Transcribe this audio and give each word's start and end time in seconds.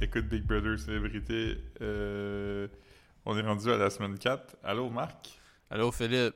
Écoute 0.00 0.26
Big 0.26 0.42
Brother 0.44 0.78
Célébrité. 0.78 1.58
Euh, 1.80 2.68
on 3.24 3.36
est 3.36 3.42
rendu 3.42 3.70
à 3.70 3.76
la 3.76 3.90
semaine 3.90 4.18
4. 4.18 4.56
Allô, 4.62 4.90
Marc? 4.90 5.38
Allô, 5.70 5.90
Philippe? 5.90 6.34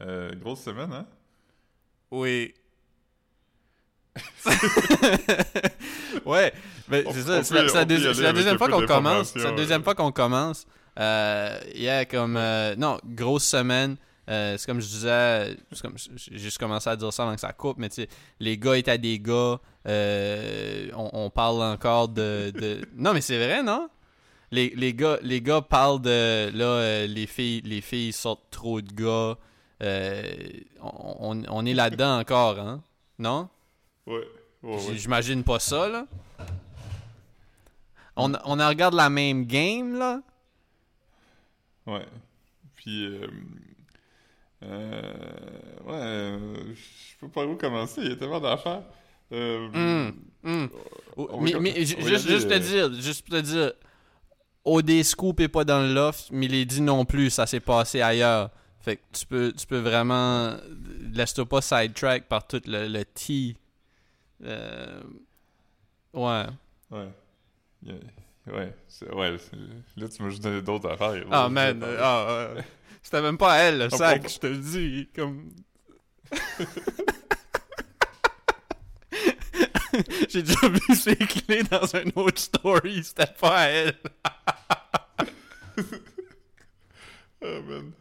Euh, 0.00 0.34
grosse 0.36 0.62
semaine, 0.62 0.92
hein? 0.92 1.06
Oui. 2.10 2.54
ouais, 6.26 6.52
mais 6.88 7.04
c'est 7.12 7.22
ça, 7.22 7.42
c'est 7.42 7.54
la, 7.54 7.84
deuxi- 7.84 8.32
deuxième 8.34 8.58
fois 8.58 8.68
qu'on 8.68 8.86
commence. 8.86 9.32
C'est 9.32 9.38
la 9.42 9.52
deuxième 9.52 9.82
fois 9.82 9.94
qu'on 9.94 10.12
commence. 10.12 10.66
Euh, 10.98 11.58
il 11.74 11.82
y 11.82 11.88
a 11.88 12.04
comme. 12.04 12.36
euh, 12.36 12.74
non, 12.76 12.98
grosse 13.04 13.44
semaine. 13.44 13.96
Euh, 14.28 14.56
c'est 14.56 14.66
comme 14.66 14.80
je 14.80 14.86
disais, 14.86 15.56
j'ai 16.16 16.38
juste 16.38 16.58
commencé 16.58 16.88
à 16.88 16.96
dire 16.96 17.12
ça 17.12 17.24
avant 17.24 17.34
que 17.34 17.40
ça 17.40 17.52
coupe, 17.52 17.78
mais 17.78 17.88
tu 17.88 18.02
sais, 18.02 18.08
les 18.38 18.56
gars 18.58 18.76
étaient 18.76 18.98
des 18.98 19.18
gars. 19.18 19.58
Euh, 19.86 20.88
on, 20.94 21.10
on 21.12 21.30
parle 21.30 21.62
encore 21.62 22.08
de. 22.08 22.50
de- 22.54 22.80
Non, 22.96 23.12
mais 23.14 23.20
c'est 23.20 23.36
vrai, 23.44 23.62
non? 23.62 23.88
Les, 24.50 24.70
les, 24.76 24.92
gars, 24.94 25.18
les 25.22 25.40
gars 25.40 25.62
parlent 25.62 26.00
de. 26.02 26.50
Là, 26.54 26.64
euh, 26.64 27.06
les, 27.06 27.26
filles, 27.26 27.62
les 27.64 27.80
filles 27.80 28.12
sortent 28.12 28.50
trop 28.50 28.80
de 28.80 28.92
gars. 28.92 29.36
Euh, 29.82 30.22
on, 30.80 31.42
on- 31.48 31.66
est 31.66 31.74
là-dedans 31.74 32.18
encore, 32.20 32.58
hein? 32.58 32.82
Non? 33.18 33.48
Ouais. 34.06 34.26
Ouais, 34.62 34.78
J- 34.78 34.88
ouais. 34.90 34.96
J'imagine 34.96 35.42
pas 35.42 35.58
ça, 35.58 35.88
là. 35.88 36.06
On, 38.14 38.32
on 38.44 38.60
en 38.60 38.68
regarde 38.68 38.94
la 38.94 39.08
même 39.10 39.46
game, 39.46 39.98
là. 39.98 40.20
Ouais. 41.86 42.06
Puis, 42.76 43.08
ouais, 45.86 46.38
je 46.74 47.16
peux 47.20 47.28
pas 47.28 47.44
où 47.46 47.56
commencer, 47.56 48.02
il 48.02 48.08
y 48.10 48.12
a 48.12 48.16
tellement 48.16 48.40
d'affaires. 48.40 48.82
Euh, 49.32 49.68
mais, 51.40 51.54
mais 51.60 51.84
ju- 51.84 51.96
va 51.96 52.02
y 52.02 52.06
juste, 52.08 52.28
juste 52.28 52.48
te 52.48 52.54
euh, 52.54 52.58
dire, 52.58 52.92
juste 53.00 53.28
te 53.28 53.40
dire, 53.40 53.72
OD 54.64 55.02
Scoop 55.02 55.40
est 55.40 55.48
pas 55.48 55.64
dans 55.64 55.80
le 55.80 55.92
loft, 55.92 56.30
Milady 56.30 56.80
non 56.80 57.04
plus, 57.04 57.30
ça 57.30 57.46
s'est 57.46 57.60
passé 57.60 58.00
ailleurs. 58.02 58.50
Fait 58.80 58.96
que 58.96 59.02
tu 59.12 59.26
peux, 59.26 59.52
tu 59.52 59.66
peux 59.66 59.78
vraiment. 59.78 60.56
Laisse-toi 61.12 61.46
pas 61.46 61.60
sidetrack 61.62 62.26
par 62.28 62.46
tout 62.46 62.60
le, 62.66 62.88
le 62.88 63.04
tea. 63.04 63.56
Euh, 64.44 65.00
ouais. 66.14 66.44
Ouais. 66.90 67.08
Ouais, 68.48 68.74
ouais, 69.12 69.36
là 69.96 70.08
tu 70.08 70.20
m'as 70.22 70.30
juste 70.30 70.42
donné 70.42 70.60
d'autres 70.62 70.90
affaires. 70.90 71.24
Ah, 71.30 71.44
Ouais, 71.46 71.50
man. 71.52 71.80
euh, 71.84 71.98
ah, 72.00 72.26
euh, 72.28 72.60
C'était 73.02 73.22
même 73.22 73.38
pas 73.38 73.56
elle, 73.58 73.78
le 73.78 73.84
Ah, 73.84 73.96
sac, 73.96 74.28
je 74.28 74.38
te 74.40 74.46
le 74.48 74.56
dis. 74.58 75.08
Comme. 75.14 75.50
J'ai 80.28 80.42
déjà 80.42 80.68
vu 80.68 80.94
ses 80.96 81.16
clés 81.16 81.62
dans 81.64 81.94
un 81.96 82.04
autre 82.16 82.40
story, 82.40 83.02
c'était 83.04 83.26
pas 83.38 83.56
à 83.58 83.64
elle. 83.66 83.96
Ah, 87.42 87.60
man. 87.66 87.92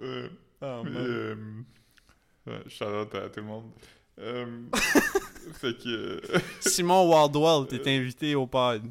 Euh, 0.00 0.28
Oh, 0.62 0.82
mais, 0.84 0.90
euh, 0.98 1.34
ouais, 2.46 2.60
shout 2.68 2.84
out 2.84 3.14
à 3.14 3.30
tout 3.30 3.40
le 3.40 3.46
monde. 3.46 3.70
Euh, 4.18 4.60
fait 5.54 5.74
que. 5.82 5.88
euh, 6.34 6.38
Simon 6.60 7.08
Waldwell, 7.08 7.66
t'es 7.66 7.96
invité 7.96 8.34
au 8.34 8.46
pod. 8.46 8.82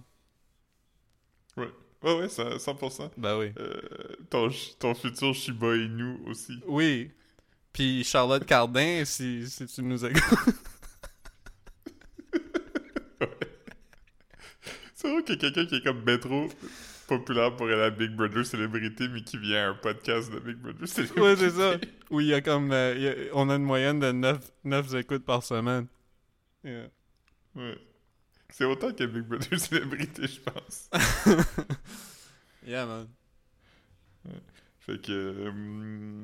ouais, 1.58 1.68
ouais, 2.02 2.20
ouais, 2.22 2.28
ça- 2.30 2.58
100%. 2.58 3.12
Ben 3.18 3.38
oui. 3.38 3.52
Euh, 3.60 3.80
ton, 4.32 4.50
ton 4.80 4.96
futur 4.96 5.36
Shiba 5.36 5.76
Inu 5.76 6.18
aussi. 6.26 6.54
Oui. 6.66 7.12
Puis 7.72 8.04
Charlotte 8.04 8.44
Cardin, 8.48 9.04
si, 9.06 9.48
si 9.48 9.68
tu 9.68 9.84
nous 9.84 10.04
écoutes. 10.04 10.56
C'est 14.96 15.12
vrai 15.12 15.24
qu'il 15.24 15.36
y 15.36 15.38
a 15.38 15.52
quelqu'un 15.52 15.66
qui 15.66 15.76
est 15.76 15.84
comme 15.84 16.20
trop 16.20 16.50
populaire 17.08 17.56
pour 17.56 17.68
aller 17.68 17.82
à 17.82 17.90
Big 17.90 18.12
Brother 18.16 18.46
célébrité, 18.46 19.08
mais 19.08 19.22
qui 19.24 19.38
vient 19.38 19.68
à 19.68 19.70
un 19.70 19.74
podcast 19.76 20.32
de 20.32 20.40
Big 20.40 20.58
Brother 20.58 20.88
célébrité. 20.88 21.22
ouais, 21.22 21.36
c'est 21.38 21.50
ça. 21.52 21.78
Oui, 22.12 22.26
il 22.26 22.30
y 22.30 22.34
a 22.34 22.42
comme. 22.42 22.72
euh, 22.72 22.94
il 22.96 23.02
y 23.04 23.08
a- 23.08 23.16
on 23.34 23.50
a 23.50 23.56
une 23.56 23.64
moyenne 23.64 24.00
de 24.00 24.12
9, 24.12 24.40
9 24.66 24.94
écoutes 24.96 25.26
par 25.26 25.44
semaine. 25.44 25.88
Yeah. 26.64 26.88
Ouais. 27.56 27.78
C'est 28.50 28.66
autant 28.66 28.92
que 28.92 29.04
Big 29.06 29.24
Brother 29.24 29.60
célébrité, 29.60 30.24
je 30.28 30.40
pense. 30.42 30.90
Yeah, 32.68 32.86
man. 32.86 33.08
Fait 34.82 35.02
que, 35.02 35.12
euh, 35.12 35.52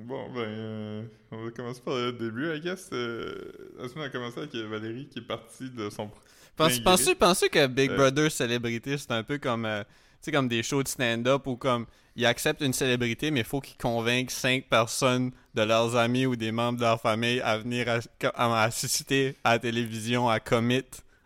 bon, 0.06 0.31
ben, 0.33 0.41
euh, 0.41 1.03
on 1.31 1.45
va 1.45 1.51
commencer 1.51 1.81
par 1.81 1.95
le 1.95 2.12
début, 2.13 2.53
I 2.53 2.59
guess. 2.59 2.89
La 2.91 3.88
semaine 3.88 4.06
a 4.06 4.09
commencé 4.09 4.39
avec 4.39 4.53
Valérie 4.56 5.07
qui 5.07 5.19
est 5.19 5.27
partie 5.27 5.69
de 5.69 5.89
son... 5.89 6.12
Penses-tu 6.55 7.16
penses-tu 7.16 7.49
que 7.49 7.67
Big 7.67 7.91
Euh. 7.91 7.97
Brother 7.97 8.31
célébrité, 8.31 8.97
c'est 8.97 9.11
un 9.11 9.23
peu 9.23 9.38
comme, 9.38 9.66
euh, 9.66 9.83
tu 9.83 9.89
sais, 10.21 10.31
comme 10.31 10.47
des 10.47 10.63
shows 10.63 10.83
de 10.83 10.88
stand-up 10.88 11.45
où 11.47 11.55
comme 11.57 11.85
ils 12.16 12.25
acceptent 12.25 12.61
une 12.61 12.73
célébrité, 12.73 13.29
mais 13.29 13.41
il 13.41 13.45
faut 13.45 13.59
qu'ils 13.59 13.77
convainquent 13.77 14.31
cinq 14.31 14.69
personnes 14.69 15.31
de 15.53 15.61
leurs 15.61 15.95
amis 15.97 16.25
ou 16.25 16.35
des 16.35 16.51
membres 16.51 16.79
de 16.79 16.83
leur 16.83 17.01
famille 17.01 17.41
à 17.41 17.57
venir 17.57 17.88
à, 17.89 17.99
à 18.35 18.63
assister 18.63 19.35
à 19.44 19.53
la 19.53 19.59
télévision, 19.59 20.29
à 20.29 20.39
commit, 20.39 20.83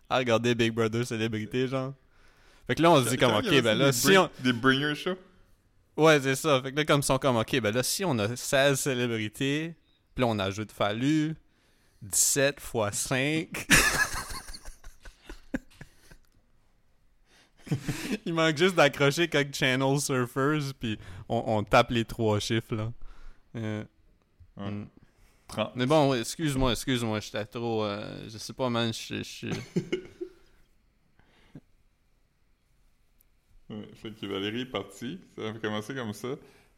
à 0.10 0.18
regarder 0.18 0.56
Big 0.56 0.74
Brother 0.74 1.06
célébrité, 1.06 1.68
genre. 1.68 1.94
Fait 2.66 2.76
que 2.76 2.82
là, 2.82 2.92
on 2.92 3.04
se 3.04 3.10
dit 3.10 3.18
comme, 3.18 3.34
ok, 3.36 3.62
ben 3.62 3.78
là, 3.78 3.88
des 3.88 3.92
si 3.94 4.18
on... 4.18 4.30
Des 4.40 4.54
bringer 4.54 4.96
shows. 4.96 5.18
Ouais, 5.98 6.20
c'est 6.22 6.36
ça. 6.36 6.62
Fait 6.62 6.72
que 6.72 6.78
là, 6.78 6.86
comme 6.86 7.02
ils 7.02 7.04
sont 7.04 7.18
comme, 7.20 7.38
ok, 7.38 7.60
ben 7.62 7.74
là, 7.74 7.84
si 7.84 8.04
on 8.06 8.18
a 8.18 8.36
16 8.36 8.80
célébrités, 8.80 9.76
puis 10.16 10.22
là, 10.22 10.28
on 10.28 10.40
ajoute 10.40 10.72
Fallu, 10.72 11.36
17 12.02 12.60
fois 12.60 12.92
5... 12.92 13.68
Il 18.26 18.34
manque 18.34 18.58
juste 18.58 18.76
d'accrocher 18.76 19.28
quelques 19.28 19.56
channel 19.56 20.00
surfers, 20.00 20.74
puis 20.80 20.98
on, 21.28 21.44
on 21.46 21.64
tape 21.64 21.92
les 21.92 22.06
trois 22.06 22.40
chiffres, 22.40 22.76
là. 22.76 22.92
Euh, 23.56 23.84
Ouais. 24.58 24.72
mm. 24.72 24.88
30. 25.48 25.76
Mais 25.76 25.86
bon, 25.86 26.14
excuse-moi, 26.14 26.74
excuse-moi, 26.74 27.20
j'étais 27.22 27.46
trop... 27.46 27.84
euh, 27.84 28.28
je 28.30 28.38
sais 28.38 28.54
pas, 28.54 28.70
man, 28.70 28.92
je... 28.94 29.48
Ouais, 33.70 33.88
fait 33.94 34.12
que 34.12 34.26
Valérie 34.26 34.62
est 34.62 34.66
partie. 34.66 35.20
Ça 35.38 35.50
a 35.50 35.54
commencé 35.54 35.94
comme 35.94 36.14
ça. 36.14 36.30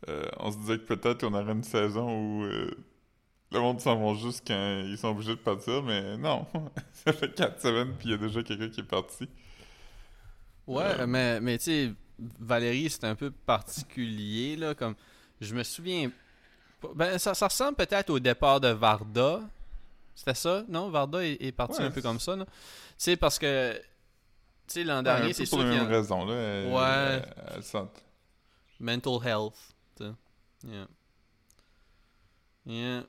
Euh, 0.09 0.25
on 0.39 0.51
se 0.51 0.57
disait 0.57 0.77
que 0.79 0.93
peut-être 0.93 1.23
on 1.23 1.33
aurait 1.33 1.51
une 1.53 1.63
saison 1.63 2.09
où 2.09 2.43
euh, 2.43 2.71
le 3.51 3.59
monde 3.59 3.79
s'en 3.79 3.95
va 4.03 4.19
juste 4.19 4.43
quand 4.47 4.83
ils 4.85 4.97
sont 4.97 5.09
obligés 5.09 5.31
de 5.35 5.41
partir, 5.41 5.83
mais 5.83 6.17
non. 6.17 6.45
ça 6.93 7.13
fait 7.13 7.33
quatre 7.33 7.61
semaines 7.61 7.93
puis 7.97 8.09
il 8.09 8.11
y 8.11 8.13
a 8.15 8.17
déjà 8.17 8.43
quelqu'un 8.43 8.69
qui 8.69 8.81
est 8.81 8.83
parti. 8.83 9.29
Ouais, 10.71 10.99
Euh. 10.99 11.07
mais, 11.07 11.39
mais 11.41 11.57
tu 11.57 11.63
sais, 11.65 11.93
Valérie, 12.39 12.89
c'est 12.89 13.03
un 13.05 13.15
peu 13.15 13.31
particulier, 13.31 14.55
là, 14.55 14.73
comme... 14.75 14.95
Je 15.39 15.53
me 15.55 15.63
souviens... 15.63 16.11
Ben, 16.95 17.17
ça, 17.19 17.33
ça 17.33 17.47
ressemble 17.47 17.75
peut-être 17.75 18.09
au 18.09 18.19
départ 18.19 18.59
de 18.59 18.69
Varda. 18.69 19.41
C'était 20.15 20.33
ça, 20.35 20.63
non? 20.67 20.89
Varda 20.89 21.23
est, 21.25 21.41
est 21.41 21.51
parti 21.51 21.79
Ouais, 21.79 21.85
un 21.87 21.91
peu 21.91 22.01
comme 22.01 22.19
ça, 22.19 22.35
là. 22.35 22.45
Tu 22.45 22.51
sais, 22.97 23.15
parce 23.17 23.37
que... 23.39 23.73
Tu 24.67 24.73
sais, 24.73 24.83
l'an 24.83 24.97
Ouais, 24.97 25.03
dernier, 25.03 25.33
c'est 25.33 25.43
pour 25.49 25.59
sûr 25.59 25.67
les 25.67 25.73
qu'il 25.75 25.81
y 25.81 25.83
mêmes 25.83 25.93
raisons, 25.93 26.25
là. 26.25 26.33
Elle, 26.35 26.71
Ouais. 26.73 27.23
elle- 27.37 27.53
elle 27.55 27.63
sent- 27.63 27.87
Mental 28.79 29.19
health. 29.23 29.55
Yeah. 30.63 30.87
Yeah. 32.65 33.03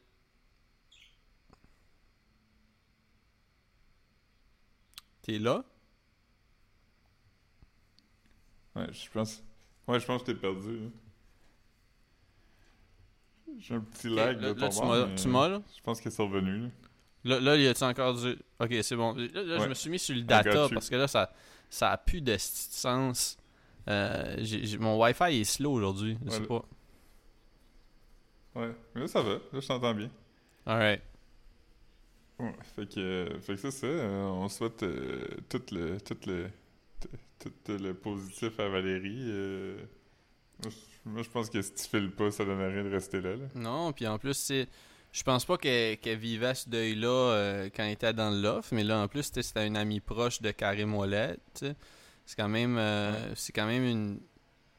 T'es 5.22 5.38
là? 5.38 5.64
Ouais, 8.76 8.86
je 8.92 9.10
pense. 9.10 9.42
Ouais, 9.86 10.00
je 10.00 10.06
pense 10.06 10.22
que 10.22 10.26
t'es 10.32 10.34
perdu. 10.38 10.76
là. 10.80 10.88
J'ai 13.58 13.74
un 13.74 13.80
petit 13.80 14.08
lag 14.08 14.40
là, 14.40 14.54
de 14.54 14.60
là, 14.60 14.68
ton 14.68 14.80
tu 14.80 14.86
m'as- 14.86 15.06
mais 15.06 15.14
tu 15.14 15.28
m'as, 15.28 15.48
là? 15.48 15.62
Je 15.76 15.80
pense 15.82 16.00
qu'il 16.00 16.10
est 16.10 16.16
revenu. 16.22 16.70
là. 17.24 17.38
Là, 17.40 17.56
il 17.56 17.62
y 17.62 17.68
a-tu 17.68 17.84
encore 17.84 18.14
du. 18.14 18.36
Ok, 18.58 18.74
c'est 18.82 18.96
bon. 18.96 19.14
Là, 19.14 19.42
là, 19.42 19.58
je 19.58 19.68
me 19.68 19.74
suis 19.74 19.90
mis 19.90 19.98
sur 19.98 20.14
le 20.14 20.22
data 20.22 20.68
parce 20.72 20.88
que 20.88 20.96
là, 20.96 21.06
ça, 21.06 21.32
ça 21.68 21.90
a 21.92 21.96
plus 21.98 22.20
de 22.22 22.34
sens. 22.38 23.36
Euh, 23.88 24.36
j'ai- 24.40 24.78
mon 24.78 25.00
Wi-Fi 25.02 25.40
est 25.40 25.44
slow 25.44 25.72
aujourd'hui. 25.72 26.16
Je 26.24 26.30
sais 26.30 26.40
Ouais, 26.40 26.46
pas. 26.46 26.64
Ouais, 28.54 28.74
mais 28.94 29.00
là, 29.02 29.08
ça 29.08 29.20
va. 29.22 29.32
Là, 29.34 29.38
je 29.60 29.66
t'entends 29.66 29.94
bien. 29.94 30.10
Alright. 30.66 31.02
Ouais, 32.38 32.54
fait 32.76 32.86
que, 32.88 33.28
fait 33.40 33.54
que 33.54 33.60
c'est 33.60 33.70
ça. 33.70 33.86
euh, 33.86 34.24
on 34.26 34.48
souhaite 34.48 34.82
euh, 34.82 35.26
tout 35.48 35.62
le 35.72 36.00
tout 36.00 36.16
le 36.26 36.48
tout 37.38 37.52
le 37.68 37.92
positif 37.94 38.58
à 38.60 38.68
Valérie. 38.68 39.26
euh, 39.28 39.78
moi, 41.04 41.22
je- 41.22 41.28
pense 41.30 41.50
que 41.50 41.60
si 41.60 41.74
tu 41.74 41.88
files 41.88 42.10
pas, 42.12 42.30
ça 42.30 42.44
donne 42.44 42.60
rien 42.60 42.84
de 42.84 42.90
rester 42.90 43.20
là. 43.20 43.34
là. 43.36 43.46
Non, 43.54 43.92
puis 43.92 44.06
en 44.06 44.18
plus, 44.18 44.34
c'est. 44.34 44.68
Je 45.12 45.22
pense 45.24 45.44
pas 45.44 45.58
qu'elle 45.58 45.98
vivait 46.18 46.54
ce 46.54 46.68
deuil-là 46.70 47.08
euh, 47.08 47.70
quand 47.74 47.82
elle 47.82 47.92
était 47.92 48.12
dans 48.14 48.30
le 48.30 48.40
loft, 48.40 48.72
mais 48.72 48.82
là, 48.84 49.00
en 49.00 49.08
plus, 49.08 49.24
c'était- 49.24 49.42
une 49.66 49.76
amie 49.76 50.00
proche 50.00 50.40
de 50.40 50.50
tu 51.54 51.66
sais. 51.66 51.76
C'est 52.24 52.36
quand 52.36 52.48
même. 52.48 52.78
euh, 52.78 53.34
C'est 53.34 53.52
quand 53.52 53.66
même 53.66 53.84
une. 53.84 54.20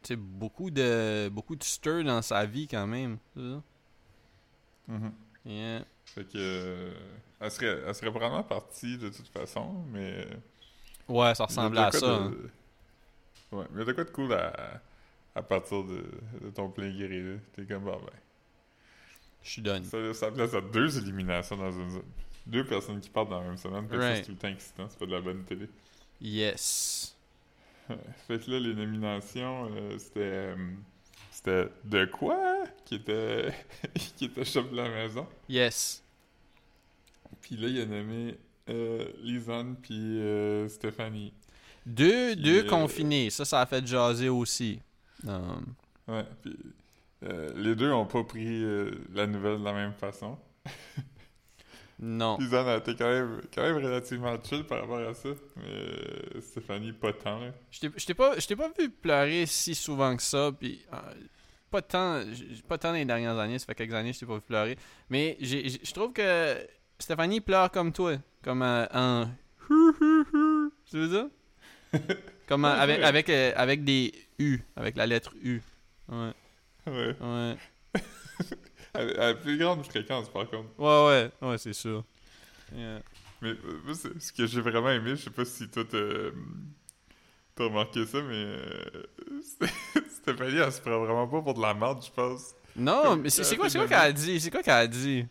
Tu 0.01 0.15
beaucoup 0.15 0.71
de. 0.71 1.29
Beaucoup 1.29 1.55
de 1.55 1.63
stir 1.63 2.03
dans 2.03 2.21
sa 2.21 2.45
vie, 2.45 2.67
quand 2.67 2.87
même. 2.87 3.17
Mhm. 3.35 5.11
Yeah. 5.45 5.85
Fait 6.05 6.25
que, 6.27 6.93
elle 7.39 7.51
serait, 7.51 7.79
elle 7.87 7.95
serait 7.95 8.09
probablement 8.11 8.43
partie 8.43 8.97
de 8.97 9.09
toute 9.09 9.27
façon, 9.27 9.83
mais 9.91 10.25
Ouais, 11.07 11.35
ça 11.35 11.45
ressemblait 11.45 11.79
à 11.81 11.91
ça. 11.91 12.00
de- 12.00 12.13
hein. 12.13 12.33
Ouais, 13.51 13.65
mais 13.71 13.85
de 13.85 13.91
quoi 13.91 14.03
de 14.03 14.09
cool 14.09 14.33
à, 14.33 14.81
à 15.35 15.41
partir 15.44 15.83
de, 15.83 16.03
de 16.41 16.50
ton 16.50 16.69
plein 16.69 16.89
gré, 16.95 17.21
là. 17.21 17.35
T'es 17.55 17.65
comme, 17.65 17.83
bon, 17.83 17.97
ben. 17.97 18.11
Je 19.44 19.50
suis 19.50 19.61
done. 19.61 19.83
Ça, 19.83 20.13
ça 20.13 20.31
place 20.31 20.53
à 20.53 20.61
deux 20.61 20.97
éliminations 20.97 21.57
dans 21.57 21.71
une 21.71 21.89
zone. 21.89 22.03
Deux 22.45 22.65
personnes 22.65 23.00
qui 23.01 23.09
partent 23.09 23.29
dans 23.29 23.39
la 23.41 23.47
même 23.47 23.57
semaine. 23.57 23.88
Fait 23.88 23.95
que 23.95 24.01
Right. 24.01 24.15
c'est 24.17 24.23
tout 24.23 24.31
le 24.31 24.38
temps 24.38 24.47
excitant. 24.47 24.88
C'est 24.89 25.00
pas 25.00 25.05
de 25.05 25.11
la 25.11 25.21
bonne 25.21 25.44
télé. 25.44 25.69
Yes. 26.21 27.15
Fait 28.27 28.39
que 28.39 28.50
là, 28.51 28.59
les 28.59 28.73
nominations, 28.73 29.69
euh, 29.75 29.97
c'était. 30.00 30.19
euh, 30.21 30.55
c'était 31.31 31.67
de 31.83 32.05
quoi 32.05 32.63
qui 32.85 32.95
était. 32.95 33.53
qui 34.17 34.25
était 34.25 34.45
chef 34.45 34.69
de 34.71 34.75
la 34.77 34.88
maison? 34.89 35.27
Yes. 35.50 36.01
Puis 37.41 37.57
là, 37.57 37.67
il 37.67 37.81
a 37.81 37.85
nommé 37.85 38.38
euh, 38.69 39.06
Lisanne 39.21 39.75
puis 39.81 40.19
euh, 40.21 40.68
Stéphanie. 40.69 41.33
Deux, 41.86 42.36
deux 42.36 42.63
euh, 42.65 42.69
confinés. 42.69 43.30
Ça, 43.30 43.44
ça 43.45 43.62
a 43.62 43.65
fait 43.65 43.86
jaser 43.86 44.30
aussi. 44.30 44.80
Euh, 45.27 45.39
Ouais, 46.07 46.25
puis 46.42 46.57
euh, 47.24 47.51
les 47.56 47.75
deux 47.75 47.92
ont 47.92 48.06
pas 48.06 48.24
pris 48.25 48.62
la 49.13 49.25
nouvelle 49.25 49.60
de 49.60 49.63
la 49.63 49.71
même 49.74 49.94
façon. 49.94 50.38
non. 52.00 52.38
Lisanne 52.39 52.68
a 52.68 52.77
été 52.77 52.95
quand 52.95 53.07
même, 53.10 53.42
quand 53.54 53.62
même 53.62 53.77
relativement 53.77 54.36
chill 54.44 54.63
par 54.65 54.81
rapport 54.81 55.00
à 55.00 55.13
ça, 55.13 55.30
mais 55.57 56.42
Stéphanie, 56.42 56.92
pas 56.92 57.13
tant. 57.13 57.39
Là. 57.39 57.51
Je 57.71 57.80
t'ai- 58.06 58.13
pas, 58.13 58.36
pas 58.36 58.71
vu 58.77 58.89
pleurer 58.89 59.45
si 59.45 59.75
souvent 59.75 60.15
que 60.18 60.24
ça. 60.24 60.51
Puis, 60.57 60.83
pas 61.71 61.81
tant, 61.81 62.21
pas 62.68 62.77
tant 62.77 62.92
les 62.92 63.06
dernières 63.06 63.38
années. 63.38 63.60
Ça 63.60 63.65
fait 63.68 63.75
quelques 63.75 63.94
années 63.94 64.10
que 64.12 64.15
je 64.15 64.19
t'ai 64.21 64.25
pas 64.25 64.36
vu 64.36 64.42
pleurer. 64.42 64.77
Mais 65.10 65.38
je 65.39 65.94
trouve 65.94 66.12
que 66.12 66.57
Stéphanie 66.99 67.41
pleure 67.41 67.71
comme 67.71 67.91
toi. 67.91 68.15
Comme 68.43 68.61
euh, 68.61 68.85
un. 68.91 69.29
Tu 70.89 70.97
veux 70.97 71.07
dire? 71.07 71.27
Comme 72.47 72.65
euh, 72.65 72.69
avec, 72.73 73.01
avec, 73.01 73.29
euh, 73.29 73.53
avec 73.55 73.83
des 73.83 74.11
U. 74.37 74.59
Avec 74.75 74.97
la 74.97 75.07
lettre 75.07 75.33
U. 75.41 75.61
Ouais. 76.09 76.31
Ouais. 76.87 77.15
Ouais. 77.21 77.55
À, 78.93 78.99
à 78.99 79.03
la 79.27 79.33
plus 79.33 79.57
grande 79.57 79.85
fréquence, 79.85 80.29
par 80.29 80.49
contre. 80.49 80.69
Ouais, 80.77 81.31
ouais. 81.41 81.47
Ouais, 81.49 81.57
c'est 81.57 81.73
sûr. 81.73 82.03
Yeah. 82.75 83.01
Mais 83.41 83.49
euh, 83.51 83.81
moi, 83.85 83.95
ce 83.95 84.31
que 84.33 84.45
j'ai 84.45 84.61
vraiment 84.61 84.89
aimé, 84.91 85.11
je 85.11 85.23
sais 85.23 85.29
pas 85.29 85.45
si 85.45 85.67
toi 85.69 85.83
t'as 85.89 87.63
remarqué 87.63 88.05
ça, 88.05 88.21
mais 88.21 88.55
Stéphanie, 90.21 90.57
elle 90.57 90.71
se 90.71 90.81
prend 90.81 90.99
vraiment 90.99 91.27
pas 91.27 91.41
pour 91.41 91.53
de 91.53 91.61
la 91.61 91.73
merde, 91.73 92.03
je 92.05 92.11
pense. 92.11 92.53
Non, 92.75 93.15
mais 93.15 93.29
c'est 93.29 93.55
quoi, 93.55 93.69
quoi 93.69 93.87
qu'elle 93.87 93.97
a 93.97 94.11
dit? 94.11 94.39
C'est 94.39 94.51
quoi 94.51 94.61
qu'elle 94.61 94.73
a 94.73 94.87
dit? 94.87 95.25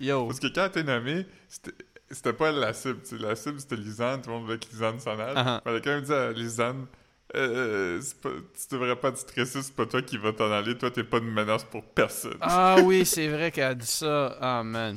Yo. 0.00 0.26
Parce 0.26 0.40
que 0.40 0.48
quand 0.48 0.68
t'es 0.72 0.82
nommé, 0.82 1.26
c'était 1.48 1.72
c'était 2.10 2.32
pas 2.32 2.52
la 2.52 2.72
cible. 2.72 3.00
tu 3.02 3.16
sais. 3.16 3.22
La 3.22 3.34
cible, 3.34 3.58
c'était 3.60 3.76
Lisanne, 3.76 4.22
tout 4.22 4.30
le 4.30 4.36
monde 4.36 4.44
voulait 4.44 4.58
que 4.58 4.68
Lisanne 4.70 5.00
s'en 5.00 5.18
aille. 5.18 5.34
Uh-huh. 5.34 5.60
Elle 5.64 5.76
a 5.76 5.80
quand 5.80 5.90
même 5.90 6.02
dit 6.02 6.12
à 6.12 6.30
Lisanne, 6.32 6.86
euh, 7.34 8.00
pas- 8.22 8.28
tu 8.30 8.74
devrais 8.74 8.94
pas 8.96 9.10
te 9.12 9.18
stresser, 9.18 9.62
c'est 9.62 9.74
pas 9.74 9.86
toi 9.86 10.02
qui 10.02 10.16
vas 10.16 10.32
t'en 10.32 10.50
aller, 10.52 10.76
toi 10.78 10.90
t'es 10.90 11.02
pas 11.04 11.18
une 11.18 11.30
menace 11.32 11.64
pour 11.64 11.82
personne. 11.84 12.36
Ah 12.40 12.76
oui, 12.82 13.04
c'est 13.04 13.26
vrai 13.28 13.50
qu'elle 13.50 13.64
a 13.64 13.74
dit 13.74 13.86
ça. 13.86 14.36
Ah, 14.40 14.62
man. 14.62 14.96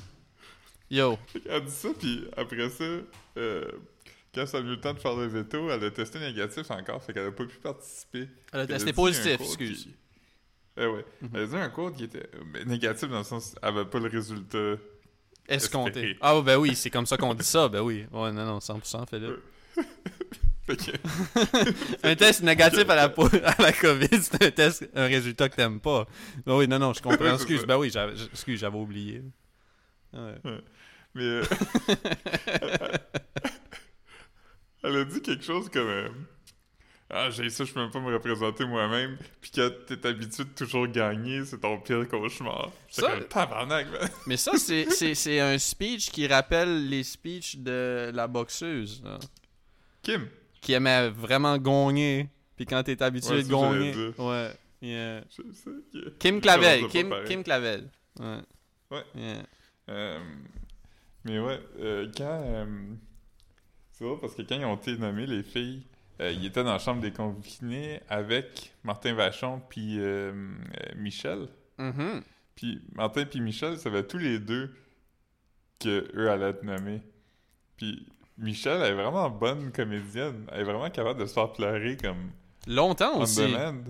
Yo. 0.91 1.17
Elle 1.45 1.51
a 1.51 1.59
dit 1.61 1.71
ça, 1.71 1.89
puis 1.97 2.25
après 2.37 2.69
ça, 2.69 2.83
euh, 3.37 3.65
quand 4.35 4.45
ça 4.45 4.57
a 4.57 4.61
eu 4.61 4.65
le 4.65 4.79
temps 4.79 4.93
de 4.93 4.99
faire 4.99 5.15
le 5.15 5.25
veto, 5.27 5.69
elle 5.71 5.83
a 5.83 5.91
testé 5.91 6.19
négatif 6.19 6.69
encore, 6.69 7.03
fait 7.03 7.13
qu'elle 7.13 7.27
a 7.27 7.31
pas 7.31 7.45
pu 7.45 7.57
participer. 7.57 8.27
Elle 8.53 8.59
a 8.61 8.67
testé 8.67 8.93
positif, 8.93 9.39
excuse. 9.41 9.83
qui- 9.85 9.95
Eh 10.79 10.85
ouais. 10.85 11.05
Mhm. 11.21 11.29
Elle 11.33 11.41
a 11.41 11.45
dit 11.47 11.55
un 11.57 11.69
code 11.69 11.95
qui 11.95 12.05
était 12.05 12.29
euh, 12.35 12.43
ben, 12.53 12.67
négatif 12.67 13.09
dans 13.09 13.17
le 13.19 13.23
sens 13.23 13.53
elle 13.61 13.69
avait 13.69 13.85
pas 13.85 13.99
le 13.99 14.07
résultat. 14.09 14.75
Escompté. 15.47 15.99
Espéré. 15.99 16.17
Ah, 16.21 16.39
ben 16.41 16.57
oui, 16.57 16.75
c'est 16.75 16.89
comme 16.89 17.05
ça 17.05 17.17
qu'on 17.17 17.33
dit 17.33 17.43
ça. 17.45 17.67
Ben 17.67 17.81
oui. 17.81 18.05
Ouais, 18.11 18.31
non, 18.31 18.45
non, 18.45 18.59
100%, 18.59 19.07
fais-le. 19.09 19.41
Fait 20.67 20.75
que, 20.77 20.91
Un 22.07 22.15
test 22.15 22.43
négatif 22.43 22.87
à 22.89 22.95
la, 22.95 23.09
po- 23.09 23.27
à 23.43 23.59
la 23.61 23.73
COVID, 23.73 24.07
c'est 24.21 24.43
un 24.43 24.51
test, 24.51 24.87
un 24.93 25.07
résultat 25.07 25.49
que 25.49 25.55
t'aimes 25.55 25.79
pas. 25.79 26.05
Ben 26.45 26.55
oui, 26.55 26.67
non, 26.67 26.77
non, 26.77 26.93
je 26.93 27.01
comprends. 27.01 27.33
Excuse, 27.33 27.65
ben 27.65 27.77
oui, 27.77 27.89
j'avais, 27.89 28.13
excuse, 28.31 28.59
j'avais 28.59 28.77
oublié. 28.77 29.23
Ouais. 30.13 30.35
mais 31.15 31.23
euh, 31.23 31.43
elle 34.83 34.95
a 34.97 35.05
dit 35.05 35.21
quelque 35.21 35.43
chose 35.43 35.69
comme 35.69 35.87
euh, 35.87 36.09
Ah, 37.11 37.29
j'ai 37.31 37.49
ça, 37.49 37.63
je 37.65 37.73
peux 37.73 37.79
même 37.79 37.89
pas 37.89 37.99
me 37.99 38.13
représenter 38.13 38.65
moi-même. 38.65 39.17
Puis 39.41 39.49
quand 39.55 39.69
t'es 39.87 40.05
habitué 40.05 40.43
de 40.43 40.49
toujours 40.49 40.87
gagner, 40.87 41.43
c'est 41.43 41.57
ton 41.59 41.79
pire 41.79 42.07
cauchemar. 42.07 42.71
C'est 42.87 43.01
comme 43.01 43.23
tabarnak, 43.27 43.87
man. 43.91 44.09
Mais 44.27 44.37
ça, 44.37 44.51
c'est, 44.57 44.91
c'est, 44.91 45.15
c'est 45.15 45.39
un 45.39 45.57
speech 45.57 46.11
qui 46.11 46.27
rappelle 46.27 46.87
les 46.87 47.03
speeches 47.03 47.57
de 47.57 48.11
la 48.13 48.27
boxeuse, 48.27 49.01
là, 49.03 49.17
Kim. 50.03 50.27
qui 50.61 50.73
aimait 50.73 51.09
vraiment 51.09 51.57
gagner. 51.57 52.29
Puis 52.55 52.65
quand 52.67 52.83
t'es 52.83 53.01
habitué 53.01 53.35
Ouais, 53.37 53.43
de 53.43 53.47
gagner. 53.49 54.13
Ouais. 54.19 54.51
yeah. 54.81 55.21
Je 55.31 55.51
sais 55.53 55.69
que- 55.91 56.09
Kim 56.19 56.39
Clavel. 56.41 56.87
Kim, 56.89 57.43
Clavel. 57.43 57.89
Ouais. 58.19 58.37
Ouais. 58.91 59.03
Yeah. 59.15 59.43
Euh, 59.89 60.19
mais 61.23 61.39
ouais, 61.39 61.59
euh, 61.79 62.07
quand. 62.15 62.43
euh, 62.45 62.65
c'est 63.93 64.03
drôle 64.03 64.19
parce 64.19 64.35
que 64.35 64.43
quand 64.43 64.55
ils 64.59 64.65
ont 64.65 64.75
été 64.75 64.95
nommés, 64.97 65.25
les 65.25 65.41
filles, 65.43 65.83
euh, 66.21 66.31
ils 66.31 66.45
étaient 66.45 66.63
dans 66.63 66.73
la 66.73 66.79
chambre 66.79 67.01
des 67.01 67.11
confinés 67.11 68.01
avec 68.09 68.73
Martin 68.83 69.13
Vachon 69.13 69.61
puis 69.69 69.99
euh, 69.99 70.31
euh, 70.31 70.95
Michel. 70.95 71.47
Mhm. 71.77 72.21
Puis 72.55 72.81
Martin 72.93 73.25
puis 73.25 73.39
Michel 73.41 73.77
savaient 73.77 74.05
tous 74.05 74.17
les 74.17 74.39
deux 74.39 74.73
que 75.79 76.09
eux 76.15 76.29
allaient 76.29 76.49
être 76.49 76.63
nommés. 76.63 77.01
Puis 77.77 78.05
Michel 78.37 78.81
elle 78.81 78.91
est 78.91 79.01
vraiment 79.01 79.29
bonne 79.29 79.71
comédienne. 79.71 80.45
Elle 80.51 80.61
est 80.61 80.63
vraiment 80.65 80.89
capable 80.89 81.19
de 81.21 81.25
se 81.25 81.33
faire 81.33 81.51
pleurer 81.53 81.95
comme 81.97 82.31
Longtemps 82.67 83.13
on 83.15 83.21
aussi. 83.21 83.41
demand. 83.41 83.83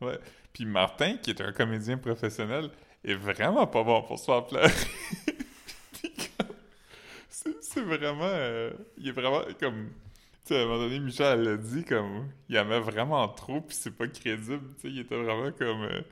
Ouais. 0.00 0.18
Puis 0.52 0.64
Martin, 0.64 1.16
qui 1.16 1.30
est 1.30 1.40
un 1.40 1.52
comédien 1.52 1.98
professionnel, 1.98 2.70
est 3.04 3.14
vraiment 3.14 3.66
pas 3.66 3.82
bon 3.82 4.02
pour 4.02 4.18
se 4.18 4.24
faire 4.26 4.46
pleurer. 4.46 4.68
C'est 7.28 7.62
c'est 7.62 7.80
vraiment... 7.82 8.24
euh, 8.24 8.70
il 8.98 9.08
est 9.08 9.12
vraiment 9.12 9.42
comme... 9.58 9.90
Sais, 10.50 10.58
à 10.58 10.62
un 10.62 10.66
moment 10.66 10.78
donné, 10.78 10.98
Michel 11.00 11.38
elle 11.38 11.44
l'a 11.44 11.56
dit, 11.56 11.84
comme... 11.84 12.28
Il 12.48 12.58
en 12.58 12.64
met 12.64 12.80
vraiment 12.80 13.28
trop, 13.28 13.60
puis 13.60 13.76
c'est 13.78 13.96
pas 13.96 14.08
crédible. 14.08 14.60
Tu 14.76 14.82
sais, 14.82 14.88
il 14.88 14.98
était 15.00 15.16
vraiment 15.16 15.52
comme... 15.52 15.82
euh, 15.84 16.02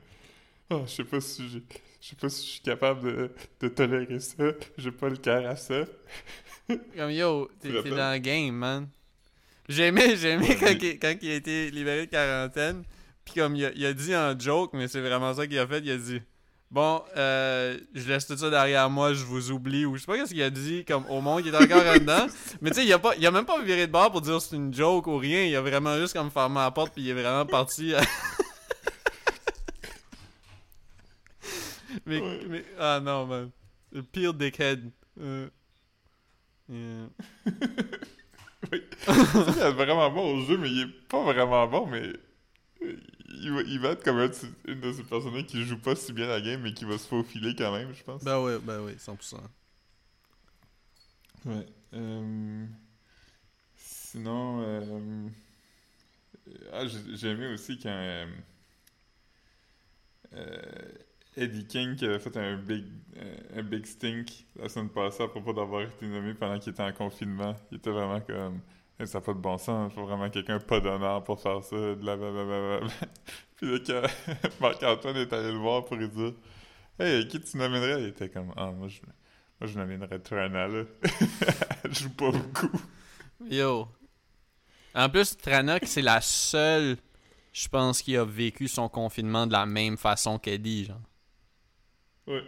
Oh, 0.71 0.83
je 0.85 0.91
sais 0.91 1.03
pas 1.03 1.19
si. 1.19 1.49
Je 1.49 2.07
sais 2.07 2.15
pas 2.15 2.29
si 2.29 2.45
je 2.45 2.51
suis 2.51 2.61
capable 2.61 3.01
de, 3.03 3.31
de 3.59 3.67
tolérer 3.69 4.19
ça. 4.19 4.43
J'ai 4.77 4.91
pas 4.91 5.09
le 5.09 5.17
cœur 5.17 5.45
à 5.47 5.55
ça. 5.55 5.83
Comme 6.95 7.09
yo, 7.11 7.49
t'es 7.59 7.69
dans 7.71 8.13
le 8.13 8.19
game, 8.19 8.53
man. 8.53 8.87
J'ai 9.67 9.87
aimé, 9.87 10.15
j'ai 10.15 10.29
aimé 10.29 10.47
Ouais, 10.47 10.55
quand, 10.59 10.75
il, 10.79 10.99
quand 10.99 11.15
il 11.23 11.31
a 11.31 11.35
été 11.35 11.71
libéré 11.71 12.05
de 12.05 12.11
quarantaine. 12.11 12.83
Puis 13.25 13.33
comme 13.35 13.55
il 13.55 13.65
a, 13.65 13.71
il 13.75 13.85
a 13.85 13.93
dit 13.93 14.15
en 14.15 14.37
joke, 14.39 14.73
mais 14.73 14.87
c'est 14.87 15.01
vraiment 15.01 15.33
ça 15.33 15.47
qu'il 15.47 15.57
a 15.59 15.67
fait, 15.67 15.79
il 15.79 15.91
a 15.91 15.97
dit 15.97 16.21
Bon, 16.71 17.01
euh, 17.17 17.79
je 17.95 18.07
laisse 18.07 18.27
tout 18.27 18.37
ça 18.37 18.49
derrière 18.51 18.89
moi, 18.91 19.13
je 19.13 19.23
vous 19.23 19.49
oublie. 19.51 19.85
Ou 19.85 19.95
je 19.95 20.01
sais 20.01 20.05
pas 20.05 20.17
qu'est-ce 20.17 20.33
qu'il 20.33 20.43
a 20.43 20.51
dit, 20.51 20.85
comme 20.85 21.03
au 21.09 21.19
monde 21.19 21.41
qui 21.41 21.49
est 21.49 21.55
encore 21.55 21.83
en 21.87 21.93
dedans. 21.97 22.27
Mais 22.61 22.69
tu 22.69 22.75
sais, 22.77 22.85
il 22.85 22.93
a, 22.93 22.99
pas, 22.99 23.15
il 23.15 23.25
a 23.25 23.31
même 23.31 23.45
pas 23.45 23.59
viré 23.61 23.87
de 23.87 23.91
bord 23.91 24.11
pour 24.11 24.21
dire 24.21 24.39
c'est 24.39 24.55
une 24.55 24.71
joke 24.73 25.07
ou 25.07 25.17
rien. 25.17 25.43
Il 25.45 25.55
a 25.55 25.61
vraiment 25.61 25.97
juste 25.97 26.13
comme 26.13 26.29
fermé 26.29 26.55
la 26.57 26.69
porte, 26.71 26.93
puis 26.93 27.01
il 27.01 27.09
est 27.09 27.13
vraiment 27.13 27.45
parti. 27.47 27.93
mais, 32.05 32.19
Ouais. 32.21 32.39
mais. 32.47 32.65
Ah 32.79 32.99
non, 33.01 33.25
man. 33.25 33.49
Le 33.91 34.03
pire 34.03 34.33
dickhead. 34.33 34.91
Euh, 35.19 35.49
yeah. 36.69 37.09
Oui. 38.71 38.83
il 39.07 39.61
est 39.61 39.71
vraiment 39.71 40.09
bon 40.11 40.37
au 40.37 40.45
jeu, 40.45 40.57
mais 40.57 40.69
il 40.69 40.81
est 40.81 41.07
pas 41.09 41.23
vraiment 41.23 41.67
bon, 41.67 41.87
mais 41.87 42.03
euh, 42.83 42.95
il 43.31 43.51
va, 43.51 43.61
il 43.61 43.79
va 43.79 43.89
être 43.89 44.03
comme 44.03 44.19
une 44.65 44.81
de 44.81 44.91
ces 44.91 45.03
personnes 45.03 45.45
qui 45.45 45.63
joue 45.65 45.77
pas 45.77 45.95
si 45.95 46.13
bien 46.13 46.27
la 46.27 46.41
game, 46.41 46.61
mais 46.61 46.73
qui 46.73 46.85
va 46.85 46.97
se 46.97 47.07
faufiler 47.07 47.55
quand 47.55 47.71
même, 47.71 47.93
je 47.93 48.03
pense. 48.03 48.23
Ben 48.23 48.39
oui, 48.39 48.53
ben 48.63 48.81
oui, 48.81 48.93
100%. 48.93 49.37
Ouais. 51.45 51.65
Euh, 51.93 52.65
Sinon, 54.11 54.63
euh, 54.63 55.29
ah, 56.73 56.87
j'ai 56.87 57.29
aimé 57.29 57.45
aussi 57.53 57.77
quand 57.77 57.89
euh, 57.89 58.25
euh, 60.33 60.61
Eddie 61.37 61.67
King 61.67 61.95
qui 61.95 62.05
avait 62.05 62.17
fait 62.17 62.35
un 62.37 62.57
big, 62.57 62.85
un 63.55 63.61
big 63.61 63.85
stink 63.85 64.47
la 64.55 64.67
semaine 64.67 64.89
passée 64.89 65.21
à 65.21 65.27
propos 65.27 65.53
d'avoir 65.53 65.83
été 65.83 66.07
nommé 66.07 66.33
pendant 66.33 66.57
qu'il 66.57 66.71
était 66.71 66.81
en 66.81 66.91
confinement. 66.91 67.55
Il 67.71 67.77
était 67.77 67.91
vraiment 67.91 68.19
comme 68.19 68.61
Eh, 68.99 69.05
ça 69.05 69.19
n'a 69.19 69.25
pas 69.25 69.33
de 69.33 69.39
bon 69.39 69.57
sens, 69.57 69.91
il 69.91 69.95
faut 69.95 70.05
vraiment 70.05 70.29
quelqu'un 70.29 70.59
pas 70.59 70.79
d'honneur 70.81 71.23
pour 71.23 71.41
faire 71.41 71.63
ça, 71.63 71.75
blablabla. 71.95 72.81
Puis 73.55 73.71
là, 73.71 73.79
quand 73.85 74.49
Marc-Antoine 74.61 75.17
est 75.17 75.31
allé 75.31 75.51
le 75.51 75.57
voir 75.57 75.85
pour 75.85 75.95
lui 75.95 76.09
dire 76.09 76.33
Hey, 76.99 77.27
qui 77.27 77.39
tu 77.39 77.57
nommerais 77.57 78.01
Il 78.01 78.07
était 78.09 78.29
comme 78.29 78.53
Ah, 78.57 78.71
moi 78.71 78.89
je, 78.89 78.99
moi, 79.59 79.69
je 79.69 79.77
nominerais 79.77 80.19
Trana, 80.19 80.67
là. 80.67 80.83
Elle 81.83 81.93
joue 81.93 82.09
pas 82.09 82.31
beaucoup. 82.31 82.71
Yo. 83.49 83.87
En 84.95 85.09
plus, 85.09 85.37
Tranak, 85.37 85.85
c'est 85.85 86.01
la 86.01 86.19
seule, 86.21 86.97
je 87.53 87.67
pense, 87.67 88.01
qui 88.01 88.17
a 88.17 88.25
vécu 88.25 88.67
son 88.67 88.89
confinement 88.89 89.47
de 89.47 89.53
la 89.53 89.65
même 89.65 89.97
façon 89.97 90.39
qu'Eddie, 90.39 90.85
genre. 90.85 91.01
Ouais. 92.27 92.43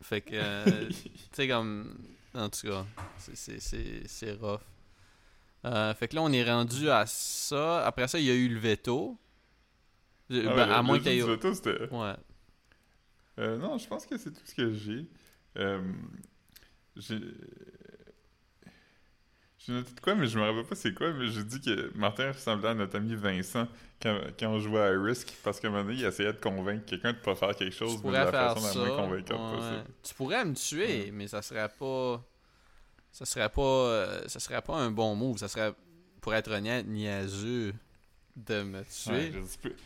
Fait 0.00 0.20
que, 0.20 0.34
euh, 0.34 0.88
tu 0.88 1.10
sais, 1.32 1.48
comme. 1.48 1.96
En 2.34 2.48
tout 2.48 2.66
cas, 2.66 2.86
c'est 3.18 4.32
rough. 4.40 4.60
Euh, 5.64 5.94
fait 5.94 6.08
que 6.08 6.16
là, 6.16 6.22
on 6.22 6.32
est 6.32 6.44
rendu 6.44 6.90
à 6.90 7.06
ça. 7.06 7.86
Après 7.86 8.08
ça, 8.08 8.18
il 8.18 8.24
y 8.24 8.30
a 8.30 8.34
eu 8.34 8.48
le 8.48 8.58
veto. 8.58 9.16
Euh, 10.30 10.46
Ah 10.48 10.54
ben, 10.54 10.68
ouais, 10.68 10.74
à 10.74 10.82
moins 10.82 10.98
qu'il 10.98 11.12
y 11.12 11.18
ait... 11.18 11.22
veto, 11.22 11.54
c'était... 11.54 11.88
Ouais. 11.90 12.14
Euh, 13.38 13.58
non, 13.58 13.78
je 13.78 13.86
pense 13.86 14.06
que 14.06 14.16
c'est 14.16 14.30
tout 14.30 14.44
ce 14.44 14.54
que 14.54 14.72
j'ai. 14.72 15.06
Euh, 15.58 15.80
j'ai... 16.96 17.18
J'ai 19.64 19.74
noté 19.74 19.94
de 19.94 20.00
quoi, 20.00 20.16
mais 20.16 20.26
je 20.26 20.36
me 20.36 20.44
rappelle 20.44 20.64
pas 20.64 20.74
c'est 20.74 20.92
quoi, 20.92 21.12
mais 21.12 21.28
j'ai 21.28 21.44
dit 21.44 21.60
que 21.60 21.96
Martin 21.96 22.32
ressemblait 22.32 22.70
à 22.70 22.74
notre 22.74 22.96
ami 22.96 23.14
Vincent 23.14 23.68
quand, 24.02 24.18
quand 24.36 24.48
on 24.48 24.58
jouait 24.58 24.80
à 24.80 25.00
Risk, 25.00 25.36
parce 25.44 25.60
qu'à 25.60 25.68
un 25.68 25.70
moment 25.70 25.84
donné, 25.84 25.98
il 25.98 26.04
essayait 26.04 26.32
de 26.32 26.40
convaincre 26.40 26.84
quelqu'un 26.84 27.12
de 27.12 27.18
pas 27.18 27.36
faire 27.36 27.54
quelque 27.54 27.72
chose, 27.72 28.02
mais 28.02 28.10
de 28.10 28.14
la 28.14 28.26
faire 28.32 28.54
façon 28.54 28.66
ça. 28.66 28.80
la 28.80 28.86
moins 28.86 28.96
convaincante 28.96 29.52
ouais. 29.52 29.58
possible. 29.58 29.84
Tu 30.02 30.14
pourrais 30.14 30.44
me 30.44 30.54
tuer, 30.54 31.12
mais 31.12 31.28
ça 31.28 31.42
serait 31.42 31.68
pas... 31.68 32.20
Ça 33.12 33.24
serait 33.26 33.48
pas... 33.48 33.62
euh, 33.62 34.26
ça 34.28 34.40
serait 34.40 34.62
pas 34.62 34.74
un 34.76 34.90
bon 34.90 35.14
move. 35.14 35.38
Ça 35.38 35.46
serait, 35.48 35.72
pour 36.20 36.34
être 36.34 36.50
honnête, 36.50 36.86
niaiseux 36.86 37.72
de 38.36 38.62
me 38.62 38.78
Ouais, 38.78 38.84
tuer. 38.84 39.32
je 39.32 39.58
peux- 39.68 39.76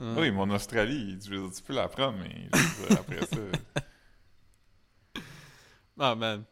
Hein. 0.00 0.14
Oui, 0.16 0.30
mon 0.30 0.48
Australie, 0.50 1.18
je 1.20 1.28
veux 1.28 1.40
dire, 1.48 1.50
tu 1.56 1.60
peux 1.60 1.74
la 1.74 1.88
prendre, 1.88 2.16
mais 2.18 2.48
je 2.54 2.82
veux 2.82 2.88
dire, 2.88 2.98
après 3.00 3.26
ça... 3.26 3.36
Ah, 5.98 6.14
man. 6.14 6.44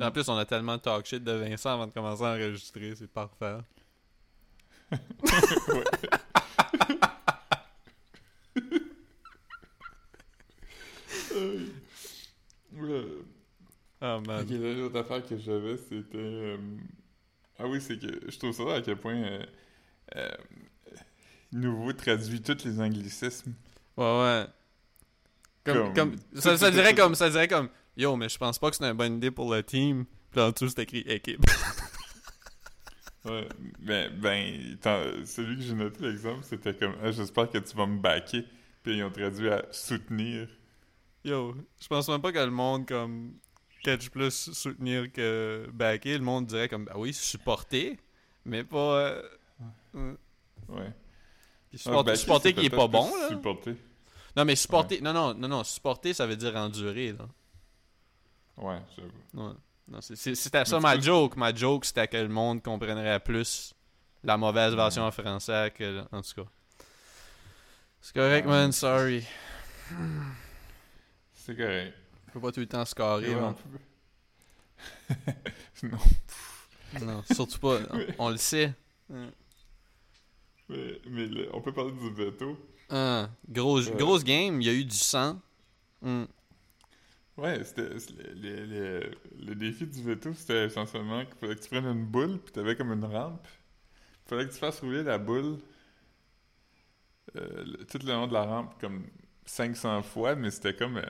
En 0.00 0.12
plus, 0.12 0.28
on 0.28 0.36
a 0.36 0.44
tellement 0.46 0.76
de 0.76 0.82
talk 0.82 1.04
shit 1.04 1.24
de 1.24 1.32
Vincent 1.32 1.70
avant 1.74 1.88
de 1.88 1.92
commencer 1.92 2.22
à 2.22 2.34
enregistrer. 2.34 2.94
C'est 2.94 3.08
parfait. 3.10 3.58
Ah, 14.04 14.18
man. 14.26 14.44
Là, 14.48 14.74
l'autre 14.74 14.98
affaire 14.98 15.24
que 15.24 15.38
j'avais, 15.38 15.76
c'était. 15.76 16.16
euh, 16.18 16.56
Ah 17.58 17.66
oui, 17.68 17.80
c'est 17.80 17.98
que 17.98 18.30
je 18.30 18.36
trouve 18.38 18.52
ça 18.52 18.74
à 18.74 18.82
quel 18.82 18.96
point. 18.96 19.14
Euh... 19.14 19.46
euh, 20.16 20.28
Nouveau 21.52 21.92
traduit 21.92 22.42
tous 22.42 22.64
les 22.64 22.80
anglicismes. 22.80 23.54
Ouais, 23.96 24.04
ouais. 24.04 24.46
Comme, 25.64 25.94
Comme- 25.94 25.94
comme, 25.94 26.16
ça, 26.40 26.56
ça 26.56 26.70
dirait 26.70 26.94
comme, 26.94 27.14
ça 27.14 27.30
dirait 27.30 27.46
comme, 27.46 27.68
yo, 27.96 28.16
mais 28.16 28.28
je 28.28 28.38
pense 28.38 28.58
pas 28.58 28.70
que 28.70 28.76
c'est 28.76 28.84
une 28.84 28.96
bonne 28.96 29.16
idée 29.18 29.30
pour 29.30 29.54
le 29.54 29.62
team. 29.62 30.04
Puis 30.32 30.40
en 30.40 30.50
dessous, 30.50 30.68
c'est 30.70 30.82
écrit 30.82 31.00
équipe. 31.06 31.44
Ouais, 33.24 33.48
ben, 33.78 34.10
ben 34.20 35.24
celui 35.24 35.54
que 35.56 35.62
j'ai 35.62 35.74
noté, 35.74 36.02
l'exemple, 36.02 36.42
c'était 36.42 36.74
comme 36.74 36.94
ah, 37.00 37.12
J'espère 37.12 37.48
que 37.48 37.58
tu 37.58 37.76
vas 37.76 37.86
me 37.86 38.00
backer. 38.00 38.44
Puis 38.82 38.96
ils 38.96 39.04
ont 39.04 39.12
traduit 39.12 39.48
à 39.48 39.64
soutenir. 39.70 40.48
Yo, 41.24 41.54
je 41.80 41.86
pense 41.86 42.08
même 42.08 42.20
pas 42.20 42.32
que 42.32 42.38
le 42.40 42.50
monde, 42.50 42.84
comme, 42.84 43.34
catch 43.82 44.08
plus 44.10 44.52
soutenir 44.52 45.10
que 45.12 45.68
backer. 45.72 46.18
Le 46.18 46.24
monde 46.24 46.46
dirait 46.46 46.68
comme, 46.68 46.88
ah 46.90 46.98
oui, 46.98 47.12
supporter, 47.12 47.98
mais 48.44 48.64
pas. 48.64 48.78
euh, 48.78 49.22
euh, 49.96 50.14
Ouais. 50.68 50.90
puis 51.70 51.78
Ah, 51.78 51.78
supporter, 51.78 52.16
supporter 52.16 52.48
c'est 52.50 52.54
qui 52.60 52.66
est 52.66 52.70
pas 52.70 52.86
bon, 52.88 53.10
là. 53.20 53.28
Supporter. 53.28 53.76
Non, 54.36 54.44
mais 54.44 54.56
supporter, 54.56 55.00
non, 55.02 55.12
non, 55.12 55.34
non, 55.34 55.48
non, 55.48 55.64
supporter, 55.64 56.14
ça 56.14 56.26
veut 56.26 56.36
dire 56.36 56.56
endurer, 56.56 57.12
là. 57.12 57.26
Ouais, 58.56 58.78
j'avoue. 58.96 59.48
Ouais. 59.48 59.54
Non, 59.88 60.00
c'est- 60.00 60.16
c'est- 60.16 60.34
c'était 60.34 60.64
ça 60.64 60.78
ma 60.80 60.98
joke. 60.98 61.36
Ma 61.36 61.54
joke, 61.54 61.84
c'était 61.84 62.06
que 62.08 62.16
le 62.16 62.28
monde 62.28 62.62
comprendrait 62.62 63.18
plus 63.20 63.74
la 64.22 64.36
mauvaise 64.36 64.74
version 64.74 65.02
en 65.04 65.10
français 65.10 65.72
que. 65.76 66.02
En 66.12 66.22
tout 66.22 66.42
cas. 66.44 66.48
C'est 68.00 68.14
correct, 68.14 68.46
Ouais. 68.46 68.52
man, 68.52 68.72
sorry. 68.72 69.24
C'est 71.34 71.56
correct. 71.56 71.94
Je 72.32 72.38
peux 72.38 72.40
pas 72.40 72.52
tout 72.52 72.60
le 72.60 72.66
temps 72.66 72.84
scorer, 72.86 73.34
Ouais, 73.34 73.40
man. 73.40 73.54
on 75.10 75.14
peut- 75.82 75.88
non. 75.88 75.98
Non, 77.06 77.22
surtout 77.30 77.58
pas. 77.58 77.78
On, 77.90 78.06
on 78.18 78.30
le 78.30 78.36
sait. 78.38 78.72
Mais, 79.08 79.28
mais 81.10 81.26
le- 81.26 81.54
on 81.54 81.60
peut 81.60 81.72
parler 81.72 81.92
du 81.92 82.10
veto. 82.10 82.58
Ah, 82.88 83.28
grosse, 83.48 83.90
grosse 83.90 84.24
game, 84.24 84.60
il 84.60 84.66
y 84.66 84.70
a 84.70 84.74
eu 84.74 84.84
du 84.84 84.96
sang. 84.96 85.40
Hmm. 86.00 86.24
Ouais, 87.36 87.62
c'était 87.64 87.88
le, 87.88 88.34
le, 88.34 88.66
le- 88.66 89.10
le 89.46 89.54
défi 89.54 89.86
du 89.86 90.02
veto, 90.02 90.32
c'était 90.34 90.66
essentiellement 90.66 91.24
qu'il 91.24 91.34
fallait 91.36 91.54
que 91.56 91.62
tu 91.62 91.68
prennes 91.68 91.86
une 91.86 92.04
boule, 92.06 92.38
puis 92.38 92.52
t'avais 92.52 92.76
comme 92.76 92.92
une 92.92 93.04
rampe. 93.04 93.46
Il 94.26 94.28
fallait 94.28 94.46
que 94.46 94.52
tu 94.52 94.58
fasses 94.58 94.80
rouler 94.80 95.02
la 95.02 95.18
boule 95.18 95.58
euh, 97.36 97.64
le- 97.64 97.84
tout 97.86 97.98
le 97.98 98.12
long 98.12 98.26
de 98.26 98.32
la 98.34 98.44
rampe 98.44 98.78
comme 98.80 99.06
500 99.46 100.02
fois, 100.02 100.34
mais 100.34 100.50
c'était 100.50 100.74
comme... 100.74 100.98
euh, 100.98 101.04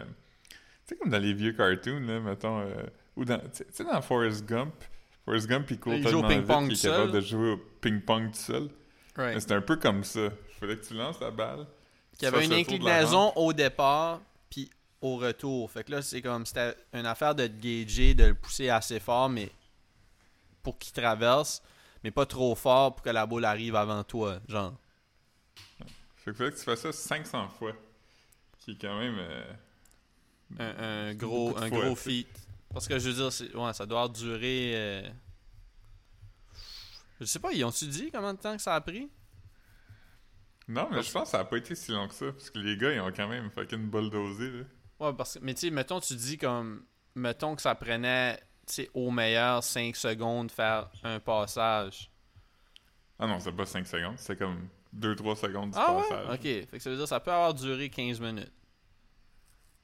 sais, 0.93 0.99
comme 0.99 1.11
dans 1.11 1.19
les 1.19 1.33
vieux 1.35 1.53
cartoons, 1.53 2.01
là, 2.01 2.21
mettons... 2.21 2.61
euh, 2.61 2.75
ou 3.17 3.25
dans... 3.25 3.39
Tu 3.39 3.65
sais- 3.71 3.85
dans 3.85 4.01
Forrest 4.03 4.45
Gump, 4.47 4.75
Forrest 5.25 5.47
Gump, 5.49 5.71
il 5.71 5.79
court 5.81 5.95
Il 5.95 6.09
joue 6.09 6.19
au 6.21 6.27
ping-pong 6.29 6.69
vite 6.69 6.79
qu'il 6.81 6.89
est 6.89 6.93
capable 6.93 7.13
seul. 7.13 7.21
de 7.21 7.27
jouer 7.27 7.51
au 7.53 7.57
ping-pong 7.81 8.31
tout 8.33 8.39
seul. 8.39 8.69
Right. 9.17 9.39
c'était 9.41 9.55
un 9.55 9.61
peu 9.61 9.77
comme 9.77 10.05
ça. 10.05 10.21
Il 10.21 10.55
fallait 10.59 10.77
que 10.79 10.85
tu 10.87 10.95
lances 10.95 11.21
la 11.21 11.31
balle. 11.31 11.67
Il 12.19 12.25
y 12.25 12.27
avait 12.27 12.45
une 12.45 12.53
inclinaison 12.53 13.33
au 13.37 13.53
départ, 13.53 14.21
puis 14.49 14.71
au 15.01 15.17
retour. 15.17 15.71
Fait 15.71 15.85
que 15.85 15.91
là, 15.93 16.03
c'est 16.03 16.23
comme, 16.23 16.47
c'était 16.47 16.75
une 16.95 17.07
affaire 17.07 17.35
de 17.35 17.47
te 17.47 17.53
gager, 17.61 18.15
de 18.15 18.25
le 18.25 18.35
pousser 18.35 18.69
assez 18.71 19.01
fort, 19.01 19.29
mais 19.29 19.51
pour 20.63 20.79
qu'il 20.79 20.93
traverse, 20.93 21.63
mais 22.05 22.11
pas 22.11 22.25
trop 22.27 22.55
fort 22.55 22.95
pour 22.95 23.03
que 23.05 23.11
la 23.11 23.27
boule 23.27 23.45
arrive 23.45 23.75
avant 23.77 24.03
toi, 24.05 24.39
genre. 24.49 24.75
Fait 26.17 26.31
qu'il 26.31 26.35
fallait 26.35 26.53
que 26.53 26.57
tu 26.59 26.63
fasses 26.65 26.81
ça 26.81 26.93
500 26.93 27.49
fois. 27.49 27.73
Qui 28.59 28.73
est 28.73 28.81
quand 28.81 28.99
même... 28.99 29.17
euh, 29.19 29.45
Un, 30.59 31.15
gros, 31.15 31.57
un 31.57 31.69
fois, 31.69 31.81
gros 31.87 31.97
feat. 31.97 32.29
Parce 32.73 32.87
que 32.89 32.99
je 32.99 33.09
veux 33.11 33.15
dire, 33.15 33.33
c'est- 33.33 33.55
ouais, 33.55 33.73
ça 33.73 33.87
doit 33.87 34.09
durer. 34.09 34.73
euh, 34.75 35.09
Je 37.21 37.25
sais 37.27 37.39
pas, 37.39 37.53
ils 37.53 37.65
ont-tu 37.65 37.87
dit 37.87 38.11
combien 38.13 38.35
de 38.35 38.39
temps 38.39 38.57
que 38.57 38.63
ça 38.63 38.75
a 38.75 38.81
pris? 38.81 39.09
Non, 40.69 40.89
mais 40.91 41.03
je 41.03 41.13
pense 41.13 41.25
que 41.25 41.29
ça 41.31 41.41
a 41.41 41.45
pas 41.45 41.57
été 41.59 41.75
si 41.75 41.93
long 41.93 42.09
que 42.09 42.15
ça, 42.15 42.33
parce 42.33 42.51
que 42.51 42.59
les 42.59 42.77
gars, 42.77 42.93
ils 42.93 43.01
ont 43.01 43.13
quand 43.13 43.29
même 43.29 43.51
fucking 43.51 43.91
bulldozé, 43.91 44.51
là. 44.51 44.65
Ouais, 45.01 45.13
parce 45.13 45.35
que, 45.35 45.45
mais 45.45 45.55
tu 45.55 45.61
sais, 45.61 45.71
mettons, 45.71 46.01
tu 46.01 46.15
dis 46.15 46.39
comme, 46.39 46.85
mettons 47.15 47.55
que 47.57 47.63
ça 47.63 47.75
prenait, 47.75 48.37
tu 48.67 48.75
sais, 48.75 48.91
au 48.95 49.11
meilleur 49.11 49.63
5 49.63 49.95
secondes 49.97 50.51
faire 50.51 50.91
un 51.03 51.19
passage. 51.21 52.11
Ah 53.19 53.27
non, 53.27 53.39
c'est 53.41 53.53
pas 53.53 53.67
5 53.67 53.87
secondes, 53.87 54.19
c'est 54.19 54.37
comme 54.39 54.69
2-3 54.93 55.37
secondes 55.37 55.71
du 55.73 55.79
Ah 55.79 55.99
passage. 56.01 56.29
ouais? 56.29 56.35
Ok, 56.35 56.43
fait 56.71 56.77
que 56.79 56.79
ça 56.79 56.91
veut 56.91 56.97
dire 56.97 57.05
que 57.05 57.09
ça 57.09 57.21
peut 57.21 57.33
avoir 57.33 57.55
duré 57.55 57.91
15 57.91 58.21
minutes. 58.21 58.53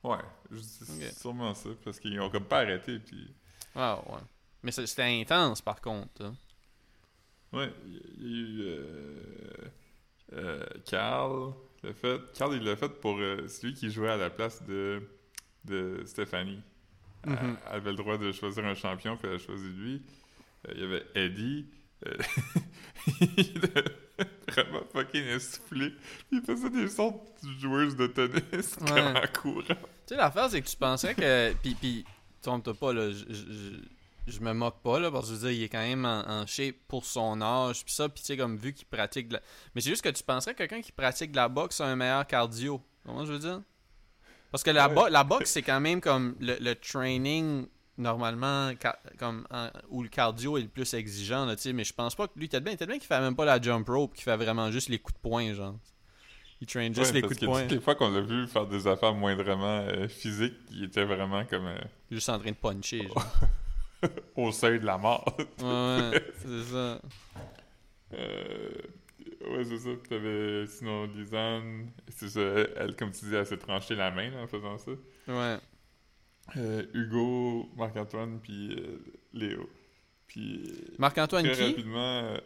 Ouais, 0.05 0.19
je 0.50 0.61
dis 0.61 1.11
sûrement 1.19 1.55
ça, 1.55 1.71
parce 1.85 1.99
qu'ils 1.99 2.21
ont 2.21 2.31
comme 2.31 2.45
pas 2.45 2.61
arrêté, 2.61 2.99
puis... 2.99 3.35
Ah 3.75 4.00
ouais. 4.09 4.21
Mais 4.62 4.71
c'était 4.73 5.02
intense 5.02 5.61
par 5.61 5.81
contre. 5.81 6.25
hein. 6.25 6.35
Ouais, 7.52 7.73
il 7.87 7.93
y 7.93 7.97
a 7.97 8.31
eu... 8.31 8.61
Euh... 8.62 9.71
euh, 10.35 10.67
Carl, 10.87 11.52
l'a 11.83 11.93
fait... 11.95 12.21
Carl, 12.35 12.55
il 12.55 12.62
l'a 12.62 12.76
fait 12.76 12.88
pour 13.00 13.17
euh, 13.19 13.49
celui 13.49 13.75
qui 13.75 13.90
jouait 13.90 14.11
à 14.11 14.17
la 14.17 14.31
place 14.31 14.62
de, 14.64 15.02
de 15.64 16.02
Stéphanie. 16.07 16.62
Elle- 17.25 17.33
Mhm. 17.33 17.57
Elle 17.67 17.75
avait 17.75 17.90
le 17.90 17.97
droit 17.97 18.17
de 18.17 18.31
choisir 18.33 18.64
un 18.64 18.75
champion, 18.76 19.17
puis 19.17 19.26
elle 19.28 19.35
a 19.35 19.38
choisi 19.38 19.69
lui. 19.71 20.02
Euh, 20.69 20.73
il 20.76 20.81
y 20.81 20.85
avait 20.85 21.05
Eddie. 21.17 21.67
vraiment 24.49 24.81
fucking 24.93 25.25
essoufflé. 25.27 25.93
Il 26.33 26.41
faisait 26.43 26.71
des 26.71 26.89
sons 26.89 27.21
de 27.43 27.49
joueuse 27.61 27.97
de 27.97 28.07
tennis 28.09 28.77
Ouais. 28.81 28.89
comme 28.89 29.17
en 29.17 29.41
courant. 29.43 29.63
Tu 29.67 29.75
sais, 30.07 30.17
l'affaire, 30.17 30.51
c'est 30.51 30.61
que 30.63 30.69
tu 30.69 30.77
pensais 30.77 31.15
que. 31.15 31.53
Puis, 31.55 31.75
puis 31.75 32.05
trompe-toi 32.43 32.75
pas, 32.75 32.93
là. 32.93 33.11
Je, 33.11 33.25
je, 33.29 33.35
je- 33.35 33.81
je 34.31 34.41
me 34.41 34.53
moque 34.53 34.83
pas, 34.83 35.01
là, 35.01 35.11
parce 35.11 35.31
que 35.31 35.35
je 35.35 35.41
veux 35.41 35.49
dire, 35.49 35.59
il 35.59 35.63
est 35.65 35.69
quand 35.71 35.79
même 35.81 36.05
en, 36.05 36.21
en 36.29 36.47
shape 36.47 36.75
pour 36.87 37.07
son 37.07 37.41
âge, 37.41 37.83
puis 37.83 37.95
ça, 37.95 38.11
puis 38.11 38.21
tu 38.21 38.27
sais, 38.27 38.37
comme 38.37 38.59
vu 38.59 38.75
qu'il 38.75 38.87
pratique 38.87 39.29
de 39.29 39.35
la... 39.35 39.41
Mais 39.75 39.81
c'est 39.81 39.89
juste 39.89 40.03
que 40.03 40.11
tu 40.11 40.23
penserais 40.23 40.53
que 40.53 40.59
quelqu'un 40.59 40.83
qui 40.83 40.93
pratique 40.93 41.31
de 41.31 41.37
la 41.37 41.49
boxe 41.49 41.81
a 41.81 41.87
un 41.87 41.97
meilleur 41.97 42.27
cardio. 42.27 42.79
Comment 43.07 43.25
je 43.25 43.33
veux 43.33 43.39
dire? 43.39 43.63
Parce 44.51 44.63
que 44.63 44.69
la, 44.71 44.89
Ouais. 44.89 44.95
bo- 44.95 45.09
la 45.09 45.25
boxe, 45.25 45.51
c'est 45.53 45.63
quand 45.63 45.81
même 45.81 46.03
comme 46.03 46.37
le, 46.41 46.59
le 46.61 46.75
training, 46.75 47.67
normalement, 47.99 48.71
comme 49.19 49.47
en- 49.50 49.69
où 49.90 50.02
le 50.02 50.09
cardio 50.09 50.57
est 50.57 50.62
le 50.62 50.69
plus 50.69 50.95
exigeant, 50.95 51.45
là, 51.45 51.55
mais 51.75 51.85
je 51.85 51.93
pense 51.93 52.14
pas 52.14 52.26
que 52.28 52.33
lui, 52.38 52.49
peut-être 52.49 52.64
bien 52.64 52.76
qu'il 52.76 53.07
fait 53.07 53.21
même 53.21 53.37
pas 53.37 53.45
la 53.45 53.61
jump 53.61 53.87
rope, 53.88 54.14
qu'il 54.14 54.25
fait 54.25 54.37
vraiment 54.37 54.71
juste 54.71 54.88
les 54.88 54.99
coups 54.99 55.14
de 55.17 55.21
poing, 55.28 55.52
genre. 55.52 55.75
Il 56.61 56.67
traîne 56.67 56.93
juste 56.95 57.09
Ouais, 57.09 57.14
les 57.14 57.21
parce 57.21 57.35
coups 57.35 57.40
de 57.40 57.47
que 57.47 57.50
poing, 57.52 57.62
toutes 57.62 57.71
les 57.73 57.81
fois 57.81 57.95
qu'on 57.95 58.11
l'a 58.11 58.21
vu 58.21 58.47
faire 58.49 58.67
des 58.67 58.87
affaires 58.87 59.14
moindrement 59.14 59.78
euh, 59.88 60.09
physiques, 60.09 60.57
il 60.73 60.85
était 60.85 61.05
vraiment 61.05 61.45
comme 61.45 61.67
euh, 61.67 61.78
juste 62.11 62.28
en 62.31 62.38
train 62.38 62.50
de 62.50 62.57
puncher, 62.57 63.07
genre. 63.07 63.26
au 64.37 64.50
seuil 64.52 64.81
de 64.81 64.87
la 64.87 64.99
mort. 64.99 65.25
Ouais, 65.61 65.64
ouais, 66.11 66.25
c'est 66.38 66.62
ça. 66.73 67.00
Euh, 68.14 68.71
ouais, 69.50 69.64
c'est 69.64 69.78
ça. 69.78 69.90
Puis 70.00 70.09
t'avais 70.09 70.67
sinon 70.67 71.05
Lisanne. 71.07 71.90
C'est 72.09 72.28
ça, 72.28 72.40
elle, 72.40 72.97
comme 72.97 73.11
tu 73.12 73.26
dis, 73.26 73.35
elle 73.35 73.47
s'est 73.47 73.57
tranché 73.59 73.95
la 73.95 74.11
main 74.11 74.31
là, 74.31 74.43
en 74.43 74.47
faisant 74.47 74.78
ça. 74.78 74.90
Ouais. 75.28 75.59
Euh, 76.57 76.85
Hugo, 76.95 77.69
Marc-Antoine, 77.76 78.40
puis 78.40 78.73
euh, 78.73 78.99
Léo. 79.33 79.69
Puis 80.26 80.75
Marc-Antoine 80.99 81.45
très 81.45 81.55
qui? 81.55 81.62
rapidement, 81.62 82.25
euh, 82.25 82.38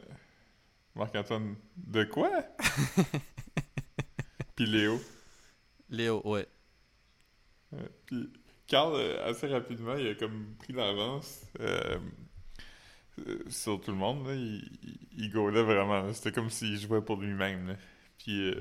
Marc-Antoine, 0.95 1.57
de 1.77 2.05
quoi? 2.05 2.31
puis 4.57 4.67
Léo. 4.67 5.01
Léo, 5.91 6.23
ouais. 6.25 6.47
Puis 8.07 8.31
Carl, 8.67 9.01
assez 9.25 9.47
rapidement, 9.47 9.97
il 9.97 10.09
a 10.09 10.15
comme 10.15 10.55
pris 10.59 10.73
l'avance. 10.73 11.43
Sur 13.49 13.81
tout 13.81 13.91
le 13.91 13.97
monde, 13.97 14.27
là, 14.27 14.35
il, 14.35 14.69
il, 15.17 15.31
vraiment. 15.31 16.13
C'était 16.13 16.33
comme 16.33 16.51
s'il 16.51 16.79
jouait 16.79 17.03
pour 17.03 17.17
lui-même. 17.17 17.77
Puis, 18.19 18.55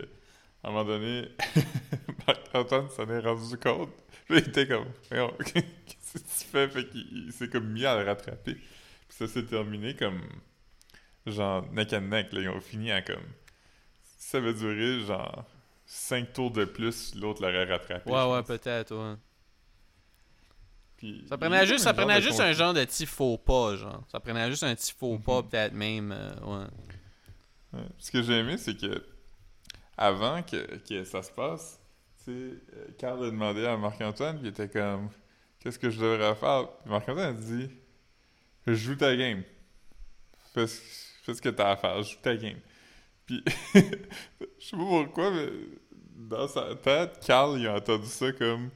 à 0.63 0.68
un 0.68 0.72
moment 0.72 0.86
donné, 0.86 1.30
Marc-Antoine 2.27 2.89
s'en 2.89 3.10
est 3.10 3.20
rendu 3.20 3.58
compte. 3.58 3.89
Puis, 4.27 4.38
il 4.39 4.50
était 4.50 4.68
comme, 4.68 4.86
qu'est-ce 5.10 6.13
que 6.13 6.20
tu 6.20 6.46
fais? 6.51 6.68
Fait 6.70 6.88
qu'il 6.89 7.25
il 7.27 7.34
s'est 7.34 7.50
comme 7.50 7.68
mis 7.72 7.86
à 7.86 7.98
le 8.00 8.06
rattraper. 8.06 8.56
Puis, 8.56 8.63
ça 9.10 9.27
s'est 9.27 9.46
terminé 9.46 9.96
comme, 9.96 10.22
genre, 11.25 11.65
neck 11.72 11.94
and 11.94 12.01
neck. 12.01 12.32
Là. 12.34 12.41
Ils 12.41 12.50
ont 12.50 12.62
fini 12.62 12.91
à 12.91 13.01
comme, 13.01 13.24
ça 14.18 14.38
avait 14.38 14.53
duré, 14.53 15.01
genre, 15.06 15.46
5 15.86 16.32
tours 16.34 16.51
de 16.51 16.63
plus, 16.65 17.15
l'autre 17.15 17.41
l'aurait 17.41 17.65
rattrapé. 17.65 18.10
Ouais, 18.10 18.24
ouais, 18.32 18.44
peut-être, 18.44 18.96
ouais. 18.96 19.15
Puis, 20.98 21.25
Ça 21.27 21.38
prenait 21.38 21.65
juste, 21.65 21.84
ça 21.84 21.89
un 21.89 21.94
prenait 21.94 22.22
juste 22.22 22.39
un 22.39 22.53
genre 22.53 22.74
de 22.74 22.86
petit 22.86 23.06
faux 23.08 23.38
pas, 23.38 23.75
genre. 23.75 24.03
Ça 24.12 24.20
prenait 24.20 24.48
juste 24.50 24.63
un 24.63 24.75
petit 24.75 24.94
faux 24.94 25.18
pas, 25.18 25.41
Mhm. 25.41 25.50
peut-être 25.50 25.74
même, 25.74 26.12
euh, 26.12 26.34
ouais. 26.44 26.65
Ouais. 27.74 27.86
Ce 27.98 28.12
que 28.12 28.22
j'ai 28.22 28.34
aimé, 28.39 28.58
c'est 28.58 28.77
que 28.80 29.03
avant 30.01 30.41
que, 30.41 30.77
que 30.77 31.03
ça 31.03 31.22
se 31.22 31.31
passe, 31.31 31.79
tu 32.25 32.31
euh, 32.31 32.88
Carl 32.98 33.24
a 33.24 33.29
demandé 33.29 33.63
à 33.67 33.77
Marc-Antoine, 33.77 34.39
il 34.41 34.48
était 34.48 34.67
comme 34.67 35.10
Qu'est-ce 35.60 35.77
que 35.77 35.91
je 35.91 36.01
devrais 36.01 36.34
faire? 36.34 36.70
Marc-Antoine 36.88 37.20
a 37.20 37.34
dit 37.34 37.70
Joue 38.65 38.96
ta 38.96 39.15
game. 39.15 39.43
Fais 40.55 40.65
ce, 40.65 40.81
fais 41.22 41.36
ce 41.36 41.41
que 41.41 41.50
t'as 41.50 41.74
à 41.74 41.75
faire, 41.77 42.01
joue 42.01 42.17
ta 42.20 42.36
game. 42.36 42.58
Puis, 43.27 43.43
je 43.75 43.79
sais 44.60 44.75
pas 44.75 44.77
pourquoi, 44.77 45.29
mais 45.29 45.50
dans 46.15 46.48
sa 46.48 46.75
tête, 46.75 47.20
Carl, 47.24 47.60
il 47.60 47.67
a 47.67 47.75
entendu 47.75 48.08
ça 48.08 48.31
comme 48.31 48.72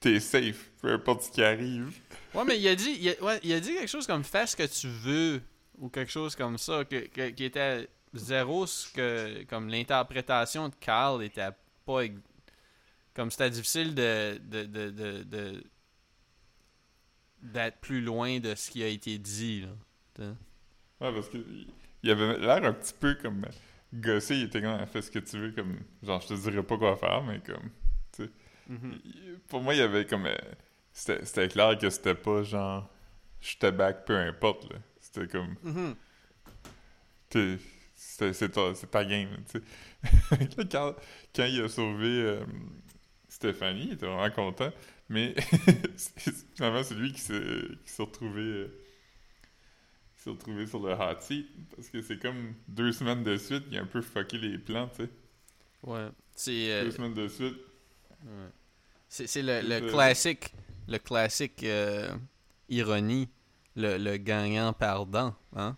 T'es 0.00 0.18
safe, 0.18 0.72
peu 0.80 0.92
importe 0.92 1.22
ce 1.22 1.30
qui 1.30 1.44
arrive. 1.44 1.96
Ouais, 2.34 2.44
mais 2.44 2.58
il 2.58 2.66
a 2.66 2.74
dit, 2.74 2.98
il 3.00 3.08
a, 3.08 3.22
ouais, 3.22 3.38
il 3.44 3.52
a 3.52 3.60
dit 3.60 3.72
quelque 3.72 3.88
chose 3.88 4.06
comme 4.08 4.24
fais 4.24 4.48
ce 4.48 4.56
que 4.56 4.66
tu 4.66 4.88
veux 4.88 5.40
ou 5.78 5.88
quelque 5.88 6.10
chose 6.10 6.34
comme 6.34 6.58
ça, 6.58 6.84
qui 6.84 7.44
était 7.44 7.88
zéro 8.14 8.66
ce 8.66 8.92
que 8.92 9.44
comme 9.44 9.68
l'interprétation 9.68 10.68
de 10.68 10.74
Carl 10.80 11.22
était 11.22 11.48
pas 11.86 12.02
comme 13.14 13.30
c'était 13.30 13.50
difficile 13.50 13.94
de 13.94 14.38
de, 14.38 14.64
de, 14.64 14.90
de, 14.90 15.22
de- 15.22 15.64
d'être 17.42 17.78
plus 17.80 18.00
loin 18.00 18.38
de 18.38 18.54
ce 18.54 18.70
qui 18.70 18.82
a 18.82 18.86
été 18.86 19.18
dit 19.18 19.62
là. 19.62 20.24
Ouais, 21.00 21.12
parce 21.12 21.28
que 21.28 21.38
il- 22.02 22.10
avait 22.10 22.38
l'air 22.38 22.64
un 22.64 22.72
petit 22.72 22.94
peu 22.98 23.14
comme 23.14 23.44
gossé, 23.94 24.36
il 24.36 24.42
était 24.44 24.60
comme 24.62 24.86
fais 24.86 25.02
ce 25.02 25.10
que 25.10 25.18
tu 25.18 25.38
veux, 25.38 25.52
comme 25.52 25.78
genre 26.02 26.20
je 26.20 26.28
te 26.28 26.34
dirais 26.34 26.62
pas 26.62 26.76
quoi 26.78 26.96
faire, 26.96 27.22
mais 27.24 27.40
comme 27.40 27.70
il- 29.04 29.38
pour 29.48 29.60
moi 29.60 29.74
il 29.74 29.78
y 29.78 29.82
avait 29.82 30.06
comme 30.06 30.26
euh, 30.26 30.36
c'était 30.92 31.24
c'était 31.24 31.48
clair 31.48 31.76
que 31.78 31.90
c'était 31.90 32.14
pas 32.14 32.42
genre 32.44 32.88
je 33.40 33.56
te 33.56 33.70
back 33.70 34.04
peu 34.04 34.16
importe 34.16 34.70
là. 34.72 34.78
C'était 35.00 35.26
comme 35.26 35.56
t'es- 37.28 37.58
c'était- 37.58 37.81
c'est 38.32 38.50
ta, 38.50 38.72
ta 38.72 39.04
game, 39.04 39.28
tu 39.50 39.58
sais. 39.58 40.38
Là, 40.58 40.64
quand, 40.70 40.96
quand 41.34 41.44
il 41.44 41.62
a 41.62 41.68
sauvé 41.68 42.08
euh, 42.08 42.44
Stéphanie, 43.28 43.86
il 43.88 43.92
était 43.94 44.06
vraiment 44.06 44.30
content, 44.30 44.70
mais 45.08 45.34
finalement 46.54 46.82
c'est 46.82 46.94
lui 46.94 47.12
qui 47.12 47.20
s'est 47.20 47.42
retrouvé 47.98 48.42
euh, 48.42 48.78
qui 50.22 50.28
retrouvé 50.30 50.66
sur 50.66 50.80
le 50.80 50.92
hot 50.92 51.20
seat 51.20 51.46
parce 51.74 51.88
que 51.88 52.00
c'est 52.00 52.18
comme 52.18 52.54
deux 52.68 52.92
semaines 52.92 53.24
de 53.24 53.36
suite, 53.36 53.64
il 53.70 53.78
a 53.78 53.82
un 53.82 53.86
peu 53.86 54.02
fucké 54.02 54.38
les 54.38 54.58
plans, 54.58 54.88
tu 54.88 55.04
sais. 55.04 55.10
Ouais. 55.82 56.08
C'est 56.34 56.72
euh, 56.72 56.84
Deux 56.84 56.90
semaines 56.92 57.14
de 57.14 57.28
suite. 57.28 57.56
Ouais. 58.24 58.48
C'est 59.08 59.42
le, 59.42 59.60
le 59.62 59.90
classique, 59.90 60.54
le 60.88 60.98
classique 60.98 61.62
euh, 61.64 62.14
ironie, 62.68 63.28
le, 63.76 63.98
le 63.98 64.16
gagnant 64.16 64.72
perdant, 64.72 65.34
hein? 65.54 65.76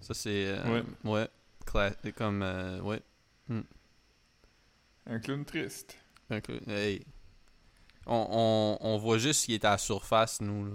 Ça 0.00 0.14
c'est 0.14 0.46
euh, 0.46 0.82
ouais, 1.04 1.28
cla- 1.72 2.12
comme 2.12 2.42
euh, 2.42 2.80
ouais. 2.80 3.02
Un 5.06 5.18
clown 5.18 5.44
triste. 5.44 5.96
Donc, 6.28 6.48
euh, 6.50 6.60
hey. 6.68 7.04
On, 8.06 8.78
on, 8.80 8.86
on 8.88 8.98
voit 8.98 9.18
juste 9.18 9.44
qu'il 9.44 9.54
est 9.54 9.64
à 9.64 9.70
la 9.72 9.78
surface 9.78 10.40
nous 10.40 10.64
là. 10.66 10.72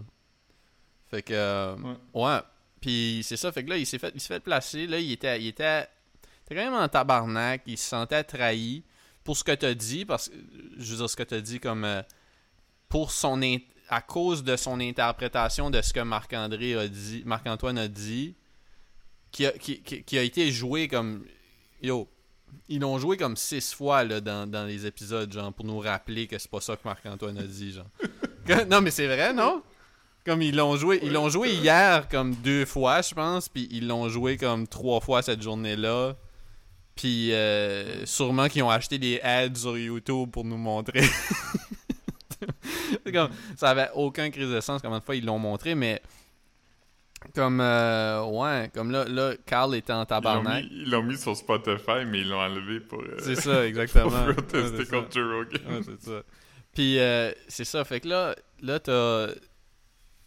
Fait 1.09 1.21
que 1.21 1.33
euh, 1.33 1.75
Ouais. 1.77 1.95
ouais. 2.13 2.39
Puis 2.81 3.21
c'est 3.23 3.37
ça, 3.37 3.51
fait 3.51 3.63
que 3.63 3.69
là 3.69 3.77
il 3.77 3.85
s'est 3.85 3.97
fait 3.99 4.11
il 4.13 4.21
s'est 4.21 4.33
fait 4.35 4.39
placer, 4.39 4.85
là 4.87 4.99
il 4.99 5.11
était 5.11 5.41
il 5.41 5.47
était, 5.47 5.81
était 5.81 6.55
quand 6.55 6.55
même 6.55 6.73
en 6.73 6.87
tabarnak, 6.87 7.63
il 7.65 7.77
se 7.77 7.85
sentait 7.89 8.23
trahi 8.23 8.83
pour 9.23 9.35
ce 9.37 9.43
que 9.43 9.53
t'as 9.53 9.73
dit 9.73 10.05
parce 10.05 10.29
que 10.29 10.35
je 10.77 10.91
veux 10.91 10.97
dire 10.97 11.09
ce 11.09 11.15
que 11.15 11.23
t'as 11.23 11.41
dit 11.41 11.59
comme 11.59 11.83
euh, 11.83 12.01
pour 12.89 13.11
son 13.11 13.41
à 13.89 14.01
cause 14.01 14.43
de 14.43 14.55
son 14.55 14.79
interprétation 14.79 15.69
de 15.69 15.81
ce 15.81 15.93
que 15.93 15.99
Marc-André 15.99 16.75
a 16.75 16.87
dit, 16.87 17.23
Marc-Antoine 17.25 17.77
a 17.77 17.87
dit 17.87 18.35
qui 19.35 19.45
a, 19.45 19.51
qui, 19.51 19.81
qui- 19.81 20.01
qui 20.03 20.17
a 20.17 20.21
été 20.23 20.49
joué 20.49 20.87
comme 20.87 21.25
yo 21.81 22.07
ils 22.69 22.79
l'ont 22.79 22.97
joué 22.99 23.17
comme 23.17 23.35
six 23.35 23.73
fois 23.73 24.05
là, 24.05 24.21
dans, 24.21 24.49
dans 24.49 24.63
les 24.65 24.85
épisodes, 24.85 25.31
genre, 25.31 25.51
pour 25.51 25.65
nous 25.65 25.79
rappeler 25.79 26.25
que 26.25 26.39
c'est 26.39 26.49
pas 26.49 26.61
ça 26.61 26.77
que 26.77 26.81
Marc-Antoine 26.85 27.37
a 27.37 27.43
dit, 27.43 27.73
genre. 27.73 27.85
Que- 28.47 28.63
non, 28.63 28.79
mais 28.81 28.91
c'est 28.91 29.07
vrai, 29.07 29.33
non? 29.33 29.61
Comme 30.25 30.41
ils 30.41 30.55
l'ont 30.55 30.77
joué, 30.77 30.99
ils 31.03 31.11
l'ont 31.11 31.29
joué 31.29 31.51
hier 31.53 32.07
comme 32.07 32.33
deux 32.35 32.65
fois, 32.65 33.01
je 33.01 33.13
pense, 33.13 33.49
puis 33.49 33.67
ils 33.71 33.85
l'ont 33.87 34.07
joué 34.07 34.37
comme 34.37 34.67
trois 34.67 35.01
fois 35.01 35.21
cette 35.21 35.41
journée-là. 35.41 36.15
Puis 36.95 37.33
euh, 37.33 38.05
sûrement 38.05 38.47
qu'ils 38.47 38.63
ont 38.63 38.69
acheté 38.69 38.97
des 38.97 39.19
ads 39.21 39.55
sur 39.55 39.77
YouTube 39.77 40.31
pour 40.31 40.45
nous 40.45 40.57
montrer. 40.57 41.03
Comme, 43.11 43.29
ça 43.57 43.69
avait 43.69 43.89
aucun 43.93 44.29
crise 44.29 44.49
de 44.49 44.61
sens 44.61 44.81
combien 44.81 44.99
de 44.99 45.03
fois 45.03 45.15
ils 45.15 45.25
l'ont 45.25 45.39
montré, 45.39 45.75
mais 45.75 46.01
comme 47.33 47.59
euh, 47.61 48.23
ouais, 48.25 48.69
comme 48.73 48.91
là, 48.91 49.05
là, 49.05 49.33
Carl 49.45 49.75
était 49.75 49.93
en 49.93 50.05
tabarnak. 50.05 50.65
ils 50.69 50.89
l'ont 50.89 51.03
mis 51.03 51.17
sur 51.17 51.35
Spotify, 51.35 52.05
mais 52.05 52.21
ils 52.21 52.29
l'ont 52.29 52.39
enlevé 52.39 52.79
pour, 52.79 53.01
euh, 53.01 53.17
C'est 53.19 53.35
ça, 53.35 53.65
exactement. 53.67 54.09
pour 54.09 54.35
protester 54.35 54.85
c'est 54.85 54.89
contre 54.89 55.11
Joe 55.11 55.33
Rogan. 55.33 55.61
Ouais, 55.75 55.81
c'est 55.83 56.01
ça. 56.01 56.23
Puis 56.73 56.99
euh, 56.99 57.31
c'est 57.47 57.65
ça, 57.65 57.83
fait 57.85 58.01
que 58.01 58.09
là, 58.09 58.35
là 58.61 58.79
t'as, 58.79 59.27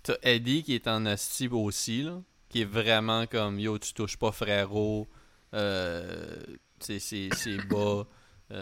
t'as 0.03 0.17
Eddie 0.23 0.63
qui 0.63 0.75
est 0.75 0.89
en 0.89 1.07
hostie 1.07 1.49
aussi, 1.49 2.03
là, 2.03 2.21
qui 2.49 2.63
est 2.63 2.71
vraiment 2.71 3.27
comme 3.27 3.61
yo, 3.61 3.79
tu 3.79 3.93
touches 3.93 4.17
pas 4.17 4.33
frérot, 4.33 5.07
euh, 5.55 6.37
c'est, 6.81 6.99
c'est, 6.99 7.29
c'est 7.35 7.59
bas, 7.69 8.07
tu 8.51 8.57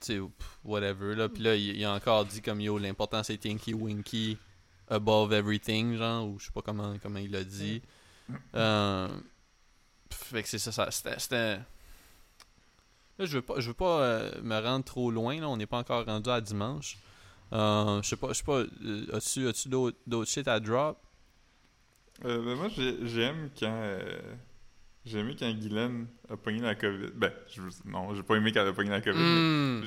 sais, 0.00 0.18
pff, 0.18 0.60
whatever, 0.64 1.14
là. 1.14 1.28
Puis 1.28 1.42
là, 1.42 1.54
il, 1.54 1.76
il 1.76 1.84
a 1.84 1.92
encore 1.92 2.24
dit 2.24 2.40
comme 2.40 2.60
yo, 2.60 2.78
l'important 2.78 3.22
c'est 3.22 3.36
Tinky 3.36 3.74
Winky 3.74 4.38
above 4.88 5.32
everything, 5.32 5.96
genre, 5.96 6.26
ou 6.28 6.38
je 6.38 6.46
sais 6.46 6.52
pas 6.52 6.62
comment, 6.62 6.96
comment 7.02 7.18
il 7.18 7.30
l'a 7.30 7.44
dit. 7.44 7.82
Euh, 8.54 9.08
fait 10.10 10.42
que 10.42 10.48
c'est 10.48 10.58
ça, 10.58 10.72
ça 10.72 10.90
c'était. 10.90 11.58
Là, 13.18 13.24
je 13.24 13.36
veux 13.38 13.42
pas, 13.42 13.60
je 13.60 13.68
veux 13.68 13.74
pas 13.74 14.00
euh, 14.02 14.42
me 14.42 14.58
rendre 14.60 14.84
trop 14.84 15.10
loin. 15.10 15.40
Là. 15.40 15.48
On 15.48 15.56
n'est 15.56 15.66
pas 15.66 15.78
encore 15.78 16.04
rendu 16.04 16.28
à 16.28 16.40
dimanche. 16.40 16.98
Euh, 17.52 18.02
je 18.02 18.08
sais 18.08 18.16
pas, 18.16 18.28
je 18.28 18.34
sais 18.34 18.44
pas. 18.44 18.62
as-tu, 19.16 19.48
as-tu 19.48 19.68
d'autres, 19.68 19.96
d'autres 20.06 20.30
shit 20.30 20.46
à 20.48 20.60
drop? 20.60 20.98
Ben 22.22 22.40
moi, 22.56 22.68
j'ai- 22.74 23.06
j'aime 23.06 23.50
quand. 23.58 23.98
j'ai 25.04 25.18
aimé 25.20 25.36
quand 25.38 25.50
Guylaine 25.52 26.08
a 26.28 26.36
pogné 26.36 26.60
la 26.60 26.74
COVID. 26.74 27.12
Ben, 27.14 27.32
je, 27.54 27.60
non, 27.84 28.14
j'ai 28.14 28.22
pas 28.22 28.34
aimé 28.36 28.52
qu'elle 28.52 28.66
a 28.66 28.72
pogné 28.72 28.90
la 28.90 29.00
COVID. 29.00 29.18
mais, 29.18 29.86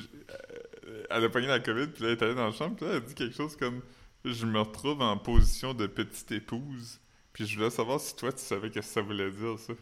elle 1.10 1.24
a 1.24 1.28
pogné 1.28 1.46
la 1.48 1.60
COVID, 1.60 1.88
puis 1.88 2.02
là, 2.04 2.08
elle 2.10 2.16
est 2.18 2.22
allée 2.22 2.34
dans 2.34 2.46
la 2.46 2.52
chambre, 2.52 2.76
puis 2.76 2.86
là, 2.86 2.92
elle 2.92 2.96
a 2.98 3.00
dit 3.00 3.14
quelque 3.14 3.34
chose 3.36 3.56
comme 3.56 3.82
Je 4.24 4.44
me 4.46 4.60
retrouve 4.60 5.00
en 5.02 5.16
position 5.16 5.72
de 5.74 5.86
petite 5.86 6.30
épouse. 6.32 7.00
Puis 7.32 7.46
je 7.46 7.56
voulais 7.56 7.70
savoir 7.70 8.00
si 8.00 8.14
toi, 8.16 8.32
tu 8.32 8.40
savais 8.42 8.68
ce 8.68 8.74
que 8.74 8.82
ça 8.82 9.00
voulait 9.00 9.30
dire, 9.30 9.58
ça. 9.58 9.72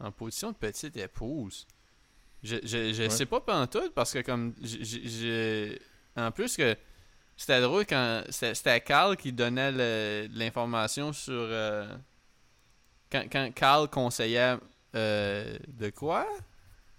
En 0.00 0.10
position 0.12 0.52
de 0.52 0.56
petite 0.56 0.96
épouse. 0.96 1.66
Je, 2.42 2.56
je, 2.62 2.92
je 2.92 3.02
Ouais. 3.04 3.10
sais 3.10 3.26
pas 3.26 3.40
pantoute 3.40 3.92
parce 3.94 4.12
que 4.12 4.20
comme 4.20 4.54
j'ai- 4.60 5.80
en 6.16 6.30
plus 6.30 6.56
que 6.56 6.76
c'était 7.36 7.60
drôle 7.60 7.84
quand 7.86 8.22
c'était 8.30 8.80
Carl 8.80 9.16
qui 9.16 9.32
donnait 9.32 10.28
l'information 10.28 11.12
sur 11.12 11.32
euh, 11.34 11.94
quand, 13.10 13.24
quand 13.30 13.50
Carl 13.54 13.88
conseillait 13.88 14.56
euh, 14.94 15.58
de 15.68 15.90
quoi? 15.90 16.26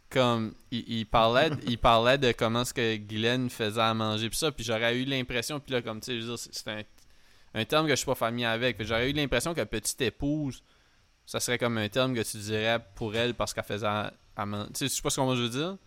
Comme 0.10 0.54
il, 0.72 0.84
il 1.00 1.06
parlait 1.06 1.50
il 1.68 1.78
parlait 1.78 2.18
de 2.18 2.32
comment 2.32 2.64
ce 2.66 2.74
que 2.74 2.96
Guylaine 2.96 3.50
faisait 3.50 3.82
à 3.82 3.94
manger 3.94 4.30
puis 4.30 4.38
ça 4.38 4.52
puis 4.52 4.64
j'aurais 4.64 4.96
eu 4.98 5.06
l'impression 5.06 5.60
puis 5.60 5.74
là 5.74 5.82
comme 5.82 6.00
tu 6.00 6.06
sais 6.06 6.16
je 6.22 6.26
veux 6.26 6.36
dire, 6.36 6.48
c'est 6.52 6.68
un, 6.70 6.82
un 7.54 7.66
terme 7.66 7.86
que 7.86 7.92
je 7.92 7.98
suis 7.98 8.06
pas 8.06 8.16
familier 8.16 8.46
avec 8.46 8.82
j'aurais 8.84 9.10
eu 9.10 9.14
l'impression 9.14 9.54
que 9.54 9.64
petite 9.64 10.00
épouse 10.02 10.64
ça 11.26 11.40
serait 11.42 11.58
comme 11.58 11.78
un 11.78 11.90
terme 11.90 12.14
que 12.16 12.22
tu 12.24 12.38
dirais 12.38 12.80
pour 12.96 13.16
elle 13.16 13.34
parce 13.34 13.54
qu'elle 13.54 13.66
faisait 13.66 13.86
à, 13.88 14.14
à 14.36 14.46
man- 14.46 14.68
tu 14.68 14.80
sais 14.80 14.88
je 14.88 14.94
sais 14.94 15.02
pas 15.02 15.10
ce 15.10 15.20
qu'on 15.20 15.36
je 15.36 15.42
veux 15.44 15.50
dire 15.50 15.78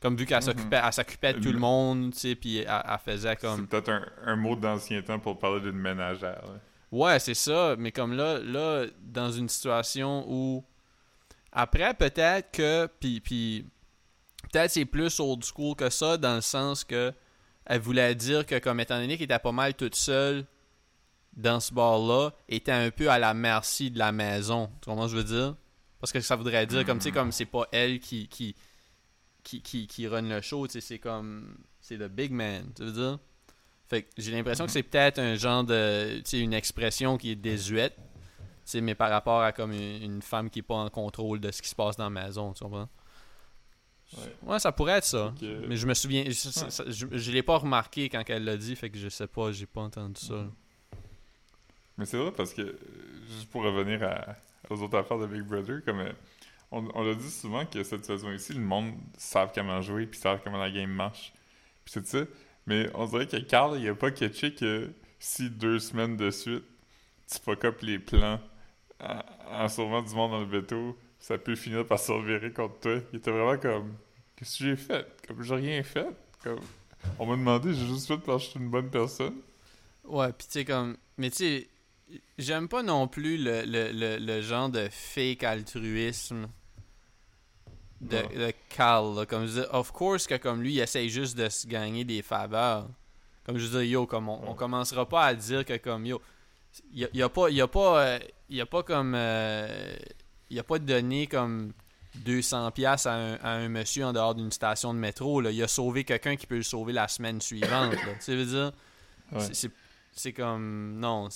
comme 0.00 0.16
vu 0.16 0.26
qu'elle 0.26 0.36
Mhm. 0.38 0.42
s'occupait 0.42 0.80
elle 0.84 0.92
s'occupait 0.92 1.32
de 1.34 1.40
tout 1.40 1.52
le 1.52 1.58
monde 1.58 2.12
tu 2.12 2.18
sais 2.20 2.34
puis 2.36 2.58
elle, 2.58 2.68
elle 2.68 2.98
faisait 3.04 3.36
comme 3.36 3.60
C'est 3.62 3.66
peut-être 3.68 3.88
un, 3.90 4.06
un 4.24 4.36
mot 4.36 4.54
d'ancien 4.54 5.02
temps 5.02 5.18
pour 5.18 5.38
parler 5.38 5.60
d'une 5.62 5.78
ménagère. 5.78 6.42
là. 6.42 6.60
Ouais, 6.92 7.18
c'est 7.18 7.34
ça. 7.34 7.74
Mais 7.76 7.90
comme 7.90 8.12
là, 8.16 8.38
là, 8.38 8.84
dans 9.02 9.32
une 9.32 9.48
situation 9.48 10.24
où. 10.28 10.62
Après, 11.54 11.94
peut-être 11.94 12.50
que. 12.50 12.88
Puis, 13.00 13.20
puis 13.20 13.66
peut-être 14.52 14.72
c'est 14.72 14.84
plus 14.84 15.18
old 15.20 15.44
school 15.44 15.76
que 15.76 15.88
ça, 15.88 16.18
dans 16.18 16.34
le 16.34 16.40
sens 16.40 16.84
que. 16.84 17.12
Elle 17.66 17.80
voulait 17.80 18.14
dire 18.14 18.44
que, 18.44 18.58
comme 18.58 18.80
étant 18.80 19.00
donné 19.00 19.16
qu'elle 19.16 19.24
était 19.24 19.38
pas 19.38 19.52
mal 19.52 19.72
toute 19.72 19.94
seule 19.94 20.44
dans 21.34 21.60
ce 21.60 21.72
bar-là 21.72 22.30
était 22.48 22.72
un 22.72 22.90
peu 22.90 23.08
à 23.08 23.18
la 23.18 23.32
merci 23.32 23.90
de 23.90 23.98
la 23.98 24.12
maison. 24.12 24.70
Tu 24.82 24.90
comprends 24.90 25.08
ce 25.08 25.14
que 25.14 25.20
je 25.20 25.22
veux 25.22 25.32
dire? 25.38 25.56
Parce 25.98 26.12
que 26.12 26.20
ça 26.20 26.36
voudrait 26.36 26.66
dire, 26.66 26.84
comme 26.84 26.98
tu 26.98 27.04
sais, 27.04 27.12
comme 27.12 27.32
c'est 27.32 27.46
pas 27.46 27.66
elle 27.72 27.98
qui, 28.00 28.28
qui, 28.28 28.54
qui, 29.42 29.62
qui, 29.62 29.86
qui 29.86 30.06
run 30.06 30.22
le 30.22 30.42
show, 30.42 30.66
tu 30.66 30.74
sais, 30.74 30.80
c'est 30.82 30.98
comme. 30.98 31.56
C'est 31.80 31.96
le 31.96 32.08
big 32.08 32.32
man, 32.32 32.70
tu 32.76 32.84
veux 32.84 32.92
dire? 32.92 33.18
Fait 33.88 34.02
que 34.02 34.08
j'ai 34.16 34.32
l'impression 34.32 34.66
que 34.66 34.72
c'est 34.72 34.82
peut-être 34.82 35.18
un 35.18 35.36
genre 35.36 35.64
de. 35.64 36.18
Tu 36.18 36.22
sais, 36.26 36.40
une 36.40 36.52
expression 36.52 37.16
qui 37.16 37.30
est 37.30 37.36
désuète, 37.36 37.96
mais 38.80 38.94
par 38.94 39.10
rapport 39.10 39.40
à 39.42 39.52
comme 39.52 39.72
une, 39.72 40.02
une 40.02 40.22
femme 40.22 40.50
qui 40.50 40.60
est 40.60 40.62
pas 40.62 40.74
en 40.74 40.88
contrôle 40.90 41.40
de 41.40 41.50
ce 41.50 41.60
qui 41.62 41.68
se 41.68 41.74
passe 41.74 41.96
dans 41.96 42.04
la 42.10 42.22
maison, 42.24 42.52
tu 42.52 42.64
comprends? 42.64 42.88
Ouais. 44.16 44.36
Ouais, 44.42 44.58
ça 44.58 44.70
pourrait 44.72 44.92
être 44.98 45.04
ça. 45.04 45.34
Que- 45.40 45.66
Mais 45.66 45.76
je 45.76 45.86
me 45.86 45.94
souviens, 45.94 46.24
je, 46.26 47.06
je 47.10 47.30
l'ai 47.32 47.42
pas 47.42 47.56
remarqué 47.58 48.08
quand 48.08 48.22
elle 48.28 48.44
l'a 48.44 48.56
dit, 48.56 48.76
fait 48.76 48.90
que 48.90 48.98
je 48.98 49.08
sais 49.08 49.26
pas, 49.26 49.50
j'ai 49.52 49.66
pas 49.66 49.80
entendu 49.82 50.20
ça. 50.20 50.34
là. 50.34 50.46
Mais 51.96 52.06
c'est 52.06 52.16
vrai 52.18 52.32
parce 52.32 52.52
que, 52.52 52.78
juste 53.28 53.48
pour 53.50 53.62
revenir 53.62 54.02
à- 54.02 54.36
aux 54.70 54.80
autres 54.82 54.98
affaires 54.98 55.18
de 55.18 55.26
Big 55.26 55.42
Brother, 55.42 55.82
comme 55.84 56.00
euh, 56.00 56.12
on, 56.70 56.88
on 56.94 57.02
l'a 57.04 57.14
dit 57.14 57.30
souvent 57.30 57.64
que 57.66 57.82
cette 57.82 58.04
saison 58.04 58.30
ici, 58.32 58.52
le 58.52 58.60
monde 58.60 58.92
savent 59.16 59.52
comment 59.54 59.80
jouer 59.80 60.06
puis 60.06 60.18
savent 60.18 60.40
comment 60.42 60.58
la 60.58 60.70
game 60.70 60.90
marche. 60.90 61.32
Puis 61.84 61.92
c'est 61.94 62.06
ça. 62.06 62.24
Mais 62.66 62.88
on 62.94 63.06
dirait 63.06 63.26
que 63.26 63.36
Carl, 63.36 63.78
il 63.78 63.88
a 63.88 63.94
pas 63.94 64.10
catché 64.10 64.54
que 64.54 64.90
si 65.18 65.50
deux 65.50 65.78
semaines 65.78 66.16
de 66.16 66.30
suite, 66.30 66.64
tu 67.30 67.38
fuck 67.38 67.64
up 67.64 67.80
les 67.82 67.98
plans 67.98 68.40
en, 69.00 69.64
en 69.64 69.68
sauvant 69.68 70.02
du 70.02 70.14
monde 70.14 70.32
dans 70.32 70.40
le 70.40 70.46
veto, 70.46 70.96
ça 71.18 71.38
peut 71.38 71.54
finir 71.56 71.86
par 71.86 71.98
se 71.98 72.12
revirer 72.12 72.52
contre 72.52 72.80
toi. 72.80 72.96
Il 73.12 73.18
était 73.18 73.30
vraiment 73.30 73.58
comme 73.58 73.94
Qu'est-ce 74.36 74.58
que 74.58 74.64
j'ai 74.64 74.76
fait? 74.76 75.06
Comme 75.26 75.42
j'ai 75.42 75.54
rien 75.54 75.82
fait. 75.82 76.08
Comme 76.42 76.60
on 77.18 77.26
m'a 77.26 77.36
demandé, 77.36 77.72
j'ai 77.72 77.86
juste 77.86 78.08
fait 78.08 78.18
parce 78.18 78.42
que 78.42 78.44
je 78.46 78.50
suis 78.50 78.60
une 78.60 78.68
bonne 78.70 78.90
personne. 78.90 79.34
Ouais, 80.04 80.32
pis 80.32 80.46
tu 80.46 80.52
sais, 80.52 80.64
comme. 80.64 80.96
Mais 81.16 81.30
tu 81.30 81.36
sais, 81.36 81.68
j'aime 82.38 82.68
pas 82.68 82.82
non 82.82 83.06
plus 83.08 83.36
le, 83.36 83.62
le, 83.64 83.92
le, 83.92 84.16
le 84.18 84.40
genre 84.42 84.68
de 84.68 84.88
fake 84.90 85.44
altruisme 85.44 86.48
de, 88.00 88.16
de 88.18 88.52
Carl. 88.68 89.14
là. 89.16 89.26
Comme 89.26 89.46
je 89.46 89.60
dis, 89.60 89.66
of 89.70 89.92
course 89.92 90.26
que 90.26 90.36
comme 90.36 90.62
lui, 90.62 90.74
il 90.74 90.80
essaye 90.80 91.08
juste 91.08 91.36
de 91.38 91.48
se 91.48 91.66
gagner 91.66 92.04
des 92.04 92.22
faveurs. 92.22 92.88
Comme 93.44 93.58
je 93.58 93.66
dis, 93.66 93.86
yo, 93.88 94.06
comme 94.06 94.28
on, 94.28 94.50
on 94.50 94.54
commencera 94.54 95.08
pas 95.08 95.26
à 95.26 95.34
dire 95.34 95.64
que 95.64 95.76
comme 95.76 96.06
yo. 96.06 96.20
Il 96.92 97.00
y 97.00 97.04
a, 97.04 97.08
y 97.12 97.22
a 97.22 97.28
pas. 97.28 97.50
Y 97.50 97.60
a 97.60 97.68
pas. 97.68 98.04
euh, 98.06 98.18
y 98.48 98.60
a 98.60 98.66
pas 98.66 98.82
comme. 98.82 99.14
euh, 99.16 99.94
y 100.50 100.58
a 100.58 100.64
pas 100.64 100.78
donné 100.78 101.26
comme 101.26 101.72
200 102.24 102.70
pièces 102.72 103.06
à 103.06 103.14
un, 103.14 103.34
à 103.36 103.50
un 103.50 103.68
monsieur 103.68 104.04
en 104.04 104.12
dehors 104.12 104.34
d'une 104.34 104.52
station 104.52 104.94
de 104.94 104.98
métro. 104.98 105.40
Là. 105.40 105.50
Il 105.50 105.62
a 105.62 105.68
sauvé 105.68 106.04
quelqu'un 106.04 106.36
qui 106.36 106.46
peut 106.46 106.56
le 106.56 106.62
sauver 106.62 106.92
la 106.92 107.08
semaine 107.08 107.40
suivante. 107.40 107.94
Tu 108.24 108.36
veux 108.36 108.44
dire. 108.44 108.72
Ouais. 109.32 109.40
C'est- 109.52 110.32
comme. 110.32 110.98
Non. 111.00 111.28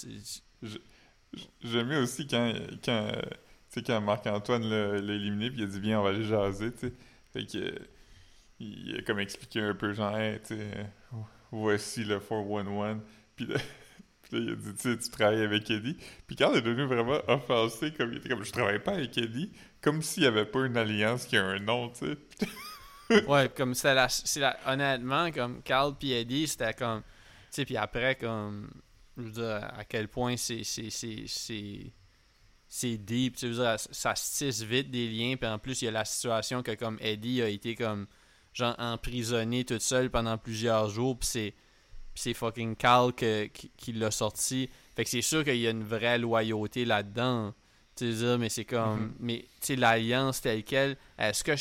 mieux 1.85 2.03
aussi 2.03 2.27
quand, 2.27 2.53
quand, 2.85 3.11
tu 3.13 3.29
sais, 3.71 3.83
quand 3.83 4.01
Marc-Antoine 4.01 4.63
l'a 4.65 4.97
éliminé, 5.15 5.51
puis 5.51 5.61
il 5.61 5.65
a 5.65 5.67
dit 5.67 5.81
Viens, 5.81 6.01
on 6.01 6.05
va 6.05 6.11
aller 6.11 6.25
jaser, 6.25 6.73
tu 6.73 6.79
sais. 6.89 6.93
Fait 7.33 7.45
que, 7.45 7.75
il 8.61 8.97
a 8.99 9.03
comme 9.03 9.19
expliqué 9.21 9.61
un 9.61 9.75
peu, 9.75 9.93
genre, 9.93 10.17
Hey, 10.17 10.41
voici 11.51 12.05
le 12.05 12.19
411. 12.21 13.01
Puis 13.37 13.49
il 14.33 14.51
a 14.51 14.55
dit 14.55 14.75
Tu 14.75 14.99
tu 14.99 15.11
travailles 15.11 15.43
avec 15.43 15.71
Eddie. 15.71 15.97
Puis 16.27 16.37
Carl 16.37 16.57
est 16.57 16.63
devenu 16.63 16.85
vraiment 16.85 17.21
offensé, 17.29 17.93
comme 17.93 18.13
il 18.13 18.19
était 18.19 18.29
comme 18.29 18.45
Je 18.45 18.53
travaille 18.53 18.83
pas 18.83 18.93
avec 18.93 19.17
Eddie, 19.19 19.53
comme 19.81 20.03
s'il 20.03 20.23
n'y 20.23 20.27
avait 20.29 20.45
pas 20.47 20.65
une 20.67 20.77
alliance 20.77 21.25
qui 21.27 21.37
a 21.37 21.45
un 21.45 21.59
nom, 21.59 21.91
tu 21.91 22.07
sais. 22.07 22.19
Ouais, 23.27 23.49
comme 23.57 23.75
c'était 23.75 23.95
la, 23.95 24.09
c'est 24.11 24.41
la- 24.41 24.59
honnêtement, 24.67 25.31
comme 25.33 25.63
Carl 25.63 25.95
puis 25.99 26.13
Eddie, 26.13 26.47
c'était 26.47 26.75
comme, 26.75 27.01
tu 27.01 27.07
sais, 27.51 27.65
puis 27.65 27.77
après, 27.79 28.17
comme, 28.17 28.71
je 29.17 29.23
veux 29.23 29.31
dire, 29.31 29.65
à 29.79 29.85
quel 29.89 30.09
point 30.09 30.37
c'est, 30.37 30.63
c'est, 30.63 30.91
c'est, 30.91 31.25
c'est, 31.27 31.91
c'est 32.69 32.99
deep, 32.99 33.37
tu 33.37 33.55
sais, 33.55 33.77
ça 33.93 34.15
se 34.15 34.37
tisse 34.37 34.61
vite 34.63 34.91
des 34.91 35.09
liens, 35.09 35.37
puis 35.37 35.49
en 35.49 35.59
plus, 35.59 35.81
il 35.81 35.87
y 35.87 35.89
a 35.89 35.91
la 35.91 36.05
situation 36.05 36.63
que, 36.63 36.73
comme, 36.73 36.99
Eddie 37.01 37.41
a 37.41 37.49
été, 37.49 37.75
comme, 37.75 38.07
genre, 38.53 38.75
emprisonné 38.79 39.65
toute 39.65 39.81
seule 39.81 40.11
pendant 40.11 40.37
plusieurs 40.37 40.91
jours, 40.91 41.19
puis 41.19 41.29
c'est, 41.29 41.55
puis 42.19 42.23
c'est 42.33 42.35
fucking 42.35 42.75
Carl 42.75 43.13
que- 43.13 43.45
qui, 43.47 43.71
qui 43.77 43.93
l'a 43.93 44.11
sorti, 44.11 44.69
fait 44.97 45.05
que 45.05 45.11
c'est 45.11 45.23
sûr 45.23 45.45
qu'il 45.45 45.57
y 45.59 45.69
a 45.69 45.71
une 45.71 45.85
vraie 45.85 46.19
loyauté 46.19 46.85
là-dedans, 46.85 47.55
tu 47.95 48.13
sais, 48.13 48.37
mais 48.39 48.49
c'est 48.49 48.65
comme, 48.65 49.01
Mhm. 49.03 49.15
mais, 49.21 49.39
tu 49.39 49.47
sais, 49.61 49.77
l'alliance 49.77 50.41
telle 50.41 50.65
quelle, 50.65 50.97
est-ce 51.17 51.45
que 51.45 51.55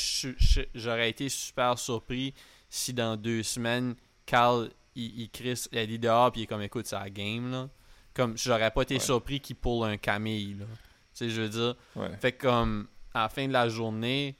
j'aurais 0.74 1.12
été 1.12 1.30
super 1.30 1.78
surpris 1.78 2.34
si 2.70 2.92
dans 2.94 3.16
deux 3.18 3.44
semaines, 3.44 3.96
Carl, 4.26 4.72
il, 4.96 5.22
il 5.22 5.30
crisse 5.30 5.70
Eddie 5.72 6.00
dehors 6.00 6.32
puis 6.32 6.42
il 6.42 6.44
est 6.46 6.48
comme, 6.48 6.62
écoute, 6.64 6.88
c'est 6.88 6.96
la 6.98 7.10
game, 7.12 7.52
là. 7.52 7.70
Comme, 8.16 8.36
j'aurais 8.36 8.72
pas 8.72 8.82
été 8.82 8.96
Ouais. 8.96 9.00
surpris 9.00 9.40
qu'il 9.40 9.56
pull 9.58 9.84
un 9.88 9.98
Camille, 9.98 10.56
là. 10.56 10.66
Tu 10.66 10.80
sais, 11.14 11.30
je 11.30 11.42
veux 11.42 11.50
dire. 11.50 11.76
Ouais. 11.96 12.10
Fait 12.20 12.32
que, 12.32 12.42
comme, 12.48 12.88
à 13.14 13.22
la 13.24 13.30
fin 13.30 13.48
de 13.48 13.54
la 13.54 13.70
journée, 13.70 14.36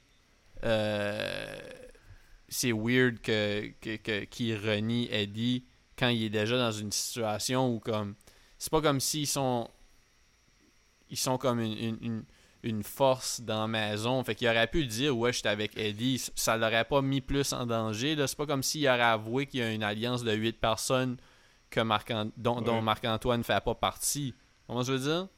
euh, 0.64 1.56
c'est 2.48 2.72
weird 2.72 3.20
que, 3.20 3.68
que, 3.80 3.96
que- 3.96 4.24
qu'il 4.24 4.56
renie 4.56 5.08
Eddie 5.12 5.64
quand 5.98 6.08
il 6.08 6.24
est 6.24 6.30
déjà 6.30 6.56
dans 6.56 6.72
une 6.72 6.92
situation 6.92 7.74
où, 7.74 7.80
comme, 7.80 8.14
c'est 8.58 8.70
pas 8.70 8.80
comme 8.80 9.00
s'ils 9.00 9.26
sont. 9.26 9.68
Ils 11.10 11.16
sont 11.16 11.38
comme 11.38 11.60
une, 11.60 11.72
une, 11.78 11.98
une, 12.02 12.24
une 12.62 12.82
force 12.82 13.40
dans 13.40 13.62
la 13.62 13.68
maison. 13.68 14.22
Fait 14.24 14.34
qu'il 14.34 14.46
aurait 14.48 14.66
pu 14.66 14.84
dire, 14.84 15.16
ouais, 15.16 15.32
j'étais 15.32 15.48
avec 15.48 15.76
Eddie. 15.78 16.22
Ça 16.34 16.56
l'aurait 16.56 16.84
pas 16.84 17.00
mis 17.00 17.20
plus 17.22 17.52
en 17.52 17.64
danger. 17.64 18.14
Là. 18.14 18.26
C'est 18.26 18.36
pas 18.36 18.46
comme 18.46 18.62
s'il 18.62 18.86
aurait 18.86 19.00
avoué 19.00 19.46
qu'il 19.46 19.60
y 19.60 19.62
a 19.62 19.72
une 19.72 19.82
alliance 19.82 20.22
de 20.22 20.32
8 20.32 20.60
personnes 20.60 21.16
que 21.70 21.80
Marc 21.80 22.12
dont, 22.36 22.60
dont 22.60 22.76
Ouais. 22.76 22.82
Marc-Antoine 22.82 23.42
fait 23.42 23.62
pas 23.64 23.74
partie. 23.74 24.34
Comment 24.66 24.82
je 24.82 24.92
veux 24.92 24.98
dire? 24.98 25.28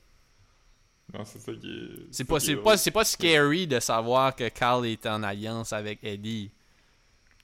Non, 1.12 1.24
c'est 1.24 1.40
ça 1.40 1.52
qui 1.52 1.68
est. 1.68 2.06
C'est 2.10 2.24
pas, 2.24 2.40
c'est 2.40 2.52
est 2.52 2.56
pas, 2.56 2.76
c'est 2.76 2.90
pas 2.90 3.04
scary 3.04 3.66
de 3.66 3.80
savoir 3.80 4.34
que 4.34 4.48
Carl 4.48 4.86
est 4.86 5.06
en 5.06 5.22
alliance 5.22 5.72
avec 5.72 6.02
Eddie. 6.02 6.50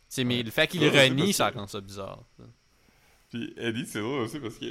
C'est 0.09 0.25
mais 0.25 0.43
le 0.43 0.51
fait 0.51 0.69
qu'il 0.69 0.87
renie, 0.89 1.33
ça 1.33 1.51
rend 1.51 1.67
ça 1.67 1.81
bizarre. 1.81 2.23
Puis 3.31 3.53
Eddie, 3.57 3.87
c'est 3.87 4.01
drôle 4.01 4.21
aussi 4.21 4.39
parce 4.41 4.57
que 4.59 4.67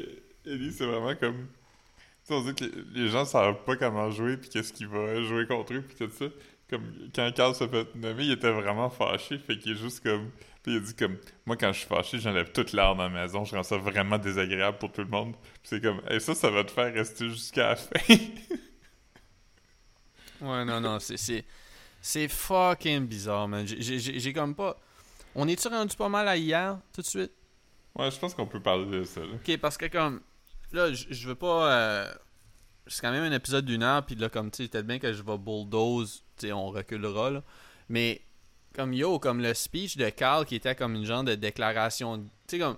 Eddie, 0.46 0.72
c'est 0.72 0.86
vraiment 0.86 1.16
comme. 1.16 1.48
Tu 1.48 2.30
sais, 2.30 2.34
on 2.34 2.42
dit 2.42 2.56
que 2.56 2.66
les- 2.94 3.10
gens 3.10 3.26
savent 3.26 3.64
pas 3.66 3.76
comment 3.76 4.10
jouer, 4.10 4.38
puis 4.38 4.50
qu'est-ce 4.50 4.74
qu'il 4.74 4.88
va 4.88 5.22
jouer 5.24 5.46
contre 5.46 5.74
eux, 5.74 5.82
puis 5.82 5.96
tout 5.96 6.12
ça. 6.12 6.26
Comme 6.70 6.84
quand 7.14 7.32
Carl 7.36 7.54
s'est 7.54 7.68
fait 7.68 7.94
nommer, 7.96 8.24
il 8.26 8.32
était 8.32 8.52
vraiment 8.52 8.90
fâché, 8.90 9.38
fait 9.38 9.58
qu'il 9.60 9.74
est 9.74 9.76
juste 9.76 10.02
comme. 10.02 10.32
Puis 10.64 10.74
il 10.74 10.78
a 10.78 10.80
dit 10.80 10.96
comme. 10.96 11.18
Moi, 11.46 11.56
quand 11.58 11.72
je 11.72 11.80
suis 11.80 11.88
fâché, 11.88 12.18
j'enlève 12.20 12.52
toute 12.52 12.74
l'air 12.74 12.96
dans 12.96 13.04
la 13.04 13.10
maison, 13.10 13.46
je 13.46 13.56
rends 13.56 13.62
ça 13.62 13.78
vraiment 13.78 14.18
désagréable 14.18 14.80
pour 14.80 14.92
tout 14.92 15.02
le 15.02 15.08
monde. 15.08 15.34
Puis 15.36 15.62
c'est 15.66 15.82
comme. 15.82 16.02
Et 16.10 16.20
ça, 16.20 16.34
ça 16.34 16.50
va 16.50 16.64
te 16.64 16.72
faire 16.72 16.92
rester 16.94 17.30
jusqu'à 17.30 17.70
la 17.70 17.76
fin. 17.76 18.00
Ouais, 20.42 20.66
non, 20.66 20.82
non, 20.82 21.00
c'est, 21.00 21.18
c'est, 21.18 21.46
c'est 22.02 22.28
fucking 22.28 23.08
bizarre, 23.08 23.48
man. 23.48 23.66
J'ai, 23.66 24.34
comme 24.34 24.54
pas. 24.54 24.78
On 25.34 25.48
est-tu 25.48 25.68
rendu 25.68 25.96
pas 25.96 26.10
mal 26.10 26.28
à 26.28 26.36
hier, 26.38 26.78
tout 26.94 27.02
de 27.02 27.06
suite? 27.06 27.32
Ouais, 27.96 28.12
je 28.12 28.20
pense 28.20 28.34
qu'on 28.34 28.46
peut 28.46 28.60
parler 28.62 28.86
de 28.86 29.04
ça, 29.04 29.22
là. 29.22 29.34
Ok, 29.36 29.58
parce 29.58 29.78
que 29.78 29.86
comme. 29.88 30.22
Là, 30.72 30.92
je 30.94 31.28
veux 31.28 31.36
pas. 31.36 31.72
euh, 31.72 32.14
c'est 32.88 33.02
quand 33.02 33.12
même 33.12 33.24
un 33.32 33.36
épisode 33.36 33.66
d'une 33.66 33.84
heure, 33.84 34.06
puis 34.06 34.16
là, 34.16 34.30
comme 34.30 34.52
tu 34.52 34.64
sais, 34.64 34.70
peut-être 34.70 34.86
bien 34.88 35.00
que 35.00 35.14
je 35.14 35.24
vais 35.24 35.38
bulldoze, 35.38 36.24
tu 36.38 36.48
sais, 36.48 36.54
on 36.54 36.70
reculera, 36.70 37.32
là. 37.32 37.44
Mais, 37.90 38.22
comme 38.76 38.94
yo, 38.94 39.20
comme 39.20 39.42
le 39.42 39.54
speech 39.54 39.98
de 39.98 40.10
Carl 40.10 40.46
qui 40.46 40.56
était 40.56 40.76
comme 40.76 40.96
une 40.96 41.06
genre 41.06 41.24
de 41.24 41.36
déclaration. 41.36 42.18
Tu 42.18 42.30
sais, 42.48 42.60
comme. 42.60 42.78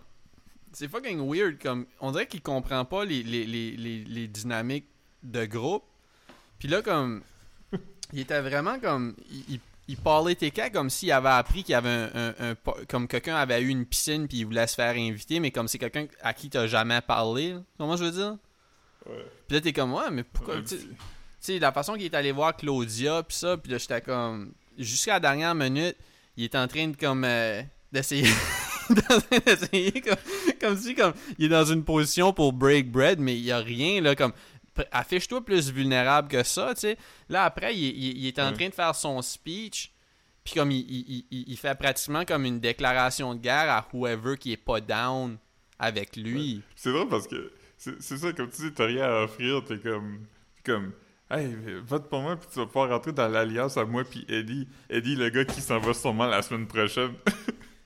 C'est 0.74 0.88
fucking 0.90 1.20
weird, 1.28 1.60
comme. 1.62 1.86
On 2.00 2.12
dirait 2.12 2.28
qu'il 2.28 2.42
comprend 2.42 2.86
pas 2.86 3.06
les, 3.06 3.24
les, 3.24 3.46
les, 3.46 3.72
les, 3.78 4.04
les 4.04 4.28
dynamiques 4.28 4.88
de 5.24 5.46
groupe. 5.46 5.84
Puis 6.60 6.68
là, 6.68 6.82
comme. 6.82 7.24
Il 8.14 8.20
était 8.20 8.42
vraiment 8.42 8.80
comme. 8.80 9.16
Il 9.88 9.98
parlait 9.98 10.36
TK 10.36 10.72
comme 10.74 10.90
s'il 10.90 11.12
avait 11.12 11.30
appris 11.30 11.64
qu'il 11.64 11.72
y 11.72 11.76
avait 11.76 11.90
un, 11.90 12.10
un- 12.16 12.34
un 12.40 12.56
pa- 12.56 12.76
comme 12.90 13.08
quelqu'un 13.08 13.36
avait 13.38 13.62
eu 13.62 13.70
une 13.70 13.86
piscine 13.86 14.28
puis 14.28 14.40
il 14.40 14.46
voulait 14.46 14.68
se 14.68 14.76
faire 14.76 14.94
inviter, 14.96 15.40
mais 15.40 15.52
comme 15.52 15.68
c'est 15.68 15.78
quelqu'un 15.80 16.08
à 16.22 16.34
qui 16.34 16.50
t'as 16.50 16.68
jamais 16.68 17.00
parlé. 17.02 17.56
Comment 17.78 17.96
je 17.96 18.04
veux 18.06 18.12
dire? 18.12 18.38
Ouais. 19.10 19.26
Puis 19.48 19.56
là, 19.56 19.62
t'es 19.62 19.72
comme, 19.74 19.94
ouais, 19.94 20.12
mais 20.12 20.24
pourquoi. 20.24 20.56
Ouais, 20.56 20.64
tu 20.64 20.78
sais- 21.40 21.60
la 21.60 21.72
façon 21.72 21.94
qu'il 21.94 22.04
est 22.04 22.14
allé 22.16 22.32
voir 22.34 22.56
Claudia, 22.58 23.24
puis 23.24 23.38
ça, 23.38 23.56
puis 23.56 23.72
là, 23.72 23.78
j'étais 23.78 24.02
comme. 24.02 24.52
Jusqu'à 24.78 25.14
la 25.14 25.20
dernière 25.22 25.56
minute, 25.56 25.96
il 26.36 26.44
est 26.44 26.56
en 26.56 26.68
train 26.68 26.88
de, 26.90 26.98
comme. 26.98 27.24
euh, 27.24 27.62
d'essayer. 27.92 28.28
d'essayer, 29.46 30.02
comme, 30.02 30.16
comme 30.60 30.78
si, 30.78 30.94
comme. 30.96 31.14
Il 31.38 31.46
est 31.46 31.50
dans 31.50 31.66
une 31.66 31.84
position 31.84 32.34
pour 32.34 32.52
break 32.54 32.92
bread, 32.92 33.20
mais 33.20 33.36
il 33.38 33.44
y 33.44 33.52
a 33.52 33.60
rien, 33.60 34.02
là, 34.02 34.16
comme. 34.16 34.34
Affiche-toi 34.92 35.44
plus 35.44 35.72
vulnérable 35.72 36.28
que 36.28 36.44
ça, 36.44 36.74
tu 36.74 36.82
sais. 36.82 36.98
Là, 37.30 37.44
après, 37.44 37.76
il, 37.76 37.84
il- 37.84 38.18
il 38.20 38.28
est 38.28 38.40
en 38.40 38.54
train 38.54 38.70
de 38.70 38.74
faire 38.74 38.96
son 38.96 39.22
speech, 39.22 39.92
puis 40.44 40.54
comme 40.56 40.72
il, 40.72 41.58
fait 41.58 41.78
pratiquement 41.78 42.24
comme 42.26 42.46
une 42.46 42.60
déclaration 42.60 43.36
de 43.36 43.40
guerre 43.42 43.70
à 43.70 43.88
whoever 43.94 44.38
qui 44.38 44.54
est 44.54 44.58
pas 44.58 44.80
down 44.82 45.38
avec 45.80 46.16
lui. 46.16 46.62
C'est 46.76 46.92
drôle 46.92 47.10
parce 47.10 47.28
que 47.28 47.52
c'est 47.78 48.02
ça, 48.18 48.34
comme 48.34 48.50
tu 48.50 48.62
dis, 48.64 48.74
t'as 48.74 48.86
rien 48.88 49.04
à 49.06 49.24
offrir, 49.24 49.64
t'es 49.66 49.78
comme. 49.78 50.26
comme. 50.64 50.94
Hey, 51.30 51.54
vote 51.86 52.08
pour 52.10 52.22
moi, 52.22 52.38
puis 52.38 52.48
tu 52.52 52.58
vas 52.58 52.66
pouvoir 52.68 52.90
rentrer 52.90 53.12
dans 53.12 53.28
l'alliance 53.28 53.76
à 53.76 53.84
moi, 53.84 54.04
puis 54.10 54.26
Eddie. 54.30 54.66
Eddie, 54.90 55.16
le 55.18 55.30
gars 55.30 55.44
qui 55.44 55.60
s'en 55.62 55.78
va 55.80 55.94
sûrement 55.94 56.26
la 56.26 56.42
semaine 56.42 56.68
prochaine. 56.68 57.14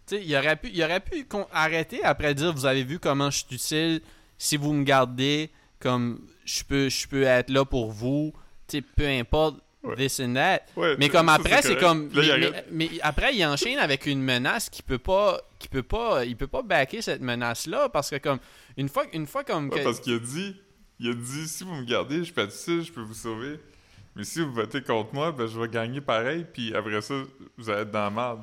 Tu 0.07 0.17
sais, 0.17 0.23
il 0.25 0.35
aurait 0.35 0.55
pu, 0.57 0.69
il 0.73 0.83
aurait 0.83 0.99
pu 0.99 1.25
arrêter 1.53 2.03
après 2.03 2.33
dire 2.33 2.51
vous 2.53 2.65
avez 2.65 2.83
vu 2.83 2.99
comment 2.99 3.29
je 3.29 3.37
suis 3.45 3.55
utile 3.55 4.01
si 4.37 4.57
vous 4.57 4.73
me 4.73 4.83
gardez 4.83 5.49
comme 5.81 6.27
je 6.45 6.63
peux, 6.63 6.89
je 6.89 7.07
peux 7.07 7.23
être 7.23 7.49
là 7.49 7.65
pour 7.65 7.91
vous, 7.91 8.33
tu 8.67 8.81
peu 8.81 9.07
importe 9.07 9.57
Ouais. 9.83 9.95
this 9.95 10.19
and 10.19 10.35
that. 10.35 10.59
Ouais, 10.75 10.95
Mais 10.99 11.09
comme 11.09 11.27
après, 11.27 11.63
c'est 11.63 11.75
comme. 11.75 12.07
Là, 12.13 12.21
mais, 12.21 12.29
arrête. 12.31 12.67
mais- 12.71 12.87
mais 12.91 12.99
après, 13.01 13.35
il 13.35 13.43
enchaîne 13.43 13.79
avec 13.79 14.05
une 14.05 14.21
menace 14.21 14.69
qui 14.69 14.83
peut 14.83 14.99
pas. 14.99 15.41
qui 15.57 15.67
peut 15.69 15.81
pas. 15.81 16.23
Il 16.23 16.37
peut 16.37 16.45
pas 16.45 16.61
backer 16.61 17.01
cette 17.01 17.21
menace-là 17.21 17.89
parce 17.89 18.11
que 18.11 18.17
comme. 18.17 18.37
Une 18.77 18.89
fois, 18.89 19.05
une 19.13 19.25
fois 19.25 19.43
comme. 19.43 19.69
Ouais, 19.69 19.79
que- 19.79 19.83
parce 19.83 19.99
qu'il 19.99 20.13
a 20.13 20.19
dit, 20.19 20.55
il 20.99 21.09
a 21.09 21.13
dit, 21.15 21.47
si 21.47 21.63
vous 21.63 21.73
me 21.73 21.83
gardez, 21.83 22.23
je 22.23 22.31
peux 22.31 22.41
être 22.41 22.53
ici, 22.53 22.83
je 22.83 22.91
peux 22.91 23.01
vous 23.01 23.15
sauver. 23.15 23.59
Mais 24.15 24.23
si 24.23 24.41
vous 24.41 24.53
votez 24.53 24.83
contre 24.83 25.15
moi, 25.15 25.31
ben 25.31 25.47
je 25.47 25.59
vais 25.59 25.67
gagner 25.67 25.99
pareil, 26.01 26.45
puis 26.53 26.75
après 26.75 27.01
ça, 27.01 27.15
vous 27.57 27.69
allez 27.71 27.81
être 27.81 27.91
dans 27.91 28.03
la 28.03 28.09
merde. 28.11 28.41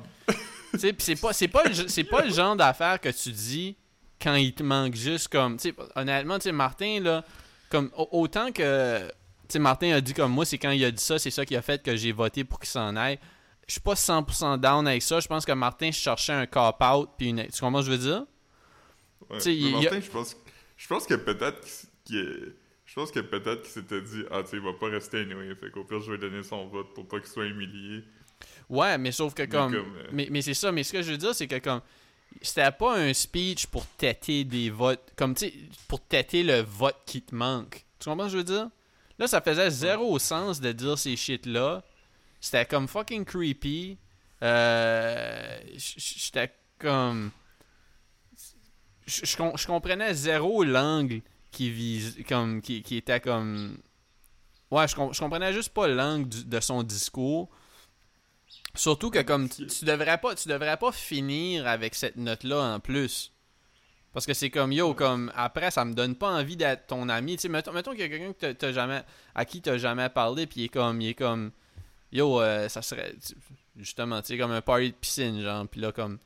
C'est 0.77 1.19
pas, 1.21 1.31
c'est 1.31 1.47
pas, 1.47 1.63
le, 1.63 1.73
c'est 1.87 2.03
pas 2.03 2.21
le 2.25 2.31
genre 2.33 2.55
d'affaire 2.57 2.99
que 2.99 3.09
tu 3.09 3.31
dis 3.31 3.77
quand 4.21 4.35
il 4.35 4.53
te 4.53 4.63
manque 4.63 4.95
juste 4.95 5.27
comme, 5.29 5.57
tu 5.57 5.69
sais, 5.69 5.75
honnêtement, 5.95 6.37
tu 6.39 6.43
sais, 6.43 6.51
Martin 6.51 6.99
là, 7.01 7.23
comme 7.69 7.89
au- 7.97 8.09
autant 8.11 8.51
que, 8.51 9.07
tu 9.07 9.13
sais, 9.49 9.59
Martin 9.59 9.91
a 9.93 10.01
dit 10.01 10.13
comme 10.13 10.31
moi, 10.31 10.45
c'est 10.45 10.57
quand 10.57 10.71
il 10.71 10.83
a 10.85 10.91
dit 10.91 11.03
ça, 11.03 11.17
c'est 11.19 11.31
ça 11.31 11.45
qui 11.45 11.55
a 11.55 11.61
fait 11.61 11.81
que 11.81 11.95
j'ai 11.95 12.11
voté 12.11 12.43
pour 12.43 12.59
qu'il 12.59 12.69
s'en 12.69 12.95
aille. 12.95 13.19
Je 13.67 13.73
suis 13.73 13.81
pas 13.81 13.93
100% 13.95 14.57
down 14.57 14.87
avec 14.87 15.01
ça. 15.03 15.19
Je 15.19 15.27
pense 15.27 15.45
que 15.45 15.51
Martin 15.51 15.91
cherchait 15.91 16.33
un 16.33 16.47
cop 16.47 16.81
out 16.81 17.09
puis 17.17 17.27
une, 17.29 17.45
tu 17.47 17.59
comprends 17.61 17.81
ce 17.83 17.87
que 17.87 17.93
je 17.93 17.97
veux 17.97 18.03
dire? 18.03 18.25
Ouais. 19.29 19.37
Mais 19.45 19.55
y 19.55 19.67
a- 19.67 19.71
Martin, 19.81 19.99
je 20.01 20.09
pense, 20.09 20.37
je 20.75 20.87
pense 20.87 21.05
que 21.05 21.13
peut-être 21.13 21.61
qu'il 22.03 22.17
est- 22.17 22.55
je 22.85 22.95
pense 22.95 23.11
que 23.11 23.19
peut-être 23.19 23.61
qu'il 23.61 23.71
s'était 23.71 24.01
dit, 24.01 24.23
ah 24.31 24.41
tu 24.43 24.49
sais, 24.49 24.57
il 24.57 24.63
va 24.63 24.73
pas 24.73 24.87
rester 24.87 25.19
anyway, 25.19 25.53
fait 25.55 25.69
qu'au 25.69 25.83
pire 25.83 26.01
je 26.01 26.11
vais 26.11 26.17
donner 26.17 26.41
son 26.41 26.67
vote 26.67 26.93
pour 26.95 27.07
pas 27.07 27.19
qu'il 27.19 27.29
soit 27.29 27.45
humilié. 27.45 28.03
Ouais, 28.69 28.97
mais 28.97 29.11
sauf 29.11 29.33
que 29.35 29.43
Mais 29.43 29.47
comme, 29.49 29.75
euh, 29.75 30.03
mais, 30.11 30.27
mais 30.31 30.41
c'est 30.41 30.53
ça. 30.55 30.71
Mais 30.71 30.83
ce 30.83 30.93
que 30.93 31.01
je 31.03 31.11
veux 31.11 31.17
dire, 31.17 31.35
c'est 31.35 31.47
que 31.47 31.59
comme, 31.59 31.81
c'était 32.41 32.71
pas 32.71 32.97
un 32.97 33.13
speech 33.13 33.67
pour 33.67 33.85
têter 33.85 34.43
des 34.43 34.69
votes, 34.69 35.11
comme 35.15 35.35
tu 35.35 35.47
sais, 35.47 35.53
pour 35.87 36.01
têter 36.01 36.43
le 36.43 36.61
vote 36.61 36.97
qui 37.05 37.21
te 37.21 37.35
manque. 37.35 37.85
Tu 37.99 38.09
comprends 38.09 38.29
ce 38.29 38.33
que 38.33 38.33
je 38.33 38.37
veux 38.37 38.43
dire? 38.59 38.69
Là, 39.17 39.27
ça 39.27 39.41
faisait 39.41 39.69
zéro 39.69 40.17
sens 40.19 40.61
de 40.61 40.71
dire 40.71 40.97
ces 40.97 41.15
shit-là. 41.17 41.83
C'était 42.39 42.65
comme 42.65 42.87
fucking 42.87 43.25
creepy. 43.25 43.97
Euh, 44.43 45.59
J'étais 45.75 46.53
comme. 46.77 47.31
Je 49.05 49.25
je 49.25 49.35
com- 49.35 49.53
je 49.57 49.67
comprenais 49.67 50.13
zéro 50.13 50.63
l'angle 50.63 51.21
qui 51.51 51.69
vise. 51.69 52.15
Comme, 52.27 52.61
qui, 52.61 52.81
qui 52.81 52.97
était 52.97 53.19
comme. 53.19 53.77
Ouais, 54.71 54.87
je, 54.87 54.95
je 54.95 55.19
comprenais 55.19 55.51
juste 55.51 55.69
pas 55.73 55.87
l'angle 55.87 56.29
de 56.29 56.59
son 56.61 56.83
discours. 56.83 57.49
Surtout 58.75 59.09
que 59.09 59.21
comme 59.21 59.49
tu, 59.49 59.65
tu 59.67 59.85
devrais 59.85 60.17
pas 60.19 60.35
tu 60.35 60.47
devrais 60.47 60.77
pas 60.77 60.91
finir 60.91 61.67
avec 61.67 61.95
cette 61.95 62.15
note 62.17 62.43
là 62.43 62.75
en 62.75 62.79
plus. 62.79 63.31
Parce 64.13 64.25
que 64.25 64.33
c'est 64.33 64.49
comme 64.49 64.71
yo 64.71 64.93
comme 64.93 65.31
après 65.35 65.71
ça 65.71 65.85
me 65.85 65.93
donne 65.93 66.15
pas 66.15 66.29
envie 66.31 66.55
d'être 66.57 66.87
ton 66.87 67.09
ami, 67.09 67.35
tu 67.35 67.43
sais 67.43 67.49
mettons, 67.49 67.71
mettons 67.73 67.91
qu'il 67.91 67.99
y 68.01 68.03
a 68.03 68.09
quelqu'un 68.09 68.33
que 68.33 68.51
t'as- 68.53 68.71
jamais 68.71 69.01
à 69.35 69.45
qui 69.45 69.61
t'as 69.61 69.77
jamais 69.77 70.09
parlé 70.09 70.47
puis 70.47 70.61
il 70.61 70.63
est 70.65 70.69
comme 70.69 70.99
il 71.01 71.09
est 71.09 71.13
comme 71.13 71.51
yo 72.11 72.41
euh, 72.41 72.67
ça 72.69 72.81
serait 72.81 73.13
justement 73.77 74.21
tu 74.21 74.27
sais 74.29 74.37
comme 74.37 74.51
un 74.51 74.61
party 74.61 74.89
de 74.91 74.95
piscine 74.95 75.41
genre. 75.41 75.67
Puis 75.67 75.79
là 75.81 75.91
comme 75.91 76.17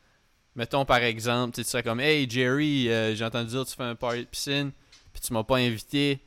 mettons 0.55 0.85
par 0.85 0.99
exemple 0.99 1.55
tu 1.55 1.63
serais 1.63 1.83
comme 1.83 1.99
hey 1.99 2.29
Jerry 2.29 2.89
euh, 2.89 3.15
j'ai 3.15 3.25
entendu 3.25 3.49
dire 3.51 3.63
que 3.65 3.69
tu 3.69 3.75
fais 3.75 3.83
un 3.83 3.95
party 3.95 4.19
de 4.19 4.25
piscine 4.25 4.71
puis 5.11 5.21
tu 5.21 5.33
m'as 5.33 5.43
pas 5.43 5.57
invité 5.57 6.19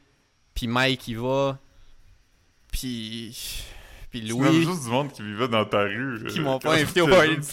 puis 0.54 0.66
Mike 0.66 1.08
il 1.08 1.18
va 1.18 1.58
puis 2.72 3.34
puis 4.20 4.28
Louis 4.28 4.62
juste 4.64 4.84
du 4.84 4.88
monde 4.90 5.12
qui 5.12 5.22
vivait 5.22 5.48
dans 5.48 5.64
ta 5.64 5.82
rue. 5.82 6.24
qui 6.28 6.38
euh, 6.38 6.42
m'ont 6.42 6.58
quand 6.58 6.68
pas 6.70 6.74
invité 6.76 7.00
au 7.00 7.06
party 7.08 7.36
de. 7.36 7.42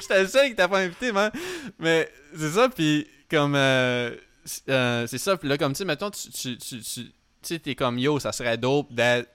J'étais 0.00 0.22
le 0.22 0.28
seul 0.28 0.48
qui 0.48 0.54
t'a 0.56 0.68
pas 0.68 0.78
invité, 0.80 1.12
man. 1.12 1.30
Mais 1.78 2.10
c'est 2.36 2.50
ça, 2.50 2.68
puis 2.68 3.06
comme. 3.30 3.54
euh, 3.54 4.14
c'est 4.44 4.68
euh, 4.70 5.06
c'est 5.06 5.18
ça, 5.18 5.36
puis 5.36 5.48
là, 5.48 5.58
comme 5.58 5.72
tu 5.72 5.78
sais, 5.78 5.84
mettons, 5.84 6.10
tu 6.10 6.30
tu- 6.30 6.56
tu- 6.56 6.80
tu- 6.80 7.12
sais, 7.42 7.58
t'es 7.58 7.74
comme 7.74 7.98
yo, 7.98 8.18
ça 8.18 8.32
serait 8.32 8.56
dope 8.56 8.92
d'être 8.92 9.28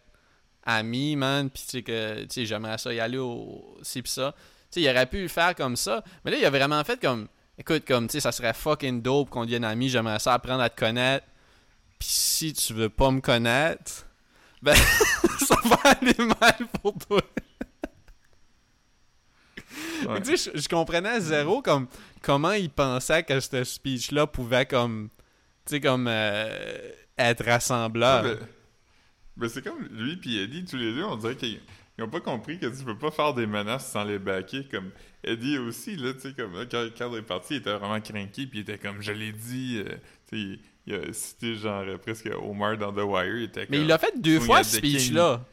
ami, 0.65 1.15
man, 1.15 1.49
puis 1.49 1.61
tu 1.63 1.69
sais 1.69 1.83
que, 1.83 2.21
tu 2.23 2.27
sais, 2.29 2.45
j'aimerais 2.45 2.77
ça 2.77 2.93
y 2.93 2.99
aller 2.99 3.17
au. 3.17 3.77
ci 3.83 4.01
pis 4.01 4.09
ça. 4.09 4.33
Tu 4.71 4.79
sais, 4.79 4.81
il 4.81 4.89
aurait 4.89 5.05
pu 5.05 5.27
faire 5.29 5.53
comme 5.55 5.75
ça, 5.75 6.03
mais 6.25 6.31
là, 6.31 6.37
il 6.37 6.45
a 6.45 6.49
vraiment 6.49 6.83
fait 6.83 6.99
comme. 6.99 7.27
Écoute, 7.57 7.83
comme, 7.85 8.07
tu 8.07 8.13
sais, 8.13 8.19
ça 8.19 8.31
serait 8.31 8.53
fucking 8.53 9.01
dope 9.03 9.29
qu'on 9.29 9.43
devienne 9.45 9.63
amis, 9.65 9.89
j'aimerais 9.89 10.17
ça 10.17 10.33
apprendre 10.33 10.61
à 10.63 10.69
te 10.71 10.79
connaître. 10.79 11.25
Puis 12.03 12.11
si 12.11 12.51
tu 12.51 12.73
veux 12.73 12.89
pas 12.89 13.11
me 13.11 13.21
connaître, 13.21 14.05
ben, 14.61 14.75
ça 15.39 15.55
va 15.63 15.91
aller 15.91 16.13
mal 16.17 16.67
pour 16.81 16.97
toi. 16.97 17.21
Ouais. 20.05 20.21
Tu 20.21 20.35
sais, 20.35 20.51
je, 20.53 20.59
je 20.59 20.67
comprenais 20.67 21.21
zéro 21.21 21.61
comme 21.61 21.87
comment 22.21 22.51
il 22.51 22.69
pensait 22.69 23.23
que 23.23 23.39
ce 23.39 23.63
speech-là 23.63 24.27
pouvait 24.27 24.65
comme, 24.65 25.11
tu 25.65 25.75
sais, 25.75 25.79
comme 25.79 26.09
euh, 26.09 26.91
être 27.17 27.45
rassembleur. 27.45 28.25
Ouais, 28.25 28.39
ben, 29.37 29.47
c'est 29.47 29.63
comme 29.63 29.87
lui 29.89 30.17
puis 30.17 30.39
Eddie, 30.39 30.65
tous 30.65 30.75
les 30.75 30.93
deux, 30.93 31.05
on 31.05 31.15
dirait 31.15 31.37
qu'ils 31.37 31.61
ils 31.97 32.03
ont 32.03 32.09
pas 32.09 32.19
compris 32.19 32.59
que 32.59 32.65
tu 32.65 32.83
peux 32.83 32.97
pas 32.97 33.11
faire 33.11 33.33
des 33.33 33.45
menaces 33.45 33.89
sans 33.89 34.03
les 34.03 34.19
backer. 34.19 34.67
Comme 34.67 34.91
Eddie 35.23 35.57
aussi, 35.57 35.95
là, 35.95 36.13
tu 36.13 36.19
sais, 36.19 36.33
comme 36.33 36.51
quand 36.69 37.11
il 37.11 37.17
est 37.17 37.21
parti, 37.21 37.53
il 37.53 37.57
était 37.59 37.71
vraiment 37.71 38.01
cranky, 38.01 38.45
puis 38.45 38.59
il 38.59 38.61
était 38.63 38.77
comme, 38.77 39.01
je 39.01 39.13
l'ai 39.13 39.31
dit, 39.31 39.77
euh, 39.77 39.95
tu 40.27 40.55
sais, 40.55 40.59
il, 40.85 40.95
a 40.95 41.13
cité 41.13 41.55
genre 41.55 41.85
presque 41.99 42.29
Omar 42.41 42.77
dans 42.77 42.91
The 42.91 43.03
Wire, 43.03 43.37
il 43.37 43.43
était 43.43 43.67
Mais 43.69 43.79
il 43.79 43.87
l'a 43.87 43.97
fait 43.97 44.19
deux 44.19 44.39
fois 44.39 44.63
ce 44.63 44.77
speech-là. 44.77 45.45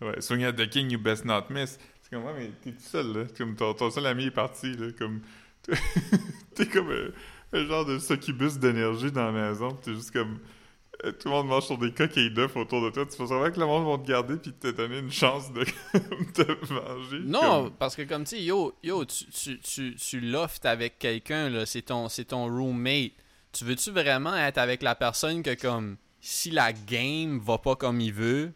Ouais, 0.00 0.20
swing 0.20 0.44
at 0.44 0.54
the 0.54 0.68
king, 0.68 0.90
you 0.90 0.98
best 0.98 1.24
not 1.24 1.44
miss. 1.48 1.78
C'est 2.02 2.10
comme, 2.10 2.24
ouais, 2.24 2.34
mais 2.36 2.50
t'es 2.62 2.72
tout 2.72 2.82
seul, 2.82 3.12
là. 3.12 3.24
Comme 3.38 3.54
ton, 3.54 3.72
ton 3.72 3.90
seul 3.90 4.06
ami 4.06 4.24
est 4.26 4.30
parti, 4.32 4.74
là. 4.76 4.88
Comme, 4.98 5.20
t'es 6.54 6.66
comme 6.66 6.90
un 7.52 7.64
genre 7.66 7.84
de 7.84 7.98
succubus 7.98 8.58
d'énergie 8.58 9.12
dans 9.12 9.30
la 9.30 9.50
maison, 9.50 9.70
t'es 9.70 9.94
juste 9.94 10.10
comme, 10.10 10.40
euh, 11.04 11.12
tout 11.12 11.28
le 11.28 11.34
monde 11.34 11.48
mange 11.48 11.66
sur 11.66 11.78
des 11.78 11.92
coquilles 11.92 12.30
d'œufs 12.30 12.56
autour 12.56 12.82
de 12.82 12.90
toi. 12.90 13.06
Tu 13.06 13.16
penses 13.16 13.28
vraiment 13.28 13.50
que 13.50 13.60
le 13.60 13.66
monde 13.66 13.86
va 13.86 14.04
te 14.04 14.08
garder 14.08 14.36
puis 14.36 14.52
te 14.52 14.68
donner 14.68 14.98
une 14.98 15.10
chance 15.10 15.52
de 15.52 15.64
te 16.34 16.72
manger? 16.72 17.20
Non, 17.24 17.40
Comme- 17.40 17.72
parce 17.72 17.96
que 17.96 18.02
comme 18.02 18.24
tu 18.24 18.36
sais, 18.36 18.42
yo, 18.42 18.74
yo, 18.82 19.04
tu, 19.04 19.24
tu, 19.26 19.58
tu, 19.60 19.94
tu 19.96 20.20
loftes 20.20 20.66
avec 20.66 20.98
quelqu'un, 20.98 21.48
là, 21.48 21.66
c'est 21.66 21.82
ton, 21.82 22.08
c'est 22.08 22.26
ton 22.26 22.46
roommate. 22.46 23.12
Tu 23.52 23.64
veux-tu 23.64 23.90
vraiment 23.90 24.34
être 24.34 24.58
avec 24.58 24.82
la 24.82 24.94
personne 24.94 25.42
que 25.42 25.54
comme, 25.54 25.96
si 26.20 26.50
la 26.50 26.72
game 26.72 27.38
va 27.38 27.58
pas 27.58 27.76
comme 27.76 28.00
il 28.00 28.12
veut, 28.12 28.52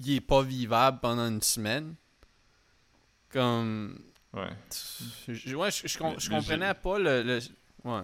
il 0.00 0.14
est 0.16 0.20
pas 0.20 0.42
vivable 0.42 0.98
pendant 1.00 1.26
une 1.28 1.42
semaine? 1.42 1.94
Comme... 3.30 3.98
Ouais. 4.32 4.50
Je, 5.28 5.54
ouais, 5.56 5.70
je, 5.70 6.28
comprenais 6.28 6.74
pas 6.74 6.98
le... 6.98 7.22
le- 7.22 7.40
Ouais. 7.84 8.02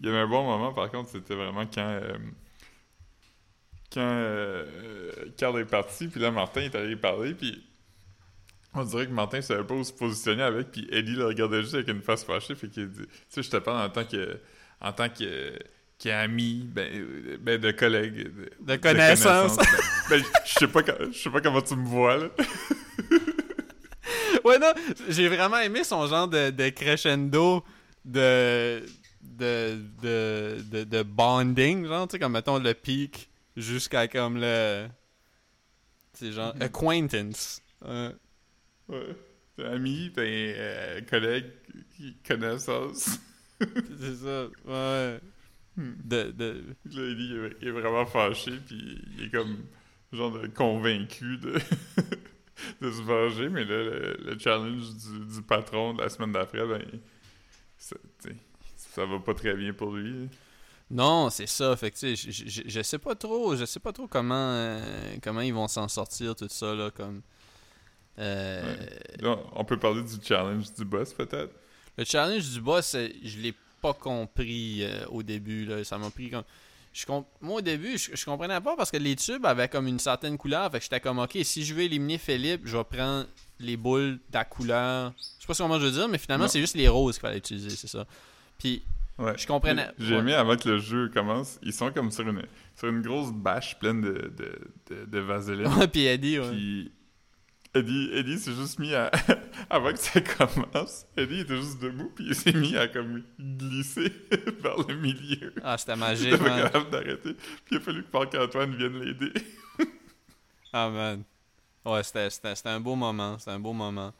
Il 0.00 0.06
y 0.06 0.08
avait 0.08 0.18
un 0.18 0.26
bon 0.28 0.42
moment, 0.44 0.72
par 0.72 0.90
contre, 0.90 1.10
c'était 1.10 1.34
vraiment 1.36 1.66
quand. 1.66 1.86
euh, 2.02 2.16
quand 3.92 4.00
euh, 4.00 5.28
Carl 5.36 5.58
est 5.60 5.64
parti, 5.66 6.08
puis 6.08 6.20
là, 6.20 6.30
Martin 6.32 6.62
est 6.62 6.74
allé 6.74 6.96
parler, 6.96 7.34
puis. 7.34 7.64
On 8.76 8.82
dirait 8.82 9.06
que 9.06 9.12
Martin 9.12 9.40
savait 9.40 9.62
pas 9.62 9.74
où 9.74 9.84
se 9.84 9.92
positionner 9.92 10.42
avec, 10.42 10.72
puis 10.72 10.88
Eddie 10.90 11.14
le 11.14 11.26
regardait 11.26 11.62
juste 11.62 11.74
avec 11.74 11.86
une 11.86 12.02
face 12.02 12.24
fâchée, 12.24 12.56
fait 12.56 12.68
qu'il 12.68 12.88
dit. 12.90 13.06
Tu 13.06 13.08
sais, 13.28 13.42
je 13.44 13.50
te 13.50 13.56
parle 13.58 13.86
en 13.86 13.90
tant 13.90 14.04
que. 14.04 14.40
En 14.84 14.92
tant 14.92 15.08
que. 15.08 15.58
qu'ami, 15.98 16.64
ben, 16.66 16.88
euh, 16.94 17.36
ben, 17.40 17.58
de 17.60 17.70
collègue. 17.70 18.30
De, 18.60 18.74
De 18.74 18.76
connaissance. 18.76 19.56
Ben, 19.56 19.64
ben, 20.10 20.22
je 20.44 20.52
sais 20.58 20.68
pas, 20.68 20.80
je 21.10 21.18
sais 21.18 21.30
pas 21.30 21.40
comment 21.40 21.62
tu 21.62 21.74
me 21.76 21.86
vois, 21.86 22.16
là. 22.18 22.28
Ouais, 24.44 24.58
non, 24.58 24.72
j'ai 25.08 25.28
vraiment 25.28 25.58
aimé 25.58 25.84
son 25.84 26.06
genre 26.06 26.28
de, 26.28 26.50
de 26.50 26.68
crescendo 26.68 27.64
de, 28.04 28.82
de, 29.22 29.78
de, 30.02 30.84
de, 30.84 31.02
bonding, 31.02 31.86
genre, 31.86 32.06
tu 32.06 32.12
sais, 32.12 32.18
comme 32.18 32.32
mettons 32.32 32.58
le 32.58 32.74
pic 32.74 33.30
jusqu'à 33.56 34.06
comme 34.06 34.38
le. 34.38 34.86
C'est 36.12 36.32
genre 36.32 36.54
Mhm. 36.56 36.62
acquaintance. 36.62 37.62
Euh, 37.86 38.12
Ouais. 38.88 39.16
T'es 39.56 39.64
ami, 39.64 40.10
ben, 40.14 40.22
euh, 40.26 41.00
collègue, 41.08 41.46
connaissance. 42.28 43.18
c'est 44.00 44.14
ça, 44.16 44.46
ouais. 44.66 45.20
Hmm. 45.76 45.92
De, 46.04 46.30
de... 46.30 46.64
Là, 46.86 47.02
il 47.08 47.32
est- 47.46 47.56
il 47.62 47.68
est 47.68 47.70
vraiment 47.72 48.06
fâché, 48.06 48.52
puis 48.64 49.02
il 49.18 49.24
est 49.24 49.30
comme 49.30 49.56
genre 50.12 50.30
de 50.32 50.46
convaincu 50.46 51.38
de, 51.38 51.54
de 52.80 52.90
se 52.92 53.02
venger, 53.02 53.48
mais 53.48 53.64
là, 53.64 53.76
le, 53.82 54.16
le 54.24 54.38
challenge 54.38 54.94
du, 54.94 55.34
du 55.34 55.42
patron 55.42 55.94
de 55.94 56.02
la 56.02 56.08
semaine 56.08 56.30
d'après, 56.32 56.64
ben, 56.66 56.82
ça, 57.76 57.96
ça 58.76 59.04
va 59.04 59.18
pas 59.18 59.34
très 59.34 59.54
bien 59.54 59.72
pour 59.72 59.92
lui. 59.92 60.28
Non, 60.90 61.30
c'est 61.30 61.48
ça. 61.48 61.74
Fait 61.76 61.90
que, 61.90 61.96
tu 61.96 62.14
sais, 62.16 62.30
je- 62.30 62.48
je 62.48 62.62
je 62.68 62.82
sais 62.82 62.98
pas 62.98 63.14
trop, 63.16 63.56
je 63.56 63.64
sais 63.64 63.80
pas 63.80 63.92
trop 63.92 64.06
comment, 64.06 64.34
euh, 64.52 65.16
comment 65.22 65.40
ils 65.40 65.52
vont 65.54 65.66
s'en 65.66 65.88
sortir, 65.88 66.36
tout 66.36 66.46
ça, 66.48 66.74
là, 66.74 66.90
comme. 66.92 67.22
Euh, 68.18 68.76
Là, 69.18 69.38
on 69.54 69.64
peut 69.64 69.78
parler 69.78 70.02
du 70.04 70.22
challenge 70.22 70.72
du 70.74 70.84
boss, 70.84 71.12
peut-être? 71.12 71.52
Le 71.96 72.04
challenge 72.04 72.50
du 72.50 72.60
boss, 72.60 72.94
euh, 72.94 73.08
je 73.22 73.38
l'ai 73.38 73.54
pas 73.82 73.92
compris 73.94 74.78
euh, 74.82 75.04
au 75.10 75.22
début. 75.22 75.64
Là. 75.66 75.84
Ça 75.84 75.98
m'a 75.98 76.10
pris 76.10 76.30
comme. 76.30 76.44
Je 76.92 77.04
comp- 77.06 77.26
Moi, 77.40 77.56
au 77.58 77.60
début, 77.60 77.98
je, 77.98 78.14
je 78.14 78.24
comprenais 78.24 78.60
pas 78.60 78.76
parce 78.76 78.90
que 78.92 78.96
les 78.96 79.16
tubes 79.16 79.44
avaient 79.46 79.68
comme 79.68 79.88
une 79.88 79.98
certaine 79.98 80.38
couleur. 80.38 80.70
Fait 80.70 80.78
que 80.78 80.84
j'étais 80.84 81.00
comme, 81.00 81.18
ok, 81.18 81.36
si 81.42 81.64
je 81.64 81.74
veux 81.74 81.82
éliminer 81.82 82.18
Philippe, 82.18 82.62
je 82.66 82.76
vais 82.76 82.84
prendre 82.84 83.26
les 83.58 83.76
boules 83.76 84.12
de 84.30 84.34
la 84.34 84.44
couleur. 84.44 85.12
Je 85.18 85.24
sais 85.42 85.46
pas 85.48 85.54
comment 85.54 85.78
je 85.80 85.86
veux 85.86 85.90
dire, 85.92 86.08
mais 86.08 86.18
finalement, 86.18 86.46
c'est 86.46 86.60
juste 86.60 86.76
les 86.76 86.86
roses 86.88 87.16
qu'il 87.16 87.22
fallait 87.22 87.38
utiliser, 87.38 87.70
c'est 87.70 87.88
ça. 87.88 88.06
Puis, 88.58 88.82
Ouais. 89.16 89.34
Je 89.38 89.46
comprenais. 89.46 89.86
J'ai 89.96 90.14
Ouais. 90.14 90.20
aimé 90.20 90.34
avant 90.34 90.56
que 90.56 90.68
le 90.68 90.78
jeu 90.80 91.08
commence, 91.08 91.60
ils 91.62 91.72
sont 91.72 91.92
comme 91.92 92.10
sur 92.10 92.28
une, 92.28 92.42
sur 92.76 92.88
une 92.88 93.00
grosse 93.00 93.30
bâche 93.32 93.78
pleine 93.78 94.00
de, 94.00 94.32
de, 94.36 94.58
de, 94.90 95.04
de 95.04 95.18
vaseline. 95.20 95.70
puis 95.92 96.06
Eddie, 96.06 96.40
ouais. 96.40 96.50
Puis 96.50 96.90
Eddie, 97.74 98.10
Eddie 98.12 98.38
s'est 98.38 98.54
juste 98.54 98.78
mis 98.78 98.94
à. 98.94 99.10
Avant 99.70 99.90
que 99.92 99.98
ça 99.98 100.20
commence, 100.20 101.06
Eddie 101.16 101.40
était 101.40 101.56
juste 101.56 101.80
debout, 101.80 102.10
puis 102.14 102.26
il 102.28 102.34
s'est 102.34 102.52
mis 102.52 102.76
à 102.76 102.86
comme 102.88 103.22
glisser 103.38 104.12
vers 104.60 104.76
le 104.88 104.94
milieu. 104.96 105.52
Ah, 105.62 105.76
c'était 105.76 105.94
Il 105.94 105.98
magique, 105.98 106.28
était 106.34 106.38
pas 106.44 106.62
capable 106.62 106.90
d'arrêter. 106.90 107.34
Puis 107.34 107.72
il 107.72 107.76
a 107.78 107.80
fallu 107.80 108.04
que 108.04 108.16
Marc-Antoine 108.16 108.76
vienne 108.76 108.98
l'aider. 109.00 109.32
Ah, 110.72 110.88
man. 110.90 111.24
Ouais, 111.84 112.02
c'était, 112.02 112.28
un 112.68 112.80
beau 112.80 112.94
moment. 112.94 113.38
C'était 113.38 113.50
un 113.52 113.60
beau 113.60 113.72
moment. 113.72 114.12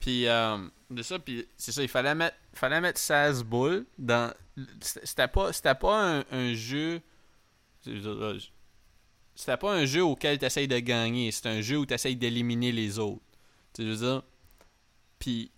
Puis, 0.00 0.26
euh, 0.28 0.58
de 0.90 1.02
ça, 1.02 1.18
puis 1.18 1.46
c'est 1.56 1.72
ça, 1.72 1.82
il 1.82 1.88
fallait 1.88 2.14
mettre, 2.14 2.36
fallait 2.52 2.80
mettre 2.80 2.98
16 3.00 3.42
boules 3.44 3.84
dans. 3.98 4.32
C'était 4.80 5.28
pas, 5.28 5.50
pas 5.80 6.16
un, 6.18 6.24
un 6.30 6.54
jeu. 6.54 7.00
je 7.84 7.90
veux 7.92 8.00
dire, 8.00 8.14
là, 8.14 8.38
je- 8.38 8.48
C'était 9.38 9.56
pas 9.56 9.72
un 9.72 9.84
jeu 9.84 10.02
auquel 10.02 10.36
tu 10.36 10.46
essayes 10.46 10.66
de 10.66 10.80
gagner. 10.80 11.30
C'est 11.30 11.46
un 11.46 11.60
jeu 11.60 11.78
où 11.78 11.86
tu 11.86 11.94
essayes 11.94 12.16
d'éliminer 12.16 12.72
les 12.72 12.98
autres. 12.98 13.22
Tu 13.72 13.84
veux 13.84 13.94
dire? 13.94 14.24
Puis, 15.20 15.52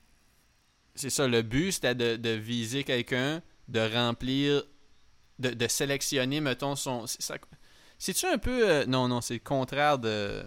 c'est 0.95 1.09
ça, 1.09 1.27
le 1.27 1.41
but, 1.41 1.73
c'était 1.73 1.95
de, 1.95 2.31
viser 2.31 2.85
quelqu'un, 2.85 3.41
de 3.69 3.81
remplir, 3.81 4.65
de, 5.39 5.67
sélectionner, 5.67 6.43
mettons, 6.43 6.77
son. 6.77 7.07
C'est-tu 7.97 8.27
un 8.27 8.37
peu. 8.37 8.69
euh, 8.69 8.85
non, 8.85 9.09
non, 9.09 9.23
c'est 9.23 9.35
le 9.35 9.41
contraire 9.41 9.99
de. 9.99 10.45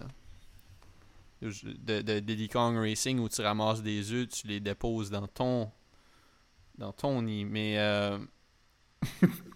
De, 1.42 2.02
de 2.02 2.20
Diddy 2.20 2.48
Kong 2.48 2.76
Racing 2.76 3.18
où 3.18 3.28
tu 3.28 3.42
ramasses 3.42 3.82
des 3.82 4.12
œufs, 4.12 4.28
tu 4.28 4.46
les 4.46 4.60
déposes 4.60 5.10
dans 5.10 5.26
ton. 5.26 5.72
Dans 6.78 6.92
ton 6.92 7.20
nid. 7.20 7.44
Mais. 7.44 7.78
euh, 7.78 8.16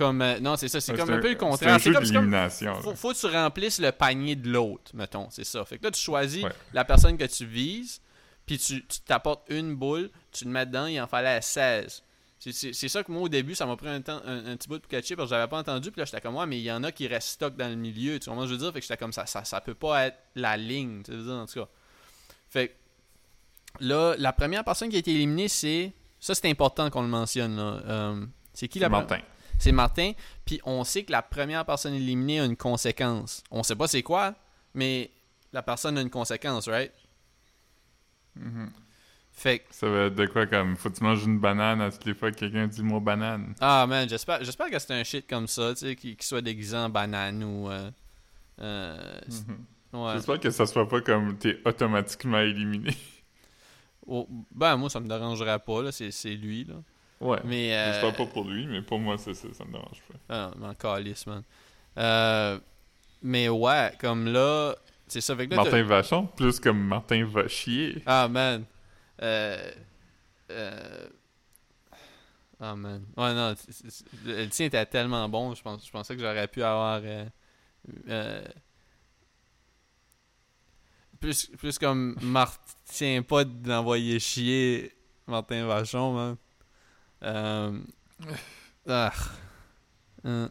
comme. 0.00 0.22
euh, 0.22 0.40
non, 0.40 0.56
c'est 0.56 0.68
ça, 0.68 0.80
c'est 0.80 0.96
comme 0.96 1.10
un 1.10 1.20
peu 1.20 1.28
le 1.28 1.34
contraire. 1.36 1.78
C'est 1.80 1.92
comme, 1.92 2.10
comme- 2.10 2.82
faut, 2.82 2.94
faut 2.94 3.12
que 3.12 3.18
tu 3.18 3.26
remplisses 3.26 3.78
le 3.80 3.92
panier 3.92 4.34
de 4.36 4.50
l'autre, 4.50 4.90
mettons, 4.94 5.28
c'est 5.30 5.44
ça. 5.44 5.64
Fait 5.64 5.78
que 5.78 5.84
là, 5.84 5.90
tu 5.90 6.00
choisis 6.00 6.42
Ouais. 6.44 6.50
la 6.72 6.84
personne 6.84 7.16
que 7.18 7.24
tu 7.24 7.44
vises, 7.46 8.00
puis 8.46 8.58
tu 8.58 8.82
t'apportes 9.06 9.44
une 9.50 9.74
boule, 9.76 10.10
tu 10.32 10.44
le 10.44 10.50
mets 10.50 10.66
dedans, 10.66 10.86
il 10.86 11.00
en 11.00 11.06
fallait 11.06 11.40
16. 11.40 12.02
C'est- 12.38 12.72
ça 12.88 13.04
que 13.04 13.12
moi, 13.12 13.22
au 13.22 13.28
début, 13.28 13.54
ça 13.54 13.66
m'a 13.66 13.76
pris 13.76 13.88
un, 13.88 14.00
temps, 14.00 14.22
un, 14.24 14.52
un 14.52 14.56
petit 14.56 14.66
bout 14.66 14.78
de 14.78 14.86
catcher 14.86 15.14
parce 15.14 15.28
que 15.28 15.36
j'avais 15.36 15.46
pas 15.48 15.58
entendu, 15.58 15.90
puis 15.90 15.98
là, 16.00 16.06
j'étais 16.06 16.22
comme, 16.22 16.36
ouais, 16.36 16.46
mais 16.46 16.58
il 16.58 16.62
y 16.64 16.72
en 16.72 16.82
a 16.84 16.90
qui 16.90 17.06
restent 17.06 17.28
stock 17.28 17.54
dans 17.54 17.68
le 17.68 17.76
milieu, 17.76 18.18
tu 18.18 18.30
vois 18.30 18.36
ce 18.38 18.42
que 18.44 18.48
je 18.48 18.52
veux 18.54 18.58
dire? 18.60 18.72
Fait 18.72 18.80
que 18.80 18.86
j'étais 18.86 18.96
comme, 18.96 19.12
ça, 19.12 19.26
ça, 19.26 19.44
ça 19.44 19.60
peut 19.60 19.74
pas 19.74 20.06
être 20.06 20.16
la 20.34 20.56
ligne, 20.56 21.02
tu 21.02 21.10
veux 21.12 21.22
dire, 21.22 21.32
en 21.34 21.44
tout 21.46 21.60
cas. 21.60 21.68
Fait 22.48 22.68
que 22.68 23.84
là, 23.84 24.14
la 24.18 24.32
première 24.32 24.64
personne 24.64 24.88
qui 24.88 24.96
a 24.96 24.98
été 25.00 25.10
éliminée, 25.12 25.48
c'est. 25.48 25.92
Ça, 26.18 26.34
c'est 26.34 26.48
important 26.50 26.88
qu'on 26.90 27.02
le 27.02 27.08
mentionne, 27.08 27.56
là. 27.56 27.80
Euh, 27.86 28.26
c'est 28.54 28.68
qui 28.68 28.78
la 28.78 28.88
Martin. 28.88 29.18
C'est 29.60 29.72
Martin. 29.72 30.12
Puis 30.44 30.60
on 30.64 30.82
sait 30.84 31.04
que 31.04 31.12
la 31.12 31.22
première 31.22 31.64
personne 31.64 31.94
éliminée 31.94 32.40
a 32.40 32.44
une 32.44 32.56
conséquence. 32.56 33.42
On 33.50 33.62
sait 33.62 33.76
pas 33.76 33.86
c'est 33.88 34.02
quoi, 34.02 34.34
mais 34.74 35.10
la 35.52 35.62
personne 35.62 35.98
a 35.98 36.00
une 36.00 36.10
conséquence, 36.10 36.68
right? 36.68 36.92
Mhm. 38.36 38.70
Fait 39.32 39.60
que, 39.60 39.64
Ça 39.70 39.88
va 39.88 40.04
être 40.06 40.14
de 40.14 40.26
quoi 40.26 40.46
comme 40.46 40.76
faut 40.76 40.90
que 40.90 40.96
tu 40.96 41.04
manges 41.04 41.24
une 41.24 41.38
banane 41.38 41.80
à 41.80 41.90
toutes 41.90 42.04
les 42.04 42.14
fois 42.14 42.30
que 42.30 42.36
quelqu'un 42.36 42.66
dit 42.66 42.78
le 42.80 42.84
mot 42.84 43.00
banane. 43.00 43.54
ah 43.60 43.86
man, 43.86 44.08
j'espère, 44.08 44.42
j'espère 44.44 44.70
que 44.70 44.78
c'est 44.78 44.92
un 44.92 45.04
shit 45.04 45.26
comme 45.26 45.46
ça, 45.46 45.72
tu 45.74 45.86
sais, 45.86 45.96
qui, 45.96 46.16
soit 46.20 46.42
déguisé 46.42 46.76
en 46.76 46.90
banane 46.90 47.42
ou. 47.42 47.70
euh, 47.70 47.90
euh, 48.60 49.20
ouais. 49.92 50.12
J'espère 50.14 50.40
que 50.40 50.50
ça 50.50 50.66
soit 50.66 50.88
pas 50.88 51.00
comme 51.00 51.38
t'es 51.38 51.58
automatiquement 51.64 52.40
éliminé. 52.40 52.94
Oh, 54.06 54.26
ben, 54.50 54.76
moi, 54.76 54.90
ça 54.90 54.98
me 54.98 55.06
dérangerait 55.08 55.60
pas, 55.60 55.82
là, 55.82 55.92
c'est 55.92 56.34
lui, 56.34 56.64
là. 56.64 56.74
Ouais. 57.20 57.38
Mais. 57.44 57.74
euh, 57.74 57.92
J'espère 57.92 58.16
pas 58.16 58.32
pour 58.32 58.44
lui, 58.44 58.66
mais 58.66 58.80
pour 58.82 58.98
moi, 58.98 59.18
c'est 59.18 59.34
ça, 59.34 59.48
ça 59.52 59.64
me 59.64 59.72
dérange 59.72 60.00
pas. 60.08 60.14
Ah, 60.28 60.50
m'en 60.56 60.74
calisse, 60.74 61.26
man. 61.26 61.42
Euh, 61.98 62.58
mais 63.22 63.48
ouais, 63.48 63.92
comme 64.00 64.26
là, 64.32 64.74
c'est 65.06 65.20
ça. 65.20 65.34
Que 65.36 65.42
là, 65.42 65.56
Martin 65.56 65.82
Vachon, 65.82 66.26
plus 66.28 66.58
comme 66.60 66.78
Martin 66.82 67.24
va 67.26 67.46
chier. 67.48 68.02
Ah, 68.06 68.26
man. 68.28 68.64
Euh, 69.22 69.70
euh, 70.50 71.08
Ah, 72.58 72.74
man. 72.74 73.04
Ouais, 73.16 73.34
non. 73.34 73.54
Le 74.24 74.46
tien 74.48 74.66
était 74.66 74.86
tellement 74.86 75.28
bon. 75.28 75.54
Je, 75.54 75.62
pense, 75.62 75.86
je 75.86 75.90
pensais 75.90 76.14
que 76.16 76.22
j'aurais 76.22 76.48
pu 76.48 76.62
avoir. 76.62 77.00
euh, 77.04 77.24
euh, 78.08 78.44
plus, 81.20 81.46
plus 81.58 81.78
comme 81.78 82.16
Martin 82.22 83.22
pas 83.26 83.44
d'envoyer 83.44 84.18
chier 84.20 84.92
Martin 85.26 85.66
Vachon, 85.66 86.14
man. 86.14 86.36
Euh, 87.22 87.78
ah. 88.88 89.12
Euh. 90.26 90.48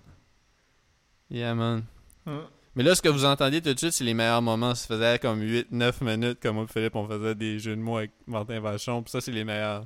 Yeah, 1.29 1.53
man. 1.55 1.84
Hein? 2.25 2.41
Mais 2.75 2.84
là, 2.84 2.95
ce 2.95 3.01
que 3.01 3.10
vous 3.10 3.25
entendez 3.25 3.62
tout 3.62 3.73
de 3.73 3.77
suite, 3.79 3.91
c'est 3.93 4.03
les 4.03 4.13
meilleurs 4.13 4.41
moments. 4.41 4.73
Ça 4.75 4.88
faisait 4.88 5.19
comme 5.19 5.41
8-9 5.41 6.03
minutes, 6.03 6.39
comme 6.41 6.55
moi 6.55 6.65
et 6.65 6.71
Philippe, 6.71 6.95
on 6.95 7.08
faisait 7.08 7.36
des 7.36 7.60
jeux 7.60 7.75
de 7.75 7.82
mots 7.82 7.97
avec 7.97 8.12
Martin 8.27 8.60
Vachon. 8.60 9.01
Puis 9.03 9.12
ça, 9.12 9.21
c'est 9.21 9.32
les 9.32 9.43
meilleurs. 9.43 9.86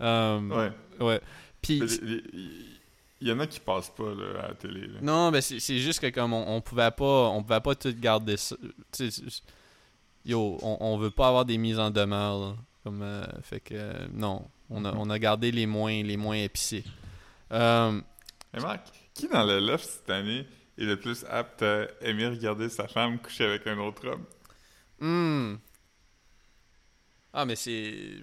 Euh, 0.00 0.40
Ouais. 0.40 0.72
ouais. 1.04 1.20
Puis, 1.62 1.80
Mais 1.80 1.86
Il 3.20 3.28
y 3.28 3.32
en 3.32 3.40
a 3.40 3.46
qui 3.46 3.58
passent 3.60 3.90
pas 3.90 4.14
là, 4.14 4.44
à 4.44 4.48
la 4.48 4.54
télé. 4.54 4.86
Là. 4.86 4.98
non, 5.02 5.32
ben 5.32 5.40
c'est 5.40 5.58
c'est 5.58 5.78
juste 5.78 5.98
que 5.98 6.06
comme 6.10 6.32
on, 6.32 6.56
on 6.56 6.60
pouvait 6.60 6.92
pas, 6.92 7.28
on 7.30 7.42
pouvait 7.42 7.60
pas 7.60 7.74
tout 7.74 7.92
garder 7.98 8.36
ça. 8.36 8.54
Yo, 10.24 10.58
on, 10.62 10.76
on 10.80 10.98
veut 10.98 11.10
pas 11.10 11.28
avoir 11.28 11.44
des 11.44 11.58
mises 11.58 11.78
en 11.80 11.90
demeure. 11.90 12.38
là. 12.38 12.54
Comme, 12.84 13.02
euh, 13.02 13.24
fait 13.42 13.60
que, 13.60 13.74
euh, 13.74 14.06
non. 14.12 14.44
On 14.70 14.84
a, 14.84 14.92
on 14.94 15.08
a 15.10 15.18
gardé 15.18 15.50
les 15.50 15.66
moins, 15.66 16.02
les 16.02 16.16
moins 16.16 16.36
épicés. 16.36 16.84
Euh, 17.52 18.00
Mais 18.52 18.60
Marc, 18.60 18.86
qui 19.14 19.26
dans 19.28 19.44
le 19.44 19.58
loft 19.60 19.84
cette 19.88 20.10
année 20.10 20.46
est 20.76 20.84
le 20.84 20.98
plus 20.98 21.24
apte 21.28 21.62
à 21.62 21.86
aimer 22.02 22.26
regarder 22.28 22.68
sa 22.68 22.86
femme 22.86 23.18
coucher 23.18 23.44
avec 23.46 23.66
un 23.66 23.78
autre 23.78 24.06
homme? 24.08 24.24
Hmm. 25.00 25.56
Ah, 27.32 27.44
mais 27.46 27.56
c'est. 27.56 28.16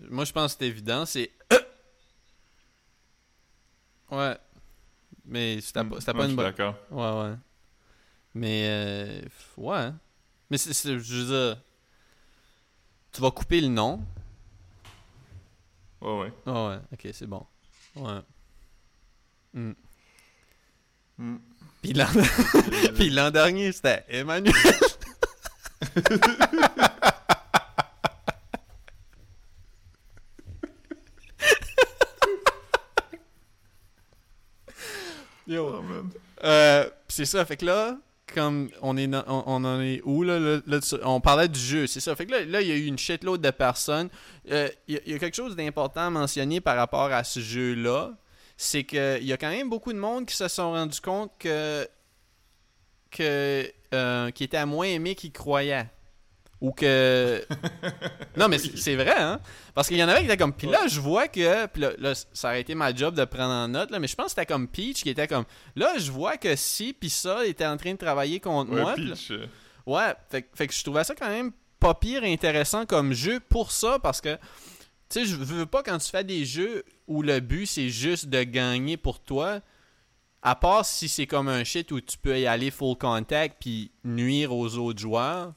Moi, 0.00 0.24
je 0.24 0.32
pense 0.32 0.54
que 0.54 0.58
c'est 0.60 0.68
évident. 0.68 1.06
C'est. 1.06 1.30
Ouais. 4.10 4.36
Mais 5.24 5.60
c'était 5.60 5.84
Moi, 5.84 5.98
pas 6.00 6.12
je 6.12 6.12
une 6.22 6.26
suis 6.28 6.36
bonne. 6.36 6.44
d'accord. 6.46 6.74
Ouais, 6.90 7.22
ouais. 7.30 7.36
Mais. 8.34 8.62
euh, 8.68 9.20
Ouais. 9.56 9.90
Mais 10.50 10.58
c'est. 10.58 10.72
c'est- 10.74 10.98
Je 10.98 11.14
veux 11.14 11.26
dire. 11.54 11.62
Tu 13.12 13.20
vas 13.20 13.30
couper 13.30 13.60
le 13.60 13.68
nom. 13.68 14.04
Ouais, 16.00 16.20
ouais. 16.20 16.32
Ah 16.46 16.68
ouais, 16.68 16.78
ok, 16.92 17.08
c'est 17.12 17.26
bon. 17.26 17.44
Ouais. 17.96 18.20
Hmm. 19.54 19.72
Hmm. 21.18 21.36
Puis 21.82 21.92
l'an 21.92 22.06
Puis 22.94 23.10
l'an 23.10 23.30
dernier, 23.30 23.72
c'était 23.72 24.04
Emmanuel. 24.08 24.54
Yo. 35.46 35.66
Oh, 35.78 35.82
man. 35.82 36.10
Euh, 36.44 36.88
c'est 37.08 37.24
ça, 37.24 37.44
fait 37.44 37.56
que 37.56 37.66
là, 37.66 37.98
comme 38.32 38.70
on 38.82 38.96
est 38.96 39.08
on, 39.26 39.64
en 39.64 39.80
est 39.80 40.00
où 40.04 40.22
là, 40.22 40.38
là, 40.38 40.60
là, 40.66 40.78
on 41.04 41.20
parlait 41.20 41.48
du 41.48 41.58
jeu, 41.60 41.86
c'est 41.86 42.00
ça. 42.00 42.14
Fait 42.16 42.26
que 42.26 42.32
là, 42.32 42.44
là, 42.44 42.60
il 42.62 42.68
y 42.68 42.72
a 42.72 42.76
eu 42.76 42.86
une 42.86 42.98
shitload 42.98 43.40
de 43.40 43.50
personnes. 43.50 44.08
Euh, 44.50 44.68
Il 44.88 45.00
y, 45.06 45.14
a- 45.14 45.18
quelque 45.18 45.36
chose 45.36 45.56
d'important 45.56 46.06
à 46.06 46.10
mentionner 46.10 46.60
par 46.60 46.76
rapport 46.76 47.12
à 47.12 47.24
ce 47.24 47.40
jeu-là, 47.40 48.12
c'est 48.56 48.84
que 48.84 49.18
il 49.20 49.26
y 49.26 49.32
a 49.32 49.36
quand 49.36 49.50
même 49.50 49.68
beaucoup 49.70 49.92
de 49.92 49.98
monde 49.98 50.26
qui 50.26 50.36
se 50.36 50.48
sont 50.48 50.72
rendus 50.72 51.00
compte 51.00 51.32
que 51.38 51.86
que 53.10 53.70
euh, 53.92 54.30
qui 54.30 54.44
était 54.44 54.64
moins 54.66 54.86
aimé 54.86 55.14
qu'ils 55.14 55.32
croyaient. 55.32 55.86
Ou 56.60 56.72
que. 56.72 57.42
non, 58.36 58.48
mais 58.48 58.58
c'est- 58.58 58.94
vrai, 58.96 59.14
hein? 59.18 59.40
Parce 59.74 59.88
qu'il 59.88 59.96
y 59.96 60.04
en 60.04 60.08
avait 60.08 60.20
qui 60.20 60.26
étaient 60.26 60.36
comme. 60.36 60.52
Puis 60.52 60.66
là, 60.66 60.86
je 60.88 61.00
vois 61.00 61.26
que. 61.28 61.66
Puis 61.68 61.80
là, 61.82 61.92
là, 61.98 62.12
ça 62.34 62.48
aurait 62.48 62.60
été 62.60 62.74
ma 62.74 62.94
job 62.94 63.14
de 63.14 63.24
prendre 63.24 63.52
en 63.52 63.68
note, 63.68 63.90
là, 63.90 63.98
mais 63.98 64.06
je 64.08 64.14
pense 64.14 64.26
que 64.26 64.30
c'était 64.32 64.46
comme 64.46 64.68
Peach 64.68 65.02
qui 65.02 65.08
était 65.10 65.26
comme. 65.26 65.44
Là, 65.74 65.94
je 65.98 66.10
vois 66.12 66.36
que 66.36 66.54
si, 66.56 66.92
puis 66.92 67.08
ça, 67.08 67.46
était 67.46 67.64
en 67.66 67.76
train 67.78 67.92
de 67.92 67.98
travailler 67.98 68.40
contre 68.40 68.72
Ouais, 68.72 68.80
moi. 68.82 68.94
là- 68.96 69.14
euh, 69.30 69.46
Ouais, 69.86 70.14
fait, 70.30 70.46
fait 70.54 70.66
que 70.66 70.74
je 70.74 70.84
trouvais 70.84 71.02
ça 71.04 71.14
quand 71.14 71.28
même 71.28 71.50
pas 71.80 71.94
pire 71.94 72.22
intéressant 72.24 72.84
comme 72.84 73.14
jeu 73.14 73.40
pour 73.40 73.72
ça 73.72 73.98
parce 73.98 74.20
que 74.20 74.34
tu 75.08 75.20
sais, 75.20 75.24
je 75.24 75.34
veux 75.36 75.64
pas 75.64 75.82
quand 75.82 75.96
tu 75.96 76.10
fais 76.10 76.22
des 76.22 76.44
jeux 76.44 76.84
où 77.08 77.22
le 77.22 77.40
but 77.40 77.64
c'est 77.66 77.88
juste 77.88 78.26
de 78.28 78.42
gagner 78.42 78.98
pour 78.98 79.18
toi, 79.18 79.60
à 80.42 80.54
part 80.54 80.84
si 80.84 81.08
c'est 81.08 81.26
comme 81.26 81.48
un 81.48 81.64
shit 81.64 81.90
où 81.90 82.00
tu 82.02 82.18
peux 82.18 82.38
y 82.38 82.46
aller 82.46 82.70
full 82.70 82.96
contact 82.96 83.56
puis 83.60 83.90
nuire 84.04 84.54
aux 84.54 84.76
autres 84.76 85.00
joueurs. 85.00 85.54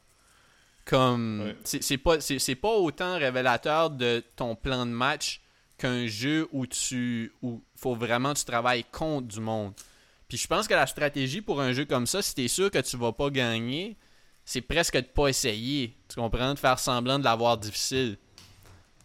Comme 0.86 1.42
Ouais. 1.42 1.56
c'est 1.64 1.98
pas 1.98 2.20
c'est 2.20 2.56
pas 2.56 2.74
autant 2.74 3.18
révélateur 3.18 3.90
de 3.90 4.22
ton 4.36 4.56
plan 4.56 4.86
de 4.86 4.92
match 4.92 5.42
qu'un 5.78 6.08
jeu 6.08 6.48
où 6.52 6.66
tu 6.68 7.32
où 7.42 7.62
faut 7.76 7.96
vraiment 7.96 8.34
que 8.34 8.40
tu 8.40 8.46
travailles 8.46 8.84
contre 8.92 9.28
du 9.28 9.40
monde. 9.40 9.74
Puis 10.28 10.38
je 10.38 10.48
pense 10.48 10.68
que 10.68 10.74
la 10.74 10.86
stratégie 10.88 11.42
pour 11.42 11.62
un 11.62 11.72
jeu 11.72 11.86
comme 11.86 12.06
ça, 12.08 12.22
si 12.22 12.36
t'es 12.36 12.48
sûr 12.48 12.70
que 12.70 12.80
tu 12.80 12.98
vas 12.98 13.14
pas 13.14 13.30
gagner, 13.30 13.96
c'est 14.44 14.62
presque 14.62 14.96
de 14.98 15.02
pas 15.02 15.28
essayer. 15.30 15.96
Tu 16.10 16.16
comprends? 16.16 16.54
De 16.54 16.60
faire 16.60 16.80
semblant 16.80 17.18
de 17.18 17.24
l'avoir 17.24 17.58
difficile. 17.58 18.18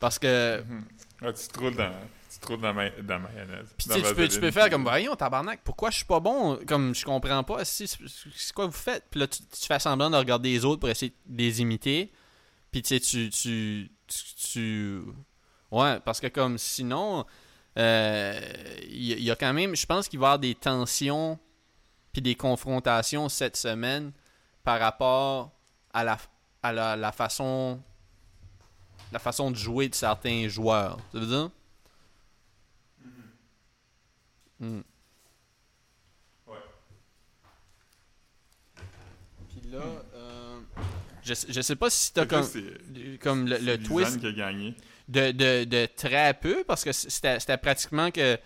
Parce 0.01 0.19
que. 0.19 0.61
Mhm. 0.63 0.85
Ouais, 1.23 1.33
tu 1.33 1.47
te 1.49 1.59
roules 1.61 1.77
dans, 1.77 1.93
tu 2.41 2.47
te 2.47 2.47
roules 2.53 2.61
dans, 2.61 2.75
ma, 2.75 2.91
dans 2.91 3.19
mayonnaise. 3.21 3.75
Puis 3.77 3.89
Dans 3.89 3.95
tu 3.97 4.15
peux, 4.15 4.29
tu 4.29 4.41
peux 4.41 4.51
faire 4.51 4.71
comme, 4.71 4.83
voyons, 4.85 5.15
tabarnak, 5.17 5.61
pourquoi 5.65 5.91
je 5.91 5.97
suis 5.97 6.05
pas 6.05 6.21
bon? 6.21 6.59
Comme, 6.67 6.95
je 6.95 7.05
comprends 7.05 7.43
pas. 7.45 7.65
Si, 7.65 7.87
c'est 7.89 8.53
quoi 8.55 8.67
vous 8.67 8.73
faites? 8.73 9.05
Puis 9.11 9.21
là, 9.21 9.27
tu, 9.27 9.41
tu 9.43 9.67
fais 9.67 9.79
semblant 9.79 10.11
de 10.11 10.17
regarder 10.17 10.51
les 10.51 10.65
autres 10.65 10.81
pour 10.81 10.89
essayer 10.89 11.13
de 11.27 11.39
les 11.39 11.61
imiter. 11.61 12.13
Puis 12.71 12.83
tu 12.83 12.89
sais, 12.99 13.01
tu, 13.01 13.31
tu, 13.31 13.91
tu, 14.53 15.01
Ouais, 15.71 16.01
parce 16.01 16.21
que 16.21 16.27
comme, 16.29 16.59
sinon, 16.59 17.25
euh, 17.79 18.41
il 18.83 19.05
y, 19.05 19.13
a- 19.13 19.17
il 19.17 19.23
y 19.25 19.31
a 19.31 19.37
quand 19.37 19.53
même, 19.53 19.77
je 19.77 19.87
pense 19.87 20.09
qu'il 20.09 20.19
va 20.19 20.25
y 20.25 20.29
avoir 20.29 20.39
des 20.39 20.55
tensions 20.55 21.39
puis 22.13 22.23
des 22.23 22.35
confrontations 22.35 23.29
cette 23.29 23.57
semaine 23.57 24.13
par 24.65 24.81
rapport 24.81 25.51
à 25.93 26.05
la, 26.05 26.19
à 26.63 26.73
la, 26.73 26.97
la 26.97 27.13
façon 27.13 27.81
la 29.13 29.19
façon 29.19 29.51
de 29.51 29.57
jouer 29.57 29.89
de 29.89 29.95
certains 29.95 30.49
joueurs. 30.49 30.99
Ça 31.13 31.19
veut 31.19 31.27
dire? 31.27 31.51
Hmm. 34.61 34.81
Ouais. 36.47 36.57
Puis 39.49 39.71
là, 39.71 39.81
euh, 40.15 40.61
je, 41.23 41.35
je 41.49 41.61
sais 41.61 41.77
pas 41.77 41.91
si 41.91 42.13
t'as 42.13 42.27
comme, 42.27 42.47
comme 43.21 43.47
le, 43.49 43.77
twist 43.77 44.21
qui 44.21 44.27
a 44.27 44.33
gagné. 44.33 44.75
de, 45.09 45.31
de, 45.33 45.65
de 45.65 45.87
très 45.87 46.35
peu 46.35 46.65
parce 46.65 46.85
que 46.85 46.93
c'était 46.93 47.39
c'était 47.41 47.57
pratiquement 47.59 48.11
que 48.11 48.37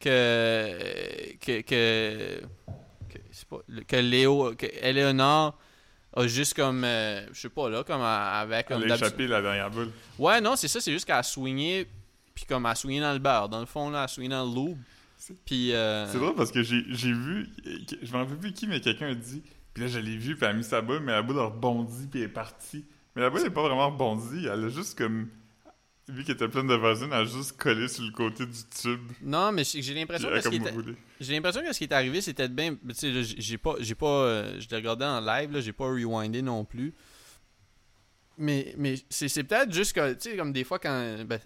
que 0.00 1.36
que 1.40 1.60
que, 1.62 2.40
que, 3.08 3.18
c'est 3.32 3.48
pas- 3.48 3.62
que 3.86 3.96
Léo 3.96 4.54
que 4.56 4.66
Eleonore 4.80 5.58
a 6.16 6.26
juste 6.26 6.54
comme 6.54 6.84
euh, 6.84 7.26
je 7.32 7.40
sais 7.40 7.48
pas 7.48 7.68
là 7.68 7.84
comme 7.84 8.00
à- 8.00 8.40
avec 8.40 8.68
comme 8.68 8.82
Elle 8.84 8.92
a 8.92 8.96
échappé 8.96 9.26
la 9.26 9.42
dernière 9.42 9.70
boule. 9.70 9.90
ouais 10.18 10.40
non 10.40 10.56
c'est 10.56 10.68
ça 10.68 10.80
c'est 10.80 10.92
juste 10.92 11.04
qu'elle 11.04 11.16
a 11.16 11.22
swingé 11.22 11.88
puis 12.34 12.44
comme 12.44 12.64
elle 12.66 12.72
a 12.72 12.74
swingé 12.76 13.00
dans 13.00 13.12
le 13.12 13.18
beurre 13.18 13.48
dans 13.48 13.60
le 13.60 13.66
fond 13.66 13.90
là 13.90 13.98
elle 13.98 14.04
a 14.04 14.08
swingé 14.08 14.28
dans 14.30 14.44
le 14.46 14.54
loup 14.54 14.78
Puis 15.44 15.72
euh, 15.72 16.06
C'est 16.06 16.18
drôle 16.18 16.34
parce 16.34 16.50
que 16.52 16.62
j'ai 16.62 16.84
j'ai 16.88 17.12
vu, 17.12 17.46
je 18.02 18.12
m'en 18.12 18.18
rappelle 18.20 18.38
plus 18.38 18.52
qui, 18.52 18.66
mais 18.66 18.80
quelqu'un 18.80 19.08
a 19.08 19.14
dit, 19.14 19.42
puis 19.74 19.82
là 19.84 19.88
je 19.88 19.98
l'ai 19.98 20.16
vu, 20.16 20.34
puis 20.36 20.44
elle 20.44 20.50
a 20.50 20.54
mis 20.54 20.64
sa 20.64 20.80
boule, 20.80 21.00
mais 21.00 21.12
la 21.12 21.22
boule 21.22 21.38
a 21.38 21.44
rebondi, 21.44 22.06
puis 22.10 22.20
elle 22.20 22.26
est 22.26 22.32
partie. 22.32 22.84
Mais 23.16 23.22
la 23.22 23.30
boule 23.30 23.42
n'est 23.42 23.50
pas 23.50 23.62
vraiment 23.62 23.90
rebondie, 23.90 24.46
elle 24.46 24.64
a 24.64 24.68
juste 24.68 24.96
comme, 24.96 25.28
vu 26.08 26.24
qu'elle 26.24 26.36
était 26.36 26.48
pleine 26.48 26.66
de 26.66 26.74
vaseline, 26.74 27.10
elle 27.12 27.20
a 27.20 27.24
juste 27.24 27.56
collé 27.56 27.88
sur 27.88 28.04
le 28.04 28.12
côté 28.12 28.46
du 28.46 28.58
tube. 28.80 29.00
non 29.22 29.52
mais 29.52 29.64
j'ai 29.64 29.94
l'impression 29.94 30.28
que 30.28 30.40
ce 30.40 30.48
qui 30.48 30.58
comme 30.58 30.66
était- 30.68 30.74
roulé. 30.76 30.94
J'ai 31.20 31.32
l'impression 31.34 31.62
que 31.62 31.72
ce 31.72 31.78
qui 31.78 31.84
est 31.84 31.92
arrivé, 31.92 32.20
c'était 32.20 32.48
de 32.48 32.54
bien. 32.54 32.74
Tu 32.76 32.94
sais, 32.94 33.10
là, 33.10 33.22
j'ai 33.22 33.58
pas. 33.58 33.74
J'ai 33.80 33.96
pas. 33.96 34.06
euh, 34.06 34.60
je 34.60 34.68
l'ai 34.70 34.76
regardé 34.76 35.04
en 35.04 35.20
live, 35.20 35.50
là, 35.50 35.60
j'ai 35.60 35.72
pas 35.72 35.86
rewindé 35.86 36.42
non 36.42 36.64
plus. 36.64 36.94
Mais, 38.36 38.72
mais 38.78 38.94
c'est 39.10 39.28
c'est 39.28 39.42
peut-être 39.42 39.72
juste 39.72 39.92
que. 39.94 40.12
Tu 40.14 40.30
sais, 40.30 40.36
comme 40.36 40.52
des 40.52 40.62
fois 40.64 40.78
quand. 40.78 41.24
Ben, 41.26 41.40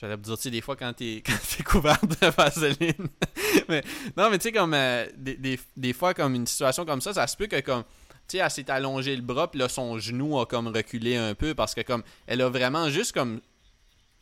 J'allais 0.00 0.16
vous 0.16 0.22
dire, 0.22 0.36
tu 0.36 0.44
sais, 0.44 0.50
des 0.50 0.62
fois 0.62 0.76
quand 0.76 0.94
t'es 0.94 1.22
quand 1.26 1.36
t'es 1.56 1.62
couvert 1.62 2.00
de 2.02 2.26
vaseline. 2.30 3.08
mais, 3.68 3.82
non, 4.16 4.30
mais 4.30 4.38
tu 4.38 4.44
sais, 4.44 4.52
comme. 4.52 4.72
euh, 4.72 5.06
des, 5.16 5.36
des, 5.36 5.60
des 5.76 5.92
fois, 5.92 6.14
comme 6.14 6.34
une 6.34 6.46
situation 6.46 6.86
comme 6.86 7.02
ça, 7.02 7.12
ça 7.12 7.26
se 7.26 7.36
peut 7.36 7.46
que, 7.46 7.60
comme. 7.60 7.84
Tu 8.26 8.38
sais, 8.38 8.44
elle 8.44 8.50
s'est 8.50 8.70
allongé 8.70 9.14
le 9.14 9.22
bras, 9.22 9.50
puis 9.50 9.60
là, 9.60 9.68
son 9.68 9.98
genou 9.98 10.38
a 10.38 10.46
comme 10.46 10.68
reculé 10.68 11.16
un 11.16 11.34
peu 11.34 11.54
parce 11.54 11.74
que, 11.74 11.82
comme. 11.82 12.02
Elle 12.26 12.40
a 12.40 12.48
vraiment 12.48 12.88
juste 12.88 13.12
comme. 13.12 13.40
Tu 13.40 13.44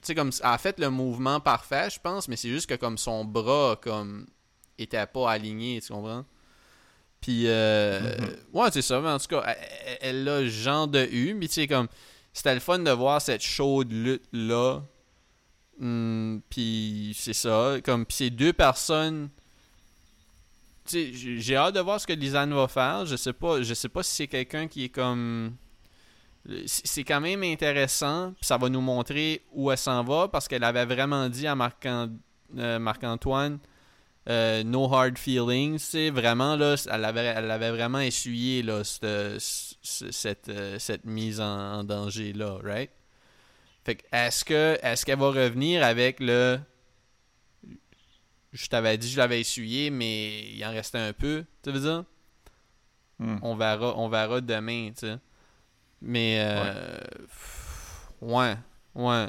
sais, 0.02 0.14
comme. 0.16 0.32
Elle 0.40 0.46
a 0.46 0.58
fait 0.58 0.80
le 0.80 0.90
mouvement 0.90 1.38
parfait, 1.38 1.90
je 1.90 2.00
pense, 2.00 2.26
mais 2.26 2.34
c'est 2.34 2.48
juste 2.48 2.68
que, 2.68 2.74
comme, 2.74 2.98
son 2.98 3.24
bras, 3.24 3.78
comme 3.80 4.26
était 4.78 5.06
pas 5.06 5.30
aligné, 5.30 5.80
tu 5.80 5.92
comprends? 5.92 6.24
Puis, 7.20 7.44
euh, 7.46 8.16
ouais, 8.52 8.68
c'est 8.72 8.82
ça, 8.82 9.00
mais 9.00 9.10
en 9.10 9.18
tout 9.18 9.26
cas, 9.28 9.56
elle 10.00 10.28
a 10.28 10.46
genre 10.46 10.88
de 10.88 11.04
eu, 11.04 11.34
mais 11.34 11.46
tu 11.46 11.54
sais, 11.54 11.66
comme, 11.68 11.88
c'était 12.32 12.54
le 12.54 12.60
fun 12.60 12.78
de 12.80 12.90
voir 12.90 13.20
cette 13.20 13.42
chaude 13.42 13.92
lutte-là. 13.92 14.82
Hum, 15.80 16.40
puis, 16.50 17.14
c'est 17.18 17.32
ça, 17.34 17.76
comme, 17.84 18.04
ces 18.08 18.30
deux 18.30 18.52
personnes. 18.52 19.28
J'ai- 20.90 21.56
hâte 21.56 21.74
de 21.74 21.80
voir 21.80 22.00
ce 22.00 22.06
que 22.06 22.14
Lisanne 22.14 22.54
va 22.54 22.66
faire. 22.66 23.04
Je 23.04 23.16
sais 23.16 23.34
pas, 23.34 23.62
je 23.62 23.74
sais 23.74 23.90
pas 23.90 24.02
si 24.02 24.14
c'est 24.16 24.26
quelqu'un 24.26 24.66
qui 24.68 24.84
est 24.84 24.88
comme. 24.88 25.54
C'est 26.66 26.86
c'est 26.86 27.04
quand 27.04 27.20
même 27.20 27.42
intéressant, 27.42 28.32
ça 28.40 28.56
va 28.56 28.70
nous 28.70 28.80
montrer 28.80 29.42
où 29.52 29.70
elle 29.70 29.76
s'en 29.76 30.02
va, 30.02 30.28
parce 30.28 30.48
qu'elle 30.48 30.64
avait 30.64 30.86
vraiment 30.86 31.28
dit 31.28 31.46
à 31.46 31.54
euh, 32.56 32.78
Marc-Antoine 32.78 33.58
euh, 34.30 34.62
no 34.64 34.92
hard 34.92 35.18
feelings, 35.18 35.78
sais, 35.78 36.10
vraiment 36.10 36.56
là, 36.56 36.76
elle 36.90 37.04
avait, 37.04 37.24
elle 37.36 37.50
avait 37.50 37.70
vraiment 37.70 38.00
essuyé 38.00 38.62
là, 38.62 38.82
cette, 38.84 39.40
ce- 39.40 40.10
cette, 40.10 40.48
euh, 40.48 40.78
cette 40.78 41.04
mise 41.04 41.40
en 41.40 41.84
danger 41.84 42.32
là, 42.32 42.58
right? 42.64 42.90
Fait 43.88 43.94
que 43.96 44.04
est-ce 44.12 44.44
que 44.44 44.78
est-ce 44.82 45.06
qu'elle 45.06 45.18
va 45.18 45.28
revenir 45.30 45.82
avec 45.82 46.20
le 46.20 46.60
je 48.52 48.66
t'avais 48.66 48.98
dit 48.98 49.08
je 49.10 49.16
l'avais 49.16 49.40
essuyé 49.40 49.88
mais 49.88 50.50
il 50.50 50.62
en 50.66 50.72
restait 50.72 50.98
un 50.98 51.14
peu, 51.14 51.46
tu 51.62 51.70
veux 51.70 51.80
dire? 51.80 52.04
Hmm. 53.18 53.38
On 53.40 53.56
verra 53.56 53.96
on 53.96 54.10
verra 54.10 54.42
demain, 54.42 54.90
tu 54.90 55.06
sais. 55.06 55.16
Mais 56.02 56.38
euh, 56.44 56.98
ouais, 58.20 58.56
ouais. 58.94 59.26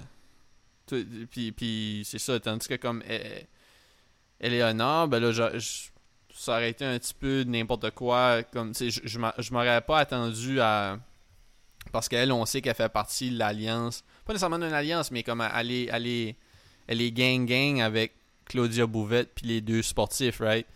Tu- 0.88 1.28
Puis, 1.32 1.54
puis 1.54 2.02
c'est 2.04 2.20
ça, 2.20 2.38
tandis 2.42 2.68
que 2.68 2.76
comme 2.76 3.02
Eleonore, 4.42 5.08
ben 5.08 5.20
là, 5.22 5.32
je- 5.32 5.58
je- 5.58 5.90
ça 6.34 6.54
aurait 6.54 6.70
été 6.72 6.84
un 6.84 7.00
petit 7.00 7.14
peu 7.14 7.44
n'importe 7.44 7.92
quoi. 7.92 8.44
Comme, 8.44 8.74
tu 8.74 8.92
sais, 8.92 9.02
je, 9.06 9.20
je 9.38 9.54
m'aurais 9.54 9.82
pas 9.82 10.00
attendu 10.00 10.60
à. 10.60 11.00
Parce 11.94 12.10
qu'elle, 12.10 12.32
on 12.34 12.46
sait 12.46 12.62
qu'elle 12.62 12.76
fait 12.76 12.90
partie 12.90 13.32
de 13.32 13.40
l'alliance. 13.40 14.04
Pas 14.30 14.34
nécessairement 14.34 14.60
d'une 14.60 14.74
alliance, 14.74 15.10
mais 15.10 15.24
comme 15.24 15.42
elle 15.42 15.72
est, 15.72 15.90
elle 15.92 16.06
est, 16.06 16.36
elle 16.86 17.02
est 17.02 17.10
gang-gang 17.12 17.82
avec 17.82 18.12
Claudia 18.46 18.86
Bouvette 18.86 19.32
puis 19.34 19.48
les 19.48 19.60
deux 19.60 19.82
sportifs, 19.82 20.38
right? 20.38 20.68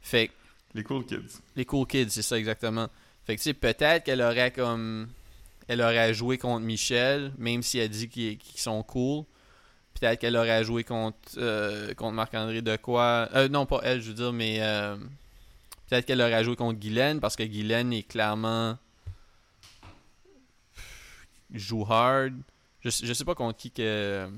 Fait 0.00 0.28
que 0.28 0.32
Les 0.72 0.82
cool 0.82 1.04
kids. 1.04 1.42
les 1.54 1.66
cool 1.66 1.86
kids, 1.86 2.08
c'est 2.08 2.22
ça 2.22 2.38
exactement. 2.38 2.88
Fait 3.26 3.36
que 3.36 3.40
tu 3.42 3.50
sais, 3.50 3.52
peut-être 3.52 4.04
qu'elle 4.04 4.22
aurait 4.22 4.50
comme. 4.50 5.08
Elle 5.68 5.82
aurait 5.82 6.14
joué 6.14 6.38
contre 6.38 6.64
Michel, 6.64 7.34
même 7.36 7.62
si 7.62 7.76
elle 7.76 7.90
dit 7.90 8.08
qu'ils 8.08 8.38
qu'ils 8.38 8.60
sont 8.62 8.82
cool. 8.82 9.24
Peut-être 10.00 10.18
qu'elle 10.18 10.38
aurait 10.38 10.64
joué 10.64 10.82
contre, 10.82 11.18
euh, 11.36 11.92
contre 11.92 12.14
Marc-André 12.14 12.62
de 12.62 12.76
quoi. 12.76 13.28
Euh, 13.34 13.46
non, 13.46 13.66
pas 13.66 13.80
elle, 13.82 14.00
je 14.00 14.08
veux 14.08 14.14
dire, 14.14 14.32
mais. 14.32 14.56
euh, 14.62 14.96
peut-être 15.90 16.06
qu'elle 16.06 16.22
aurait 16.22 16.44
joué 16.44 16.56
contre 16.56 16.78
Guylaine, 16.80 17.20
parce 17.20 17.36
que 17.36 17.42
Guylaine 17.42 17.92
est 17.92 18.04
clairement. 18.08 18.78
joue 21.52 21.84
hard. 21.86 22.32
Je, 22.84 22.90
sais- 22.90 23.06
je 23.06 23.12
sais 23.12 23.24
pas 23.24 23.34
contre 23.34 23.56
qui 23.58 23.70
que. 23.70 24.28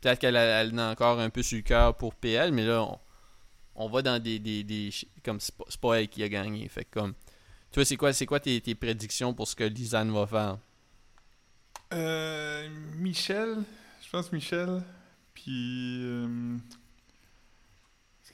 Peut-être 0.00 0.18
qu'elle 0.18 0.36
a- 0.36 0.60
elle 0.62 0.74
en 0.74 0.78
a 0.78 0.92
encore 0.92 1.18
un 1.20 1.30
peu 1.30 1.42
sur 1.42 1.56
le 1.56 1.62
cœur 1.62 1.96
pour 1.96 2.14
PL, 2.14 2.52
mais 2.52 2.64
là, 2.64 2.82
on, 2.82 2.98
on 3.76 3.88
va 3.88 4.02
dans 4.02 4.18
des. 4.22 4.38
des, 4.38 4.62
des 4.64 4.90
comme 5.24 5.40
c'est 5.40 5.54
pas, 5.54 5.64
c'est 5.68 5.80
pas 5.80 6.00
elle 6.00 6.08
qui 6.08 6.22
a 6.22 6.28
gagné. 6.28 6.68
Fait 6.68 6.84
comme. 6.84 7.14
Toi, 7.72 7.84
c'est 7.84 7.96
quoi, 7.96 8.12
c'est 8.12 8.26
quoi 8.26 8.40
tes, 8.40 8.60
tes 8.60 8.74
prédictions 8.74 9.34
pour 9.34 9.46
ce 9.48 9.54
que 9.56 9.64
Lisanne 9.64 10.10
va 10.12 10.26
faire? 10.26 10.58
Euh, 11.92 12.68
Michel, 12.96 13.58
je 14.04 14.10
pense 14.10 14.32
Michel, 14.32 14.82
puis... 15.34 16.00
Euh, 16.02 16.56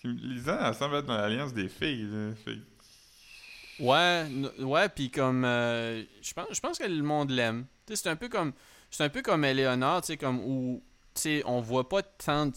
Lisanne, 0.04 0.58
elle 0.64 0.74
semble 0.74 0.96
être 0.96 1.06
dans 1.06 1.16
l'alliance 1.16 1.52
des 1.52 1.68
filles, 1.68 2.08
là. 2.10 2.34
Fait 2.34 2.58
Ouais, 3.78 4.26
ouais, 4.60 4.88
puis 4.88 5.10
comme 5.10 5.44
euh, 5.44 6.02
je 6.22 6.32
pense 6.34 6.46
je 6.52 6.60
pense 6.60 6.78
que 6.78 6.84
le 6.84 7.02
monde 7.02 7.30
l'aime. 7.30 7.66
Tu 7.86 7.94
sais, 7.94 8.02
c'est 8.02 8.08
un 8.10 8.16
peu 8.16 8.28
comme 8.28 8.52
c'est 8.92 9.02
un 9.04 9.08
peu 9.08 9.22
comme 9.22 9.44
Eleonore, 9.44 10.02
tu 10.02 10.08
sais 10.08 10.16
comme 10.16 10.38
où 10.38 10.82
tu 11.14 11.20
sais 11.22 11.42
on 11.46 11.60
voit 11.60 11.88
pas 11.88 12.02
tant 12.02 12.46
de- 12.46 12.52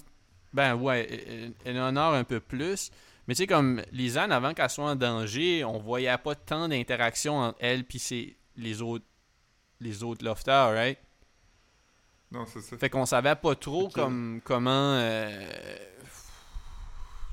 ben 0.54 0.76
ouais, 0.76 1.08
E- 1.12 1.48
E- 1.48 1.54
Eleonore 1.66 2.14
un 2.14 2.24
peu 2.24 2.40
plus, 2.40 2.92
mais 3.28 3.34
tu 3.34 3.40
sais 3.40 3.48
comme 3.48 3.82
Lisanne 3.92 4.32
avant 4.32 4.54
qu'elle 4.54 4.70
soit 4.70 4.92
en 4.92 4.96
danger, 4.96 5.64
on 5.66 5.80
voyait 5.80 6.18
pas 6.18 6.36
tant 6.36 6.68
d'interaction 6.68 7.38
entre 7.40 7.58
elle 7.60 7.84
ses 7.98 8.38
les 8.56 8.82
autres 8.82 9.06
les 9.82 10.04
autres 10.04 10.24
lofters, 10.24 10.72
right? 10.74 11.00
Non, 12.32 12.46
c'est 12.46 12.62
ça. 12.62 12.78
Fait 12.78 12.90
qu'on 12.90 13.06
savait 13.06 13.36
pas 13.36 13.56
trop 13.56 13.90
comme 13.90 14.42
comment 14.44 14.96
euh, 14.96 15.48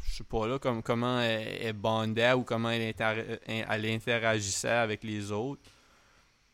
je 0.04 0.16
sais 0.16 0.24
pas 0.24 0.46
là 0.46 0.58
comme 0.58 0.82
comment 0.82 1.20
elle, 1.20 1.58
elle 1.62 1.72
bondait 1.72 2.32
ou 2.34 2.42
comment 2.42 2.70
elle, 2.70 2.82
inter- 2.82 3.38
elle 3.46 3.86
interagissait 3.86 4.68
avec 4.68 5.02
les 5.04 5.30
autres. 5.32 5.62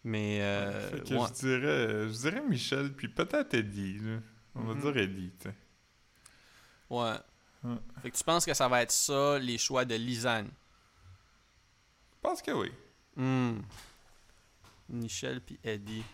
Mais 0.09 0.40
euh, 0.40 0.88
Fait 0.90 1.00
que 1.04 1.14
ouais. 1.14 1.26
je 1.28 1.32
dirais, 1.34 2.09
je 2.09 2.18
dirais 2.18 2.40
Michel, 2.48 2.94
puis 2.94 3.09
peut-être 3.09 3.52
Eddie, 3.52 3.98
là. 3.98 4.18
On 4.54 4.61
Mhm. 4.62 4.72
va 4.80 4.80
dire 4.92 5.02
Eddie, 5.02 5.32
tu 5.38 5.48
sais. 5.50 5.54
ouais. 6.88 7.14
Fait 8.02 8.11
que 8.11 8.16
tu 8.16 8.24
penses 8.24 8.46
que 8.46 8.54
ça 8.54 8.68
va 8.68 8.80
être 8.82 8.90
ça 8.90 9.38
les 9.38 9.59
choix 9.59 9.84
de 9.84 9.94
Lisanne? 9.96 10.48
Je 12.14 12.20
pense 12.22 12.40
que 12.40 12.52
oui. 12.52 12.72
Hmm. 13.16 13.59
Michel 14.88 15.42
puis 15.42 15.59
Eddie. 15.62 16.04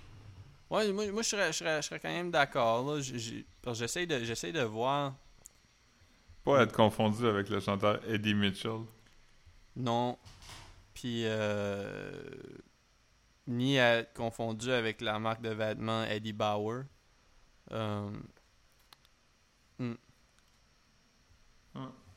Ouais, 0.71 0.91
moi, 0.93 1.09
moi 1.13 1.23
je, 1.23 1.29
serais, 1.29 1.53
je, 1.53 1.59
serais, 1.59 1.81
je 1.81 1.87
serais 1.87 2.01
quand 2.01 2.09
même 2.09 2.33
d'accord 2.33 3.01
J'essaie 3.01 4.07
de 4.07 4.19
de 4.53 4.63
voir 4.63 5.15
Pas 6.43 6.63
être 6.63 6.73
confondu 6.73 7.25
avec 7.27 7.49
le 7.49 7.61
chanteur 7.61 8.01
Eddie 8.09 8.35
Mitchell. 8.35 8.81
Non. 9.77 10.19
Puis, 10.95 11.23
euh... 11.27 12.21
ni 13.47 13.79
à 13.79 13.99
être 13.99 14.15
confondu 14.15 14.71
avec 14.71 15.01
la 15.01 15.19
marque 15.19 15.43
de 15.43 15.51
vêtements 15.51 16.05
Eddie 16.05 16.33
Bauer. 16.33 16.85
Euh, 17.73 18.11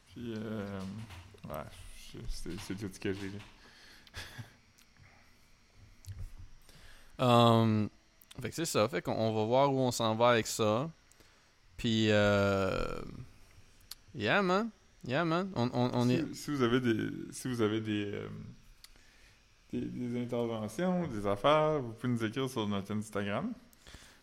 Puis, 0.08 0.34
euh, 0.36 0.80
ouais, 1.50 2.20
c'est 2.30 2.76
tout 2.76 2.90
ce 2.92 3.00
que 3.00 3.14
j'ai. 3.14 3.32
Um, 7.20 7.90
fait 8.40 8.50
que 8.50 8.56
c'est 8.56 8.66
ça. 8.66 8.88
Fait 8.88 9.02
qu'on 9.02 9.14
on 9.14 9.34
va 9.34 9.44
voir 9.46 9.74
où 9.74 9.80
on 9.80 9.90
s'en 9.92 10.14
va 10.14 10.30
avec 10.30 10.46
ça. 10.46 10.88
Puis, 11.76 12.12
euh, 12.12 13.02
yeah, 14.14 14.44
man. 14.44 14.70
Yeah, 15.04 15.26
man. 15.26 15.52
On, 15.56 15.68
on, 15.74 15.90
on 15.96 16.06
si, 16.06 16.14
est. 16.14 16.34
si 16.36 16.52
vous 16.52 16.62
avez 16.62 16.80
des, 16.80 17.10
si 17.32 17.48
vous 17.48 17.62
avez 17.62 17.82
des, 17.82 18.12
euh, 18.14 18.30
des, 19.72 20.22
interventions, 20.22 21.08
des 21.08 21.26
affaires, 21.28 21.82
vous 21.82 21.94
pouvez 21.94 22.14
nous 22.14 22.26
écrire 22.26 22.50
sur 22.50 22.68
notre 22.68 22.94
Instagram. 22.94 23.54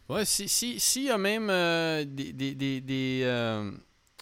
Ouais, 0.09 0.25
si, 0.25 0.49
si, 0.49 0.79
si 0.79 1.05
y 1.05 1.11
a 1.11 1.19
même 1.19 1.49
euh, 1.51 2.05
des. 2.05 2.33
des, 2.33 2.81
des, 2.81 3.23
euh, 3.25 3.71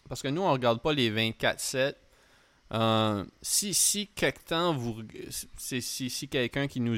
parce 0.08 0.22
que 0.22 0.28
nous, 0.28 0.42
on 0.42 0.52
regarde 0.52 0.80
pas 0.80 0.92
les 0.92 1.10
24-7. 1.10 1.94
Euh, 2.74 3.24
si, 3.40 3.74
si 3.74 4.06
quelque 4.08 4.72
vous. 4.72 5.02
Si, 5.56 5.82
si, 5.82 6.10
si 6.10 6.28
quelqu'un 6.28 6.66
qui 6.66 6.80
nous. 6.80 6.96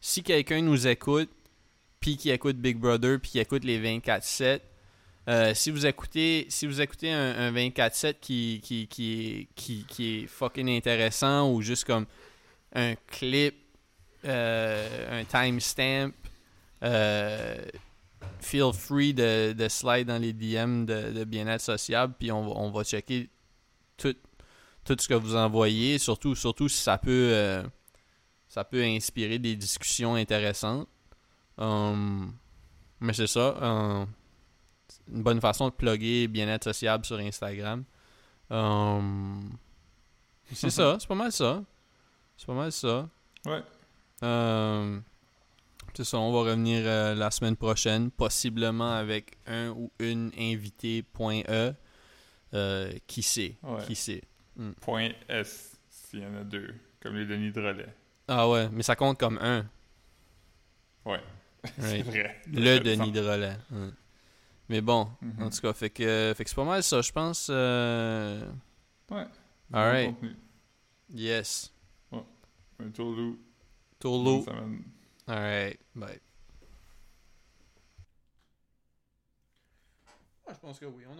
Si 0.00 0.22
quelqu'un 0.22 0.62
nous 0.62 0.86
écoute, 0.86 1.30
puis 2.00 2.16
qui 2.16 2.30
écoute 2.30 2.56
Big 2.56 2.78
Brother, 2.78 3.18
puis 3.20 3.32
qui 3.32 3.38
écoute 3.38 3.64
les 3.64 3.80
24-7, 3.80 4.60
euh, 5.28 5.54
si 5.54 5.70
vous 5.70 5.84
écoutez, 5.86 6.46
si 6.48 6.66
vous 6.66 6.80
écoutez 6.80 7.10
un, 7.10 7.48
un 7.48 7.52
24-7 7.52 8.14
qui, 8.20 8.60
qui, 8.62 8.86
qui, 8.86 9.48
qui, 9.56 9.84
qui 9.88 10.18
est 10.18 10.26
fucking 10.28 10.68
intéressant 10.68 11.52
ou 11.52 11.62
juste 11.62 11.84
comme 11.84 12.06
un 12.76 12.94
clip, 13.08 13.56
euh, 14.24 15.20
un 15.20 15.24
timestamp, 15.24 16.12
euh, 16.82 17.56
feel 18.40 18.72
free 18.72 19.12
de, 19.14 19.52
de 19.52 19.68
slide 19.68 20.06
dans 20.06 20.18
les 20.20 20.32
DM 20.32 20.84
de, 20.84 21.10
de 21.12 21.24
bien-être 21.24 21.62
sociable, 21.62 22.14
puis 22.18 22.30
on, 22.30 22.42
va- 22.46 22.54
on 22.60 22.70
va 22.70 22.84
checker 22.84 23.28
tout, 23.96 24.14
tout 24.84 24.96
ce 25.00 25.08
que 25.08 25.14
vous 25.14 25.34
envoyez, 25.34 25.98
surtout, 25.98 26.34
surtout 26.34 26.68
si 26.68 26.80
ça 26.82 26.98
peut, 26.98 27.30
euh, 27.32 27.64
ça 28.48 28.62
peut 28.64 28.82
inspirer 28.84 29.38
des 29.38 29.56
discussions 29.56 30.14
intéressantes. 30.14 30.86
Um, 31.58 32.32
mais 33.00 33.14
c'est 33.14 33.26
ça. 33.26 33.56
um, 33.62 34.06
c'est 34.88 35.12
une 35.12 35.22
bonne 35.22 35.40
façon 35.40 35.68
de 35.68 35.74
plugger 35.74 36.28
bien-être 36.28 36.64
sociable 36.64 37.04
sur 37.06 37.18
Instagram. 37.18 37.84
Um, 38.50 39.50
c'est 40.52 40.70
ça, 40.70 40.96
c'est 41.00 41.08
pas 41.08 41.14
mal 41.14 41.32
ça. 41.32 41.62
C'est 42.36 42.46
pas 42.46 42.54
mal 42.54 42.72
ça. 42.72 43.08
Ouais. 43.46 43.62
Euh, 44.22 45.00
c'est 45.94 46.04
ça, 46.04 46.18
on 46.18 46.32
va 46.32 46.40
revenir 46.50 46.82
euh, 46.84 47.14
la 47.14 47.30
semaine 47.30 47.56
prochaine, 47.56 48.10
possiblement 48.10 48.92
avec 48.92 49.38
un 49.46 49.70
ou 49.70 49.90
une 49.98 50.30
invité 50.38 51.02
point 51.02 51.40
E. 51.48 51.74
Euh, 52.54 52.92
qui 53.06 53.22
sait? 53.22 53.56
Ouais. 53.62 53.82
Qui 53.86 53.94
sait? 53.96 54.22
Point 54.80 55.10
S, 55.28 55.76
s'il 55.90 56.20
y 56.20 56.26
en 56.26 56.34
a 56.36 56.44
deux, 56.44 56.74
comme 57.00 57.16
les 57.16 57.26
Denis 57.26 57.50
de 57.52 57.60
relais. 57.60 57.88
Ah 58.28 58.48
ouais, 58.48 58.68
mais 58.70 58.82
ça 58.82 58.96
compte 58.96 59.18
comme 59.18 59.38
un. 59.38 59.66
Ouais, 61.04 61.20
c'est 61.78 62.02
Right. 62.02 62.06
vrai. 62.06 62.42
Le 62.52 62.78
Denis 62.80 63.12
de 63.12 63.20
relais. 63.20 63.56
Ouais. 63.70 63.88
Mais 64.68 64.80
bon, 64.80 65.08
Mhm. 65.22 65.42
en 65.44 65.50
tout 65.50 65.60
cas, 65.60 65.72
fait 65.72 65.90
que, 65.90 66.32
fait 66.36 66.44
que 66.44 66.50
c'est 66.50 66.56
pas 66.56 66.64
mal 66.64 66.82
ça, 66.82 67.00
je 67.02 67.12
pense. 67.12 67.48
euh, 67.50 68.44
Ouais. 69.10 69.26
Alright. 69.72 70.08
Bon 70.08 70.14
contenu. 70.14 70.36
Yes. 71.14 71.72
Un 72.78 72.90
tour 72.90 73.12
loup. 73.12 73.38
Tourlou. 73.98 74.44
Bonne 74.44 74.54
semaine. 74.54 74.84
Alright, 75.28 75.80
bye. 75.94 76.20
Ah, 80.46 80.52
je 80.52 80.58
pense 80.60 80.78
que 80.78 80.86
oui, 80.86 81.02
on 81.08 81.12
a 81.12 81.14